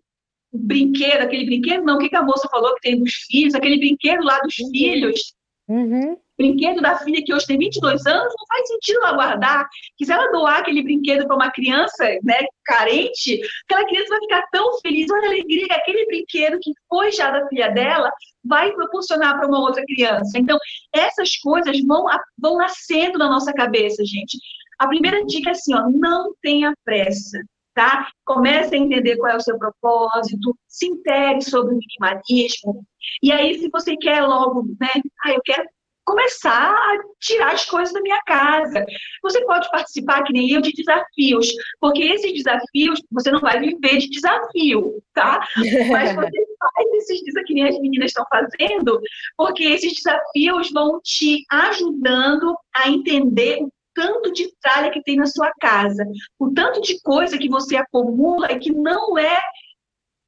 brinquedo, 0.56 1.22
aquele 1.22 1.46
brinquedo, 1.46 1.84
não, 1.84 1.96
o 1.96 1.98
que, 1.98 2.08
que 2.08 2.16
a 2.16 2.22
moça 2.22 2.48
falou 2.50 2.74
que 2.74 2.82
tem 2.82 2.98
dos 2.98 3.12
filhos, 3.30 3.54
aquele 3.54 3.78
brinquedo 3.78 4.22
lá 4.24 4.38
dos 4.40 4.58
uhum. 4.58 4.70
filhos, 4.70 5.34
uhum. 5.68 6.16
brinquedo 6.38 6.80
da 6.80 6.96
filha 6.98 7.22
que 7.24 7.32
hoje 7.32 7.46
tem 7.46 7.58
22 7.58 8.06
anos, 8.06 8.34
não 8.38 8.46
faz 8.46 8.68
sentido 8.68 8.98
ela 8.98 9.12
guardar. 9.12 9.68
Quiser 9.96 10.14
ela 10.14 10.30
doar 10.32 10.60
aquele 10.60 10.82
brinquedo 10.82 11.26
para 11.26 11.36
uma 11.36 11.50
criança 11.50 12.04
né, 12.22 12.38
carente, 12.64 13.40
aquela 13.64 13.86
criança 13.86 14.08
vai 14.08 14.20
ficar 14.20 14.42
tão 14.52 14.78
feliz, 14.80 15.10
olha 15.10 15.28
a 15.28 15.30
alegria, 15.30 15.66
aquele 15.70 16.06
brinquedo 16.06 16.58
que 16.60 16.72
foi 16.88 17.12
já 17.12 17.30
da 17.30 17.46
filha 17.48 17.68
dela 17.70 18.10
vai 18.44 18.72
proporcionar 18.72 19.38
para 19.38 19.48
uma 19.48 19.60
outra 19.60 19.82
criança. 19.84 20.38
Então, 20.38 20.58
essas 20.94 21.36
coisas 21.38 21.80
vão, 21.84 22.04
vão 22.38 22.56
nascendo 22.56 23.18
na 23.18 23.28
nossa 23.28 23.52
cabeça, 23.52 24.04
gente. 24.04 24.38
A 24.78 24.86
primeira 24.86 25.24
dica 25.24 25.50
é 25.50 25.52
assim, 25.52 25.74
ó, 25.74 25.88
não 25.90 26.32
tenha 26.42 26.72
pressa 26.84 27.40
tá? 27.76 28.08
Comece 28.24 28.74
a 28.74 28.78
entender 28.78 29.18
qual 29.18 29.32
é 29.32 29.36
o 29.36 29.40
seu 29.40 29.58
propósito, 29.58 30.56
se 30.66 30.86
intere 30.86 31.42
sobre 31.42 31.74
o 31.74 31.78
minimalismo. 31.78 32.84
E 33.22 33.30
aí, 33.30 33.58
se 33.58 33.68
você 33.68 33.94
quer 33.98 34.22
logo, 34.22 34.64
né? 34.80 34.88
Ah, 35.24 35.32
eu 35.32 35.40
quero 35.44 35.62
começar 36.06 36.72
a 36.72 36.98
tirar 37.20 37.52
as 37.52 37.66
coisas 37.66 37.92
da 37.92 38.00
minha 38.00 38.20
casa. 38.26 38.86
Você 39.22 39.44
pode 39.44 39.68
participar, 39.70 40.22
que 40.22 40.32
nem 40.32 40.50
eu, 40.52 40.60
de 40.62 40.72
desafios, 40.72 41.48
porque 41.80 42.02
esses 42.04 42.32
desafios, 42.32 43.02
você 43.10 43.30
não 43.30 43.40
vai 43.40 43.58
viver 43.60 43.98
de 43.98 44.08
desafio, 44.08 45.02
tá? 45.12 45.46
Mas 45.92 46.14
você 46.14 46.46
faz 46.58 46.92
esses 46.94 47.22
desafios 47.24 47.46
que 47.46 47.54
nem 47.54 47.68
as 47.68 47.78
meninas 47.80 48.10
estão 48.10 48.24
fazendo, 48.30 49.00
porque 49.36 49.64
esses 49.64 49.94
desafios 49.94 50.70
vão 50.72 51.00
te 51.02 51.44
ajudando 51.50 52.56
a 52.74 52.88
entender 52.88 53.58
o 53.62 53.70
tanto 53.96 54.30
de 54.30 54.52
tralha 54.60 54.90
que 54.90 55.02
tem 55.02 55.16
na 55.16 55.24
sua 55.24 55.50
casa, 55.58 56.06
o 56.38 56.52
tanto 56.52 56.82
de 56.82 57.00
coisa 57.00 57.38
que 57.38 57.48
você 57.48 57.76
acumula 57.76 58.52
e 58.52 58.58
que 58.58 58.70
não 58.70 59.18
é 59.18 59.40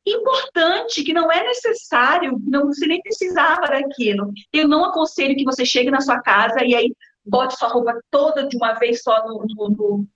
importante, 0.06 1.04
que 1.04 1.12
não 1.12 1.30
é 1.30 1.44
necessário, 1.44 2.40
não, 2.46 2.68
você 2.68 2.86
nem 2.86 3.02
precisava 3.02 3.66
daquilo. 3.66 4.32
Eu 4.50 4.66
não 4.66 4.86
aconselho 4.86 5.36
que 5.36 5.44
você 5.44 5.66
chegue 5.66 5.90
na 5.90 6.00
sua 6.00 6.18
casa 6.22 6.64
e 6.64 6.74
aí 6.74 6.94
bote 7.22 7.58
sua 7.58 7.68
roupa 7.68 7.92
toda 8.10 8.48
de 8.48 8.56
uma 8.56 8.72
vez 8.72 9.02
só 9.02 9.26
no, 9.26 9.44
no, 9.46 9.68
no 9.68 10.06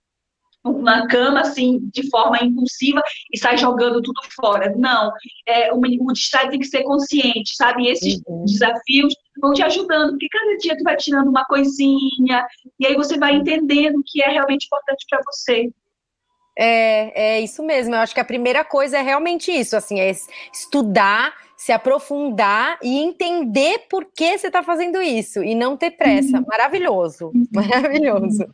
na 0.63 1.07
cama, 1.07 1.41
assim, 1.41 1.79
de 1.91 2.09
forma 2.09 2.37
impulsiva 2.41 3.01
e 3.31 3.37
sai 3.37 3.57
jogando 3.57 4.01
tudo 4.01 4.21
fora. 4.35 4.73
Não, 4.77 5.11
é, 5.47 5.73
o, 5.73 5.77
o 5.79 6.13
destaque 6.13 6.51
tem 6.51 6.59
que 6.59 6.67
ser 6.67 6.83
consciente, 6.83 7.55
sabe? 7.55 7.87
Esses 7.87 8.21
uhum. 8.25 8.45
desafios 8.45 9.13
vão 9.41 9.53
te 9.53 9.63
ajudando, 9.63 10.11
porque 10.11 10.29
cada 10.29 10.57
dia 10.57 10.77
tu 10.77 10.83
vai 10.83 10.95
tirando 10.95 11.29
uma 11.29 11.45
coisinha, 11.45 12.47
e 12.79 12.85
aí 12.85 12.95
você 12.95 13.17
vai 13.17 13.35
entendendo 13.35 13.97
o 13.97 14.03
que 14.05 14.21
é 14.21 14.29
realmente 14.29 14.65
importante 14.65 15.05
para 15.09 15.21
você. 15.25 15.69
É, 16.57 17.37
é 17.37 17.41
isso 17.41 17.63
mesmo. 17.63 17.95
Eu 17.95 17.99
acho 17.99 18.13
que 18.13 18.19
a 18.19 18.25
primeira 18.25 18.63
coisa 18.63 18.97
é 18.97 19.01
realmente 19.01 19.51
isso, 19.51 19.75
assim, 19.75 19.99
é 19.99 20.11
estudar 20.53 21.33
se 21.63 21.71
aprofundar 21.71 22.77
e 22.83 22.99
entender 22.99 23.85
por 23.89 24.03
que 24.13 24.37
você 24.37 24.47
está 24.47 24.61
fazendo 24.61 25.01
isso 25.01 25.41
e 25.41 25.55
não 25.55 25.77
ter 25.77 25.91
pressa. 25.91 26.39
Uhum. 26.39 26.45
Maravilhoso, 26.45 27.27
uhum. 27.27 27.47
maravilhoso. 27.53 28.45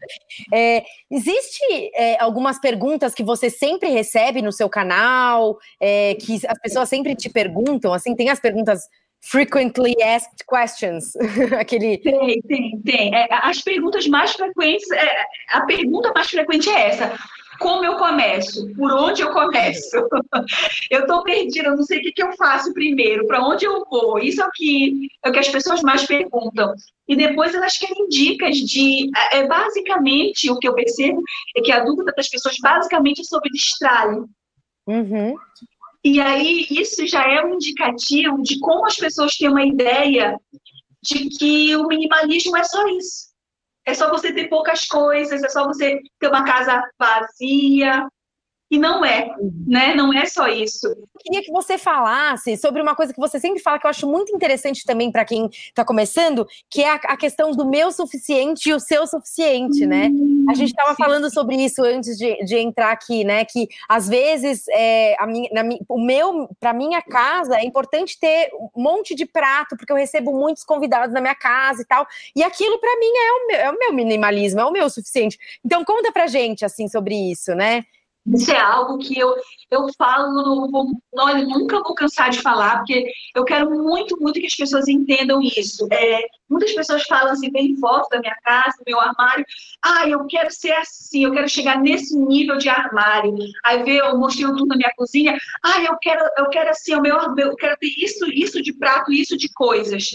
É, 0.54 0.84
existe 1.10 1.60
é, 1.96 2.22
algumas 2.22 2.60
perguntas 2.60 3.16
que 3.16 3.24
você 3.24 3.50
sempre 3.50 3.90
recebe 3.90 4.44
no 4.44 4.52
seu 4.52 4.70
canal, 4.70 5.58
é, 5.82 6.14
que 6.22 6.36
as 6.48 6.60
pessoas 6.60 6.88
sempre 6.88 7.16
te 7.16 7.32
perguntam, 7.32 7.96
assim, 7.96 8.16
tem 8.16 8.30
as 8.30 8.40
perguntas 8.40 8.82
frequently 9.22 9.96
asked 10.04 10.46
questions, 10.48 11.16
aquele... 11.60 11.98
Tem, 11.98 12.40
tem, 12.44 12.82
tem. 12.86 13.16
É, 13.16 13.28
as 13.32 13.60
perguntas 13.64 14.06
mais 14.06 14.34
frequentes, 14.34 14.90
é, 14.92 15.24
a 15.50 15.62
pergunta 15.62 16.12
mais 16.14 16.30
frequente 16.30 16.70
é 16.70 16.90
essa, 16.90 17.18
como 17.60 17.86
eu 17.86 17.98
começo? 17.98 18.74
Por 18.74 18.92
onde 18.92 19.22
eu 19.22 19.32
começo? 19.32 19.98
eu 20.90 21.02
estou 21.02 21.24
perdida, 21.24 21.68
eu 21.68 21.78
não 21.78 21.84
sei 21.84 22.00
o 22.00 22.02
que, 22.02 22.12
que 22.14 22.24
eu 22.24 22.34
faço 22.34 22.74
primeiro, 22.74 23.28
para 23.28 23.46
onde 23.46 23.66
eu 23.66 23.86
vou? 23.90 24.18
Isso 24.18 24.42
é 24.42 24.46
o, 24.46 24.52
que, 24.52 25.10
é 25.24 25.30
o 25.30 25.32
que 25.32 25.40
as 25.40 25.50
pessoas 25.50 25.82
mais 25.82 26.06
perguntam. 26.06 26.74
E 27.08 27.16
depois 27.16 27.54
elas 27.54 27.78
querem 27.78 28.08
dicas 28.08 28.56
de. 28.58 29.10
É, 29.16 29.40
é, 29.40 29.48
basicamente, 29.48 30.50
o 30.50 30.58
que 30.58 30.68
eu 30.68 30.74
percebo 30.74 31.22
é 31.56 31.62
que 31.62 31.72
a 31.72 31.84
dúvida 31.84 32.14
das 32.16 32.30
pessoas 32.30 32.56
basicamente 32.62 33.22
é 33.22 33.24
sobre 33.24 33.50
destralhe. 33.50 34.24
Uhum. 34.88 35.36
E 36.04 36.20
aí, 36.22 36.66
isso 36.72 37.06
já 37.06 37.24
é 37.30 37.44
um 37.44 37.56
indicativo 37.56 38.42
de 38.42 38.58
como 38.60 38.86
as 38.86 38.96
pessoas 38.96 39.36
têm 39.36 39.50
uma 39.50 39.66
ideia 39.66 40.40
de 41.04 41.30
que 41.30 41.76
o 41.76 41.88
minimalismo 41.88 42.56
é 42.58 42.64
só 42.64 42.88
isso 42.88 43.29
é 43.90 43.94
só 43.94 44.10
você 44.10 44.32
ter 44.32 44.48
poucas 44.48 44.86
coisas, 44.86 45.44
é 45.44 45.50
só 45.50 45.66
você 45.66 46.00
ter 46.20 46.28
uma 46.28 46.46
casa 46.46 46.82
vazia, 46.98 48.08
e 48.72 48.78
não 48.78 49.04
é, 49.04 49.36
né? 49.66 49.96
Não 49.96 50.14
é 50.14 50.28
só 50.28 50.48
isso. 50.48 50.88
Eu 50.88 51.08
queria 51.20 51.42
que 51.42 51.52
você 51.52 51.78
falasse 51.78 52.56
sobre 52.56 52.80
uma 52.82 52.96
coisa 52.96 53.12
que 53.12 53.20
você 53.20 53.40
sempre 53.40 53.60
fala 53.60 53.80
que 53.80 53.86
eu 53.86 53.90
acho 53.90 54.08
muito 54.08 54.34
interessante 54.36 54.86
também 54.86 55.12
para 55.12 55.26
quem 55.26 55.50
está 55.52 55.84
começando, 55.84 56.48
que 56.70 56.84
é 56.84 56.92
a, 56.92 56.96
a, 56.96 57.18
questão 57.18 57.52
do 57.52 57.66
meu 57.66 57.92
suficiente 57.92 58.70
e 58.70 58.74
o 58.74 58.80
seu 58.80 59.08
suficiente, 59.08 59.88
né? 59.88 60.12
A 60.48 60.54
gente 60.54 60.70
estava 60.70 60.94
falando 60.96 61.34
sobre 61.34 61.56
isso 61.56 61.84
antes 61.84 62.16
de, 62.16 62.46
de, 62.46 62.58
entrar 62.58 62.92
aqui, 62.92 63.24
né? 63.24 63.44
Que 63.44 63.68
às 63.88 64.08
vezes 64.08 64.66
é, 64.70 65.16
a 65.20 65.26
minha, 65.26 65.50
na, 65.52 65.64
o 65.88 66.00
meu, 66.00 66.48
para 66.60 66.72
minha 66.72 67.02
casa, 67.02 67.56
é 67.58 67.66
importante 67.66 68.20
ter 68.20 68.52
um 68.76 68.84
monte 68.84 69.16
de 69.16 69.26
prato, 69.26 69.76
porque 69.76 69.92
eu 69.92 69.98
recebo 69.98 70.32
muitos 70.32 70.64
convidados 70.64 71.12
na 71.14 71.22
minha 71.22 71.36
casa 71.36 71.82
e 71.82 71.86
tal. 71.86 72.06
E 72.36 72.44
aquilo 72.44 72.78
para 72.78 72.96
mim 73.00 73.12
é 73.16 73.32
o, 73.32 73.48
meu, 73.48 73.58
é 73.58 73.72
o 73.72 73.80
meu 73.80 73.94
minimalismo, 73.94 74.60
é 74.60 74.66
o 74.66 74.72
meu 74.72 74.90
suficiente. 74.92 75.40
Então 75.66 75.84
conta 75.84 76.12
pra 76.12 76.28
gente 76.28 76.64
assim 76.64 76.88
sobre 76.88 77.16
isso, 77.16 77.56
né? 77.56 77.84
Isso 78.34 78.52
é 78.52 78.60
algo 78.60 78.98
que 78.98 79.18
eu, 79.18 79.36
eu 79.72 79.88
falo, 79.98 80.68
não, 81.14 81.46
nunca 81.46 81.82
vou 81.82 81.96
cansar 81.96 82.30
de 82.30 82.42
falar, 82.42 82.78
porque 82.78 83.12
eu 83.36 83.44
quero 83.44 83.70
muito, 83.70 84.18
muito 84.20 84.40
que 84.40 84.46
as 84.46 84.56
pessoas 84.56 84.88
entendam 84.88 85.42
isso. 85.42 85.88
É, 85.92 86.26
muitas 86.50 86.74
pessoas 86.74 87.04
falam 87.04 87.32
assim, 87.32 87.50
vem 87.52 87.76
foto 87.78 88.10
da 88.10 88.20
minha 88.20 88.36
casa, 88.44 88.78
do 88.78 88.84
meu 88.88 89.00
armário, 89.00 89.46
ah, 89.84 90.08
eu 90.08 90.26
quero 90.28 90.52
ser 90.52 90.72
assim, 90.74 91.24
eu 91.26 91.32
quero 91.32 91.50
chegar 91.50 91.80
nesse 91.80 92.18
nível 92.18 92.58
de 92.58 92.70
armário. 92.70 93.36
Aí 93.66 93.84
vê, 93.84 94.00
eu 94.00 94.18
mostrei 94.18 94.46
tudo 94.48 94.68
na 94.68 94.76
minha 94.76 94.92
cozinha, 94.96 95.38
ah, 95.64 95.82
eu 95.82 95.98
quero, 95.98 96.24
eu 96.38 96.50
quero 96.50 96.70
assim, 96.70 96.96
o 96.96 97.02
meu, 97.02 97.18
eu 97.38 97.56
quero 97.56 97.78
ter 97.78 97.94
isso, 97.98 98.26
isso 98.28 98.62
de 98.62 98.74
prato, 98.74 99.12
isso 99.12 99.38
de 99.38 99.52
coisas 99.54 100.10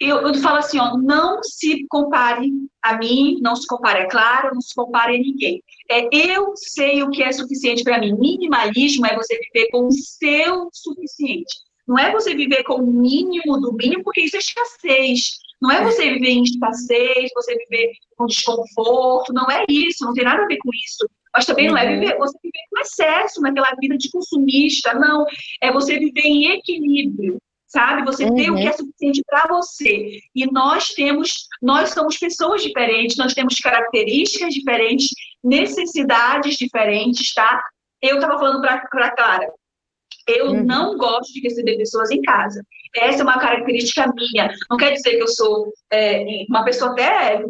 eu, 0.00 0.18
eu 0.22 0.34
falo 0.36 0.56
assim, 0.56 0.78
ó, 0.78 0.96
não 0.96 1.42
se 1.42 1.86
compare 1.88 2.50
a 2.82 2.96
mim, 2.96 3.38
não 3.42 3.54
se 3.54 3.66
compare 3.66 4.00
a 4.00 4.08
Clara, 4.08 4.50
não 4.52 4.60
se 4.60 4.74
compare 4.74 5.16
a 5.16 5.18
ninguém. 5.18 5.62
É, 5.90 6.08
eu 6.10 6.52
sei 6.56 7.02
o 7.02 7.10
que 7.10 7.22
é 7.22 7.30
suficiente 7.30 7.84
para 7.84 8.00
mim. 8.00 8.16
Minimalismo 8.18 9.06
é 9.06 9.14
você 9.14 9.38
viver 9.38 9.68
com 9.70 9.86
o 9.86 9.92
seu 9.92 10.70
suficiente. 10.72 11.54
Não 11.86 11.98
é 11.98 12.10
você 12.10 12.34
viver 12.34 12.62
com 12.64 12.76
o 12.76 12.86
mínimo 12.86 13.60
do 13.60 13.74
mínimo, 13.74 14.02
porque 14.02 14.22
isso 14.22 14.36
é 14.36 14.38
escassez. 14.38 15.20
Não 15.60 15.70
é 15.70 15.84
você 15.84 16.14
viver 16.14 16.30
em 16.30 16.44
escassez, 16.44 17.30
você 17.34 17.54
viver 17.54 17.92
com 18.16 18.24
desconforto, 18.24 19.34
não 19.34 19.50
é 19.50 19.64
isso, 19.68 20.06
não 20.06 20.14
tem 20.14 20.24
nada 20.24 20.44
a 20.44 20.46
ver 20.46 20.56
com 20.58 20.70
isso. 20.72 21.06
Mas 21.34 21.44
também 21.44 21.66
uhum. 21.66 21.74
não 21.74 21.78
é 21.78 21.84
uhum. 21.84 22.00
viver, 22.00 22.16
você 22.16 22.38
viver 22.42 22.64
com 22.70 22.80
excesso, 22.80 23.40
naquela 23.42 23.74
vida 23.78 23.98
de 23.98 24.10
consumista, 24.10 24.94
não. 24.94 25.26
É 25.60 25.70
você 25.70 25.98
viver 25.98 26.24
em 26.24 26.52
equilíbrio, 26.52 27.38
sabe? 27.70 28.04
Você 28.04 28.24
uhum. 28.24 28.34
ter 28.34 28.50
o 28.50 28.56
que 28.56 28.66
é 28.66 28.70
uhum. 28.70 28.76
suficiente 28.76 29.22
para 29.26 29.46
você. 29.48 30.18
E 30.34 30.46
nós 30.52 30.88
temos, 30.88 31.48
nós 31.62 31.90
somos 31.90 32.18
pessoas 32.18 32.62
diferentes, 32.62 33.16
nós 33.16 33.32
temos 33.32 33.54
características 33.56 34.52
diferentes, 34.52 35.08
necessidades 35.42 36.56
diferentes, 36.56 37.32
tá? 37.32 37.62
Eu 38.02 38.16
estava 38.16 38.38
falando 38.38 38.60
para 38.60 38.74
a 38.74 39.10
Clara, 39.16 39.48
eu 40.26 40.46
uhum. 40.46 40.64
não 40.64 40.96
gosto 40.96 41.32
de 41.32 41.40
receber 41.40 41.76
pessoas 41.76 42.10
em 42.10 42.20
casa. 42.22 42.62
Essa 42.96 43.20
é 43.20 43.22
uma 43.22 43.38
característica 43.38 44.12
minha. 44.14 44.52
Não 44.68 44.76
quer 44.76 44.92
dizer 44.92 45.16
que 45.16 45.22
eu 45.22 45.28
sou 45.28 45.72
é, 45.92 46.24
uma 46.48 46.64
pessoa 46.64 46.90
até 46.92 47.44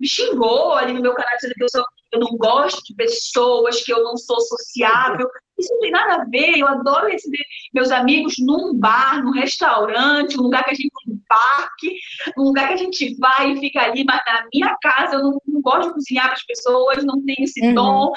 me 0.00 0.08
xingou 0.08 0.72
ali 0.72 0.94
no 0.94 1.02
meu 1.02 1.14
canal 1.14 1.36
dizendo 1.36 1.54
que 1.54 1.64
eu, 1.64 1.68
sou, 1.68 1.84
eu 2.12 2.20
não 2.20 2.36
gosto 2.36 2.82
de 2.84 2.94
pessoas, 2.94 3.82
que 3.84 3.92
eu 3.92 4.02
não 4.02 4.16
sou 4.16 4.40
sociável. 4.40 5.28
Isso 5.60 5.72
não 5.74 5.80
tem 5.80 5.90
nada 5.90 6.22
a 6.22 6.24
ver. 6.24 6.58
Eu 6.58 6.66
adoro 6.66 7.08
receber 7.08 7.44
meus 7.72 7.90
amigos 7.90 8.34
num 8.38 8.74
bar, 8.74 9.22
num 9.22 9.32
restaurante, 9.32 10.36
num 10.36 10.44
lugar 10.44 10.64
que 10.64 10.70
a 10.70 10.74
gente 10.74 10.90
um 11.06 11.20
parque, 11.28 11.94
num 12.36 12.44
lugar 12.44 12.68
que 12.68 12.74
a 12.74 12.76
gente 12.76 13.16
vai 13.18 13.52
e 13.52 13.60
fica 13.60 13.82
ali, 13.82 14.04
mas 14.04 14.20
na 14.26 14.46
minha 14.52 14.76
casa 14.82 15.16
eu 15.16 15.22
não, 15.22 15.38
não 15.46 15.60
gosto 15.60 15.88
de 15.88 15.94
cozinhar 15.94 16.26
para 16.26 16.34
as 16.34 16.44
pessoas, 16.44 17.04
não 17.04 17.22
tenho 17.24 17.44
esse 17.44 17.64
uhum. 17.66 17.74
dom 17.74 18.12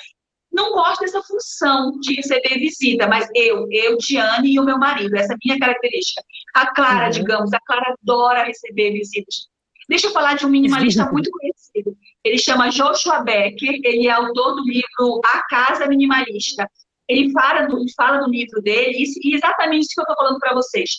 não 0.54 0.72
gosto 0.72 1.02
dessa 1.02 1.22
função 1.24 2.00
de 2.00 2.14
receber 2.14 2.60
visita, 2.60 3.08
mas 3.08 3.28
eu, 3.34 3.68
eu, 3.72 3.98
Diane 3.98 4.54
e 4.54 4.60
o 4.60 4.64
meu 4.64 4.78
marido, 4.78 5.16
essa 5.16 5.34
é 5.34 5.36
a 5.36 5.40
minha 5.44 5.60
característica. 5.60 6.22
A 6.54 6.72
Clara, 6.74 7.06
uhum. 7.06 7.12
digamos, 7.12 7.52
a 7.52 7.60
Clara 7.66 7.96
adora 8.00 8.44
receber 8.44 8.92
visitas. 8.92 9.48
Deixa 9.90 10.08
eu 10.08 10.12
falar 10.12 10.36
de 10.36 10.46
um 10.46 10.50
minimalista 10.50 11.12
muito 11.12 11.30
conhecido. 11.32 11.98
Ele 12.24 12.38
chama 12.38 12.70
Joshua 12.70 13.22
Becker, 13.22 13.80
ele 13.84 14.08
é 14.08 14.12
autor 14.12 14.56
do 14.56 14.64
livro 14.64 15.20
A 15.26 15.46
Casa 15.48 15.88
Minimalista. 15.88 16.70
Ele 17.08 17.32
fala 17.32 17.68
do, 17.68 17.84
fala 17.96 18.18
do 18.18 18.30
livro 18.30 18.62
dele, 18.62 19.04
e 19.24 19.36
exatamente 19.36 19.84
isso 19.84 19.94
que 19.96 20.02
eu 20.02 20.04
estou 20.04 20.16
falando 20.16 20.40
para 20.40 20.54
vocês 20.54 20.90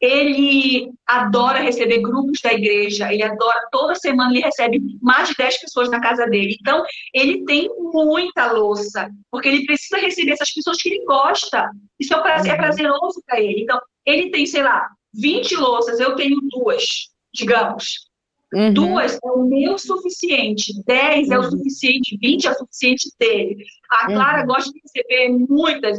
ele 0.00 0.90
adora 1.06 1.60
receber 1.60 2.00
grupos 2.00 2.38
da 2.42 2.52
igreja, 2.52 3.12
ele 3.12 3.22
adora, 3.22 3.66
toda 3.70 3.94
semana 3.94 4.30
ele 4.30 4.42
recebe 4.44 4.80
mais 5.00 5.28
de 5.28 5.34
10 5.34 5.60
pessoas 5.60 5.90
na 5.90 6.00
casa 6.00 6.26
dele. 6.26 6.56
Então, 6.60 6.84
ele 7.14 7.44
tem 7.44 7.68
muita 7.78 8.52
louça, 8.52 9.08
porque 9.30 9.48
ele 9.48 9.64
precisa 9.64 9.98
receber 9.98 10.32
essas 10.32 10.52
pessoas 10.52 10.76
que 10.76 10.90
ele 10.90 11.04
gosta. 11.04 11.70
Isso 11.98 12.12
é, 12.12 12.20
prazer, 12.20 12.50
é 12.50 12.54
uhum. 12.54 12.60
prazeroso 12.60 13.22
para 13.26 13.40
ele. 13.40 13.62
Então, 13.62 13.80
ele 14.04 14.30
tem, 14.30 14.44
sei 14.44 14.62
lá, 14.62 14.86
20 15.14 15.56
louças, 15.56 15.98
eu 15.98 16.14
tenho 16.14 16.36
duas, 16.42 16.84
digamos. 17.32 18.06
Uhum. 18.52 18.72
Duas 18.72 19.14
é 19.14 19.28
o 19.28 19.44
meu 19.44 19.76
suficiente, 19.76 20.72
10 20.86 21.28
uhum. 21.28 21.34
é 21.34 21.38
o 21.38 21.42
uhum. 21.42 21.50
suficiente, 21.50 22.18
20 22.20 22.46
é 22.46 22.50
o 22.50 22.54
suficiente 22.54 23.10
dele. 23.18 23.64
A 23.90 24.06
Clara 24.06 24.40
uhum. 24.40 24.46
gosta 24.46 24.70
de 24.72 24.80
receber 24.80 25.46
muitas, 25.48 25.98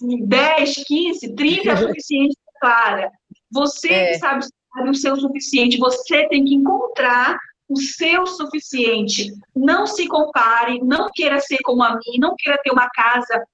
10, 0.00 0.74
15, 0.86 1.34
30 1.34 1.70
é 1.70 1.74
o 1.74 1.78
suficiente 1.88 2.36
Clara. 2.60 3.10
Você 3.50 3.88
é. 3.88 4.12
que 4.12 4.18
sabe 4.18 4.44
o 4.88 4.94
seu 4.94 5.16
suficiente, 5.16 5.78
você 5.78 6.28
tem 6.28 6.44
que 6.44 6.54
encontrar 6.54 7.38
o 7.68 7.76
seu 7.76 8.26
suficiente. 8.26 9.32
Não 9.54 9.86
se 9.86 10.06
compare, 10.06 10.80
não 10.82 11.08
queira 11.12 11.40
ser 11.40 11.58
como 11.64 11.82
a 11.82 11.94
mim, 11.94 12.18
não 12.18 12.34
queira 12.36 12.58
ter 12.62 12.70
uma 12.70 12.88
casa 12.90 13.44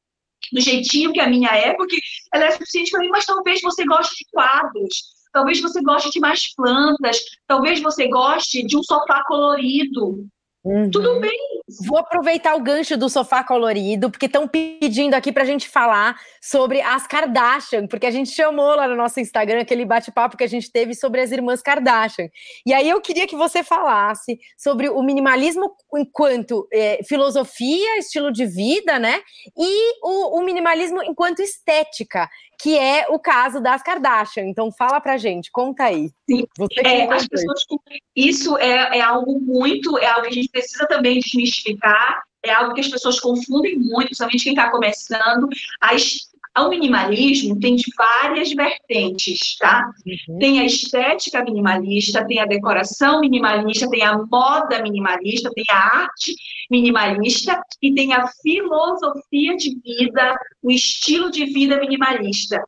do 0.53 0.61
jeitinho 0.61 1.12
que 1.12 1.20
a 1.20 1.28
minha 1.28 1.51
é, 1.51 1.74
porque 1.74 1.99
ela 2.32 2.45
é 2.45 2.51
suficiente 2.51 2.90
para 2.90 3.01
mim, 3.01 3.09
mas 3.09 3.24
talvez 3.24 3.61
você 3.62 3.84
goste 3.84 4.14
de 4.16 4.30
quadros, 4.30 5.03
talvez 5.35 5.61
você 5.61 5.82
goste 5.82 6.11
de 6.11 6.20
mais 6.20 6.55
plantas, 6.55 7.18
talvez 7.47 7.82
você 7.82 8.09
goste 8.09 8.64
de 8.64 8.78
um 8.78 8.82
sofá 8.82 9.22
colorido, 9.26 10.26
Uhum. 10.64 10.91
Tudo 10.91 11.20
bem. 11.20 11.39
Vou 11.87 11.99
aproveitar 11.99 12.55
o 12.55 12.62
gancho 12.62 12.97
do 12.97 13.11
sofá 13.11 13.45
colorido, 13.45 14.11
porque 14.11 14.24
estão 14.24 14.49
pedindo 14.49 15.12
aqui 15.12 15.30
para 15.30 15.43
a 15.43 15.47
gente 15.47 15.68
falar 15.68 16.18
sobre 16.43 16.80
as 16.80 17.07
Kardashian, 17.07 17.87
porque 17.87 18.07
a 18.07 18.11
gente 18.11 18.30
chamou 18.30 18.74
lá 18.74 18.89
no 18.89 18.97
nosso 18.97 19.20
Instagram 19.20 19.61
aquele 19.61 19.85
bate-papo 19.85 20.39
que 20.39 20.45
a 20.45 20.49
gente 20.49 20.72
teve 20.72 20.95
sobre 20.95 21.20
as 21.20 21.30
irmãs 21.30 21.61
Kardashian. 21.61 22.28
E 22.64 22.72
aí 22.72 22.89
eu 22.89 22.99
queria 23.03 23.26
que 23.26 23.37
você 23.37 23.62
falasse 23.62 24.39
sobre 24.57 24.89
o 24.89 25.03
minimalismo 25.03 25.70
enquanto 25.95 26.66
é, 26.72 27.01
filosofia, 27.07 27.99
estilo 27.99 28.32
de 28.32 28.47
vida, 28.47 28.99
né? 28.99 29.20
E 29.59 30.01
o, 30.03 30.39
o 30.39 30.45
minimalismo 30.45 31.03
enquanto 31.03 31.41
estética 31.41 32.26
que 32.65 32.79
é 32.79 33.05
o 33.11 33.19
caso 33.19 33.61
das 33.61 33.83
Kardashian. 33.83 34.45
Então 34.45 34.73
fala 34.73 34.99
pra 34.99 35.19
gente, 35.19 35.53
conta 35.53 35.85
aí. 35.85 36.09
Sim. 36.27 36.47
É, 36.83 37.05
as 37.12 37.29
pessoas, 37.29 37.62
isso 38.17 38.57
é, 38.57 38.97
é 38.97 39.01
algo 39.03 39.39
muito, 39.39 39.99
é 39.99 40.07
algo 40.07 40.23
que 40.23 40.29
a 40.29 40.33
gente 40.33 40.49
precisa 40.49 40.87
também 40.87 41.21
desmistificar, 41.21 42.23
é 42.43 42.51
algo 42.51 42.73
que 42.73 42.81
as 42.81 42.89
pessoas 42.89 43.21
confundem 43.21 43.79
muito, 43.79 44.07
principalmente 44.07 44.45
quem 44.45 44.55
está 44.55 44.71
começando. 44.71 45.47
As, 45.79 46.31
o 46.57 46.69
minimalismo 46.69 47.59
tem 47.59 47.77
várias 47.97 48.53
vertentes, 48.53 49.57
tá? 49.59 49.91
Uhum. 50.07 50.39
Tem 50.39 50.61
a 50.61 50.65
estética 50.65 51.43
minimalista, 51.43 52.25
tem 52.27 52.39
a 52.39 52.47
decoração 52.47 53.21
minimalista, 53.21 53.91
tem 53.91 54.03
a 54.03 54.17
moda 54.19 54.81
minimalista, 54.81 55.51
tem 55.53 55.65
a 55.69 56.03
arte 56.03 56.35
minimalista 56.71 57.61
e 57.83 57.93
tem 57.93 58.13
a 58.13 58.29
filosofia 58.41 59.57
de 59.57 59.77
vida, 59.81 60.39
o 60.63 60.71
estilo 60.71 61.31
de 61.31 61.45
vida 61.47 61.79
minimalista. 61.81 62.63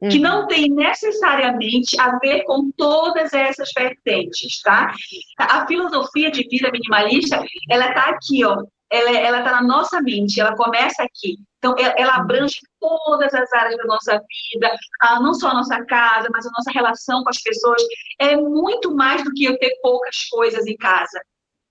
Uhum. 0.00 0.08
Que 0.08 0.18
não 0.18 0.46
tem 0.46 0.68
necessariamente 0.68 1.98
a 2.00 2.18
ver 2.18 2.42
com 2.44 2.70
todas 2.76 3.32
essas 3.32 3.70
vertentes, 3.76 4.60
tá? 4.62 4.94
A 5.38 5.66
filosofia 5.66 6.30
de 6.30 6.46
vida 6.48 6.70
minimalista, 6.70 7.42
ela 7.70 7.88
está 7.88 8.10
aqui, 8.10 8.44
ó, 8.44 8.62
ela 8.90 9.38
está 9.38 9.52
na 9.52 9.62
nossa 9.62 10.00
mente, 10.00 10.40
ela 10.40 10.54
começa 10.54 11.02
aqui. 11.02 11.36
Então, 11.66 11.74
ela 11.96 12.14
abrange 12.14 12.60
todas 12.78 13.34
as 13.34 13.52
áreas 13.52 13.76
da 13.76 13.84
nossa 13.84 14.22
vida, 14.52 14.76
não 15.20 15.34
só 15.34 15.48
a 15.48 15.54
nossa 15.54 15.84
casa, 15.84 16.28
mas 16.30 16.46
a 16.46 16.50
nossa 16.50 16.70
relação 16.70 17.24
com 17.24 17.30
as 17.30 17.42
pessoas. 17.42 17.82
É 18.20 18.36
muito 18.36 18.94
mais 18.94 19.24
do 19.24 19.32
que 19.32 19.44
eu 19.44 19.58
ter 19.58 19.74
poucas 19.82 20.28
coisas 20.30 20.64
em 20.66 20.76
casa. 20.76 21.20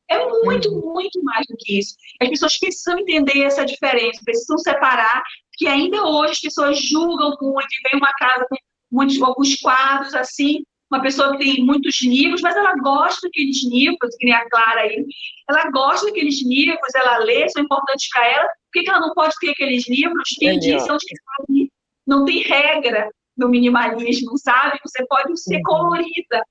É 0.10 0.24
muito, 0.44 0.70
uhum. 0.70 0.94
muito 0.94 1.24
mais 1.24 1.46
do 1.48 1.56
que 1.58 1.80
isso. 1.80 1.96
As 2.22 2.30
pessoas 2.30 2.60
precisam 2.60 3.00
entender 3.00 3.44
essa 3.44 3.66
diferença, 3.66 4.22
precisam 4.24 4.58
separar, 4.58 5.24
que 5.54 5.66
ainda 5.68 6.04
hoje 6.04 6.34
as 6.34 6.40
pessoas 6.42 6.80
julgam 6.80 7.36
muito, 7.42 7.68
e 7.72 7.90
vem 7.90 8.00
uma 8.00 8.12
casa 8.14 8.46
com 8.50 8.56
muitos, 8.92 9.20
alguns 9.22 9.56
quadros 9.62 10.14
assim, 10.14 10.64
uma 10.96 11.04
pessoa 11.04 11.32
que 11.32 11.44
tem 11.44 11.66
muitos 11.66 12.02
livros, 12.02 12.42
mas 12.42 12.56
ela 12.56 12.76
gosta 12.78 13.28
daqueles 13.28 13.64
livros, 13.64 14.16
que 14.18 14.26
nem 14.26 14.34
a 14.34 14.50
Clara 14.50 14.82
aí, 14.82 15.06
ela 15.50 15.70
gosta 15.72 16.08
daqueles 16.08 16.44
livros, 16.46 16.96
ela 16.96 17.18
lê, 17.20 17.48
são 17.50 17.64
importantes 17.64 18.10
para 18.10 18.28
ela, 18.28 18.48
por 18.74 18.84
que 18.84 18.90
ela 18.90 19.00
não 19.00 19.14
pode 19.14 19.34
ter 19.40 19.52
aqueles 19.52 19.88
livros? 19.88 20.24
Quem 20.40 20.60
disse 20.60 20.92
onde 20.92 21.06
que 21.06 21.16
sabe? 21.16 21.72
Não 22.08 22.26
tem 22.26 22.42
regra 22.42 23.10
no 23.38 23.50
minimalismo, 23.50 24.38
sabe? 24.38 24.80
Você 24.86 25.06
pode 25.08 25.40
ser 25.40 25.58
uhum. 25.58 25.64
colorida 25.64 26.44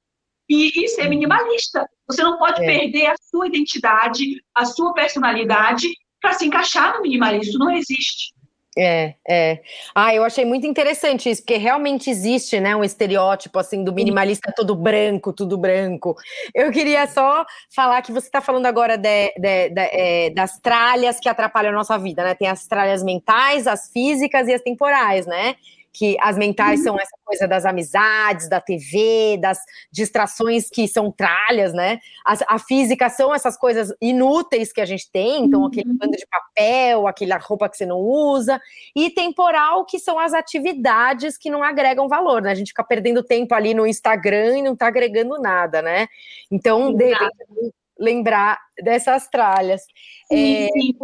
e, 0.49 0.85
e, 0.85 0.89
ser 0.89 1.09
minimalista. 1.09 1.87
Você 2.07 2.23
não 2.23 2.39
pode 2.39 2.63
é. 2.63 2.67
perder 2.67 3.07
a 3.07 3.15
sua 3.31 3.47
identidade, 3.47 4.25
a 4.55 4.65
sua 4.65 4.93
personalidade 4.93 5.89
para 6.21 6.35
se 6.35 6.47
encaixar 6.47 6.95
no 6.95 7.03
minimalismo. 7.03 7.51
Isso 7.51 7.59
não 7.59 7.71
existe. 7.71 8.35
É, 8.77 9.15
é. 9.29 9.63
Ah, 9.95 10.13
eu 10.13 10.25
achei 10.25 10.45
muito 10.45 10.67
interessante 10.67 11.31
isso, 11.31 11.43
porque 11.43 11.57
realmente 11.57 12.11
existe, 12.11 12.59
né, 12.59 12.75
um 12.75 12.83
estereótipo 12.83 13.59
assim 13.59 13.85
do 13.85 13.93
minimalista 13.93 14.53
todo 14.55 14.75
branco, 14.75 15.33
tudo 15.33 15.57
branco. 15.57 16.17
Eu 16.53 16.73
queria 16.73 17.07
só 17.07 17.47
falar 17.75 18.03
que 18.03 18.11
você 18.11 18.27
está 18.27 18.41
falando 18.41 18.67
agora 18.67 18.97
de, 18.99 19.33
de, 19.39 19.71
de, 19.71 19.81
é, 19.81 20.31
das 20.31 20.59
tralhas 20.59 21.21
que 21.21 21.29
atrapalham 21.29 21.71
a 21.71 21.77
nossa 21.77 21.97
vida, 21.99 22.25
né? 22.25 22.35
Tem 22.35 22.49
as 22.49 22.67
tralhas 22.67 23.03
mentais, 23.05 23.69
as 23.69 23.91
físicas 23.93 24.49
e 24.49 24.55
as 24.55 24.61
temporais, 24.61 25.25
né? 25.25 25.55
Que 25.95 26.17
as 26.21 26.37
mentais 26.37 26.81
uhum. 26.81 26.87
são 26.87 26.97
essa 26.97 27.17
coisa 27.25 27.47
das 27.47 27.65
amizades, 27.65 28.49
da 28.49 28.61
TV, 28.61 29.39
das 29.41 29.61
distrações 29.93 30.69
que 30.69 30.89
são 30.89 31.11
tralhas, 31.11 31.73
né? 31.73 32.01
A, 32.27 32.57
a, 32.57 32.59
física 32.59 33.09
são 33.09 33.33
essas 33.33 33.57
coisas 33.57 33.95
inúteis 34.01 34.73
que 34.73 34.81
a 34.81 34.85
gente 34.85 35.09
tem, 35.11 35.45
então 35.45 35.65
aquele 35.65 35.91
uhum. 35.91 35.97
bando 35.97 36.17
de 36.17 36.27
papel, 36.27 37.07
aquela 37.07 37.39
roupa 37.39 37.69
que 37.69 37.77
você 37.77 37.87
não 37.87 38.01
usa, 38.01 38.61
e 38.95 39.09
temporal, 39.09 39.87
que 39.87 40.01
são 40.01 40.19
as 40.19 40.35
atividades 40.35 41.39
que 41.39 41.49
não 41.49 41.63
agregam 41.63 42.09
valor, 42.09 42.43
né? 42.43 42.51
A 42.51 42.57
gente 42.57 42.69
fica 42.69 42.83
perdendo 42.83 43.23
tempo 43.23 43.55
ali 43.55 43.73
no 43.73 43.87
Instagram 43.87 44.59
e 44.59 44.63
não 44.63 44.75
tá 44.75 44.89
agregando 44.89 45.41
nada, 45.41 45.81
né? 45.81 46.09
Então, 46.51 46.93
de 46.93 47.11
repente, 47.11 47.75
lembrar 47.97 48.59
dessas 48.83 49.29
tralhas. 49.29 49.83
Sim, 50.29 50.65
é... 50.65 50.69
sim. 50.73 50.97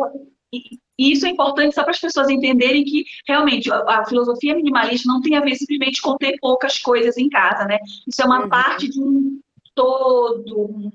E 0.53 0.81
isso 1.01 1.27
é 1.27 1.31
importante 1.31 1.75
só 1.75 1.83
para 1.83 1.93
as 1.93 2.01
pessoas 2.01 2.29
entenderem 2.29 2.85
que, 2.85 3.05
realmente, 3.27 3.73
a, 3.73 3.79
a, 4.01 4.07
filosofia 4.07 4.55
minimalista 4.55 5.09
não 5.09 5.23
tem 5.23 5.37
a 5.37 5.41
ver 5.41 5.55
simplesmente 5.55 6.03
com 6.03 6.17
ter 6.17 6.37
poucas 6.41 6.79
coisas 6.79 7.17
em 7.17 7.29
casa, 7.29 7.65
né? 7.65 7.79
Isso 8.07 8.21
é 8.21 8.25
uma 8.25 8.43
uhum. 8.43 8.49
parte 8.49 8.89
de 8.89 9.01
um 9.01 9.41
todo, 9.75 10.61
um, 10.61 10.91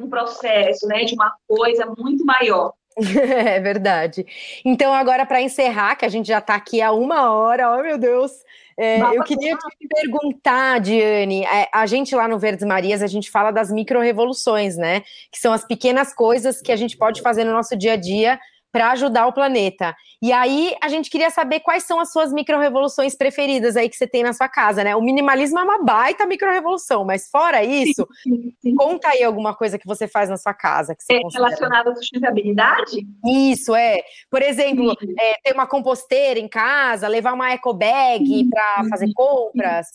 um 0.00 0.08
processo, 0.08 0.88
né? 0.88 1.04
De 1.04 1.14
uma 1.14 1.32
coisa 1.46 1.86
muito 1.96 2.24
maior. 2.24 2.72
É 2.96 3.60
verdade. 3.60 4.26
Então, 4.64 4.92
agora, 4.92 5.26
para 5.26 5.42
encerrar, 5.42 5.96
que 5.96 6.04
a 6.04 6.08
gente 6.08 6.26
já 6.26 6.38
está 6.38 6.54
aqui 6.54 6.80
há 6.80 6.92
uma 6.92 7.30
hora, 7.30 7.76
oh 7.76 7.82
meu 7.82 7.98
Deus, 7.98 8.32
é, 8.78 9.00
eu 9.00 9.22
queria 9.22 9.56
te 9.56 9.88
perguntar, 9.88 10.80
Diane, 10.80 11.44
é, 11.44 11.68
a 11.72 11.86
gente 11.86 12.14
lá 12.14 12.28
no 12.28 12.38
Verdes 12.38 12.66
Marias, 12.66 13.02
a 13.02 13.06
gente 13.06 13.30
fala 13.30 13.50
das 13.50 13.70
micro-revoluções, 13.70 14.76
né? 14.76 15.00
Que 15.30 15.38
são 15.38 15.52
as 15.52 15.64
pequenas 15.64 16.12
coisas 16.12 16.60
que 16.60 16.72
a 16.72 16.76
gente 16.76 16.96
pode 16.96 17.22
fazer 17.22 17.44
no 17.44 17.52
nosso 17.52 17.76
dia 17.76 17.94
a 17.94 17.96
dia 17.96 18.38
para 18.76 18.90
ajudar 18.90 19.26
o 19.26 19.32
planeta. 19.32 19.96
E 20.20 20.30
aí 20.30 20.76
a 20.82 20.88
gente 20.90 21.08
queria 21.08 21.30
saber 21.30 21.60
quais 21.60 21.84
são 21.84 21.98
as 21.98 22.12
suas 22.12 22.30
micro-revoluções 22.30 23.16
preferidas 23.16 23.74
aí 23.74 23.88
que 23.88 23.96
você 23.96 24.06
tem 24.06 24.22
na 24.22 24.34
sua 24.34 24.50
casa, 24.50 24.84
né? 24.84 24.94
O 24.94 25.00
minimalismo 25.00 25.58
é 25.58 25.62
uma 25.62 25.82
baita 25.82 26.26
micro-revolução, 26.26 27.02
mas 27.02 27.30
fora 27.30 27.64
isso, 27.64 28.06
sim, 28.22 28.42
sim, 28.42 28.54
sim. 28.60 28.74
conta 28.74 29.08
aí 29.08 29.24
alguma 29.24 29.54
coisa 29.54 29.78
que 29.78 29.86
você 29.86 30.06
faz 30.06 30.28
na 30.28 30.36
sua 30.36 30.52
casa. 30.52 30.94
Que 30.94 31.14
é 31.14 31.20
relacionada 31.32 31.90
à 31.90 31.94
sustentabilidade? 31.94 32.98
Isso, 33.24 33.74
é. 33.74 34.02
Por 34.30 34.42
exemplo, 34.42 34.94
é, 35.18 35.38
ter 35.42 35.54
uma 35.54 35.66
composteira 35.66 36.38
em 36.38 36.48
casa, 36.48 37.08
levar 37.08 37.32
uma 37.32 37.52
eco 37.52 37.72
bag 37.72 38.46
para 38.50 38.90
fazer 38.90 39.10
compras. 39.14 39.86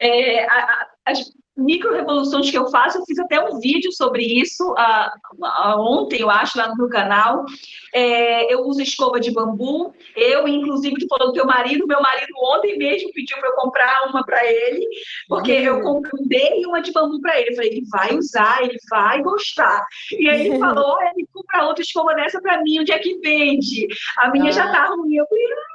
É, 0.00 0.46
a, 0.46 0.54
a, 0.54 0.86
as 1.04 1.30
micro-revoluções 1.56 2.50
que 2.50 2.56
eu 2.56 2.68
faço, 2.70 2.98
eu 2.98 3.04
fiz 3.04 3.18
até 3.18 3.40
um 3.40 3.58
vídeo 3.58 3.92
sobre 3.92 4.22
isso 4.24 4.72
uh, 4.72 5.44
uh, 5.44 5.80
ontem, 5.80 6.20
eu 6.20 6.30
acho, 6.30 6.58
lá 6.58 6.68
no 6.68 6.76
meu 6.76 6.88
canal. 6.88 7.44
É, 7.92 8.52
eu 8.52 8.60
uso 8.60 8.80
escova 8.80 9.20
de 9.20 9.32
bambu. 9.32 9.92
Eu, 10.16 10.46
inclusive, 10.46 10.96
tu 10.96 11.06
falou 11.08 11.28
do 11.28 11.34
teu 11.34 11.46
marido, 11.46 11.86
meu 11.86 12.00
marido 12.00 12.32
ontem 12.42 12.78
mesmo 12.78 13.12
pediu 13.12 13.36
para 13.38 13.48
eu 13.48 13.54
comprar 13.54 14.08
uma 14.08 14.24
para 14.24 14.44
ele, 14.46 14.86
porque 15.28 15.68
uhum. 15.68 15.78
eu 15.78 15.82
comprei 15.82 16.64
uma 16.66 16.80
de 16.80 16.92
bambu 16.92 17.20
para 17.20 17.38
ele. 17.40 17.50
Eu 17.50 17.56
falei, 17.56 17.70
ele 17.70 17.86
vai 17.90 18.16
usar, 18.16 18.62
ele 18.62 18.78
vai 18.88 19.22
gostar. 19.22 19.84
E 20.12 20.28
aí 20.28 20.46
ele 20.46 20.58
falou, 20.58 20.96
olha, 20.96 21.12
ele 21.16 21.28
compra 21.32 21.66
outra 21.66 21.82
escova 21.82 22.14
dessa 22.14 22.40
para 22.40 22.62
mim, 22.62 22.80
onde 22.80 22.92
é 22.92 22.98
que 22.98 23.18
vende? 23.18 23.86
A 24.18 24.30
minha 24.30 24.48
ah. 24.48 24.52
já 24.52 24.70
tá 24.70 24.86
ruim. 24.86 25.16
Eu 25.16 25.26
falei, 25.26 25.44
ah, 25.44 25.69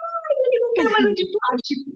ele 0.51 0.59
não 0.59 0.73
quer 0.73 0.89
mais 0.89 1.05
um 1.05 1.13
de 1.13 1.25
plástico. 1.31 1.91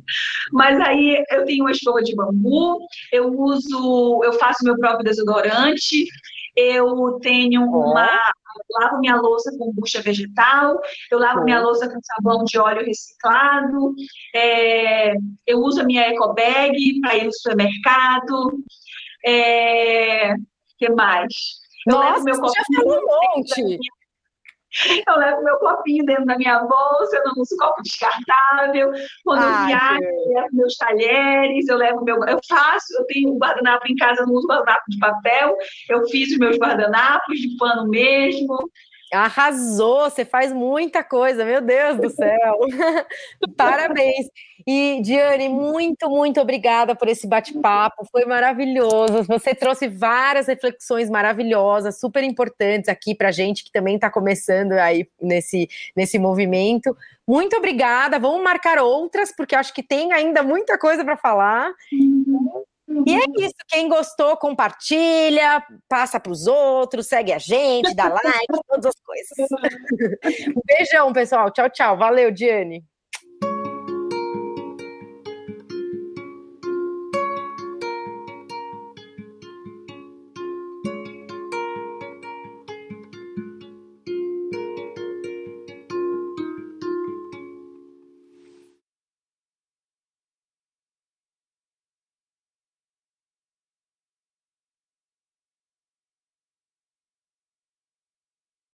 Mas 0.52 0.80
aí 0.82 1.24
eu 1.32 1.46
tenho 1.46 1.64
uma 1.64 1.72
escova 1.72 2.02
de 2.02 2.16
bambu, 2.16 2.80
eu 3.12 3.32
uso, 3.40 4.22
eu 4.24 4.34
faço 4.34 4.64
meu 4.64 4.78
próprio 4.78 5.04
desodorante, 5.04 6.06
eu 6.56 7.20
tenho 7.22 7.64
uma. 7.64 8.10
Eu 8.70 8.82
lavo 8.82 9.00
minha 9.00 9.16
louça 9.16 9.52
com 9.58 9.72
bucha 9.74 10.02
vegetal, 10.02 10.80
eu 11.12 11.20
lavo 11.20 11.44
minha 11.44 11.62
louça 11.62 11.88
com 11.88 12.00
sabão 12.04 12.44
de 12.44 12.58
óleo 12.58 12.86
reciclado, 12.86 13.94
é, 14.36 15.14
eu 15.48 15.60
uso 15.60 15.82
a 15.82 15.86
minha 15.86 16.02
eco 16.02 16.34
bag 16.34 17.00
para 17.00 17.16
ir 17.16 17.26
no 17.26 17.34
supermercado. 17.34 18.60
É, 19.26 20.34
que 20.78 20.90
mais? 20.90 21.34
Eu 21.88 21.96
Nossa, 21.96 22.24
meu 22.24 22.36
já 22.36 22.64
falou 22.76 23.00
um 23.00 23.38
monte. 23.38 23.80
Eu 25.08 25.18
levo 25.18 25.44
meu 25.44 25.58
copinho 25.58 26.06
dentro 26.06 26.26
da 26.26 26.38
minha 26.38 26.60
bolsa, 26.60 27.18
eu 27.18 27.24
não 27.26 27.34
uso 27.42 27.58
copo 27.58 27.82
descartável. 27.82 28.92
Quando 29.24 29.44
eu 29.44 29.66
viajo, 29.66 30.04
eu 30.04 30.34
levo 30.34 30.48
meus 30.54 30.76
talheres, 30.76 31.68
eu 31.68 31.78
levo 31.78 32.04
meu. 32.04 32.24
Eu 32.26 32.40
faço, 32.48 32.94
eu 32.98 33.06
tenho 33.06 33.34
um 33.34 33.38
guardanapo 33.38 33.92
em 33.92 33.96
casa, 33.96 34.22
eu 34.22 34.28
não 34.28 34.36
uso 34.36 34.48
guardanapo 34.48 34.84
de 34.88 35.00
papel, 35.00 35.56
eu 35.90 36.08
fiz 36.08 36.32
os 36.32 36.38
meus 36.38 36.58
guardanapos 36.58 37.40
de 37.40 37.58
pano 37.58 37.90
mesmo. 37.90 38.70
Arrasou, 39.12 40.10
você 40.10 40.24
faz 40.24 40.54
muita 40.54 41.04
coisa, 41.04 41.44
meu 41.44 41.62
Deus 41.62 41.98
do 41.98 42.10
céu. 42.10 42.60
Parabéns. 43.58 44.28
E, 44.68 45.02
Diane, 45.02 45.50
muito, 45.50 46.08
muito 46.10 46.40
obrigada 46.40 46.96
por 46.96 47.08
esse 47.08 47.26
bate-papo, 47.26 48.06
foi 48.12 48.26
maravilhoso. 48.26 49.24
Você 49.24 49.56
trouxe 49.56 49.88
várias 49.88 50.48
reflexões 50.48 51.10
maravilhosas, 51.10 52.00
super 52.00 52.24
importantes 52.24 52.88
aqui 52.88 53.16
para 53.16 53.32
gente 53.32 53.64
que 53.64 53.72
também 53.72 53.96
está 53.96 54.10
começando 54.12 54.74
aí 54.74 55.08
nesse, 55.20 55.68
nesse 55.96 56.20
movimento. 56.20 56.96
Muito 57.28 57.56
obrigada. 57.58 58.20
Vamos 58.20 58.44
marcar 58.44 58.80
outras, 58.80 59.32
porque 59.36 59.56
acho 59.56 59.74
que 59.74 59.84
tem 59.84 60.12
ainda 60.14 60.44
muita 60.44 60.78
coisa 60.78 61.04
para 61.04 61.18
falar. 61.18 61.72
Uhum. 62.90 63.04
E 63.06 63.16
é 63.16 63.46
isso. 63.46 63.54
Quem 63.68 63.88
gostou, 63.88 64.36
compartilha, 64.36 65.64
passa 65.88 66.20
para 66.20 66.32
os 66.32 66.48
outros, 66.48 67.06
segue 67.06 67.32
a 67.32 67.38
gente, 67.38 67.94
dá 67.94 68.10
like, 68.10 68.48
todas 68.68 68.88
as 68.88 68.96
coisas. 69.02 69.52
Um 70.50 70.62
beijão, 70.66 71.14
pessoal. 71.14 71.52
Tchau, 71.52 71.70
tchau. 71.70 71.98
Valeu, 71.98 72.32
Diane. 72.32 72.84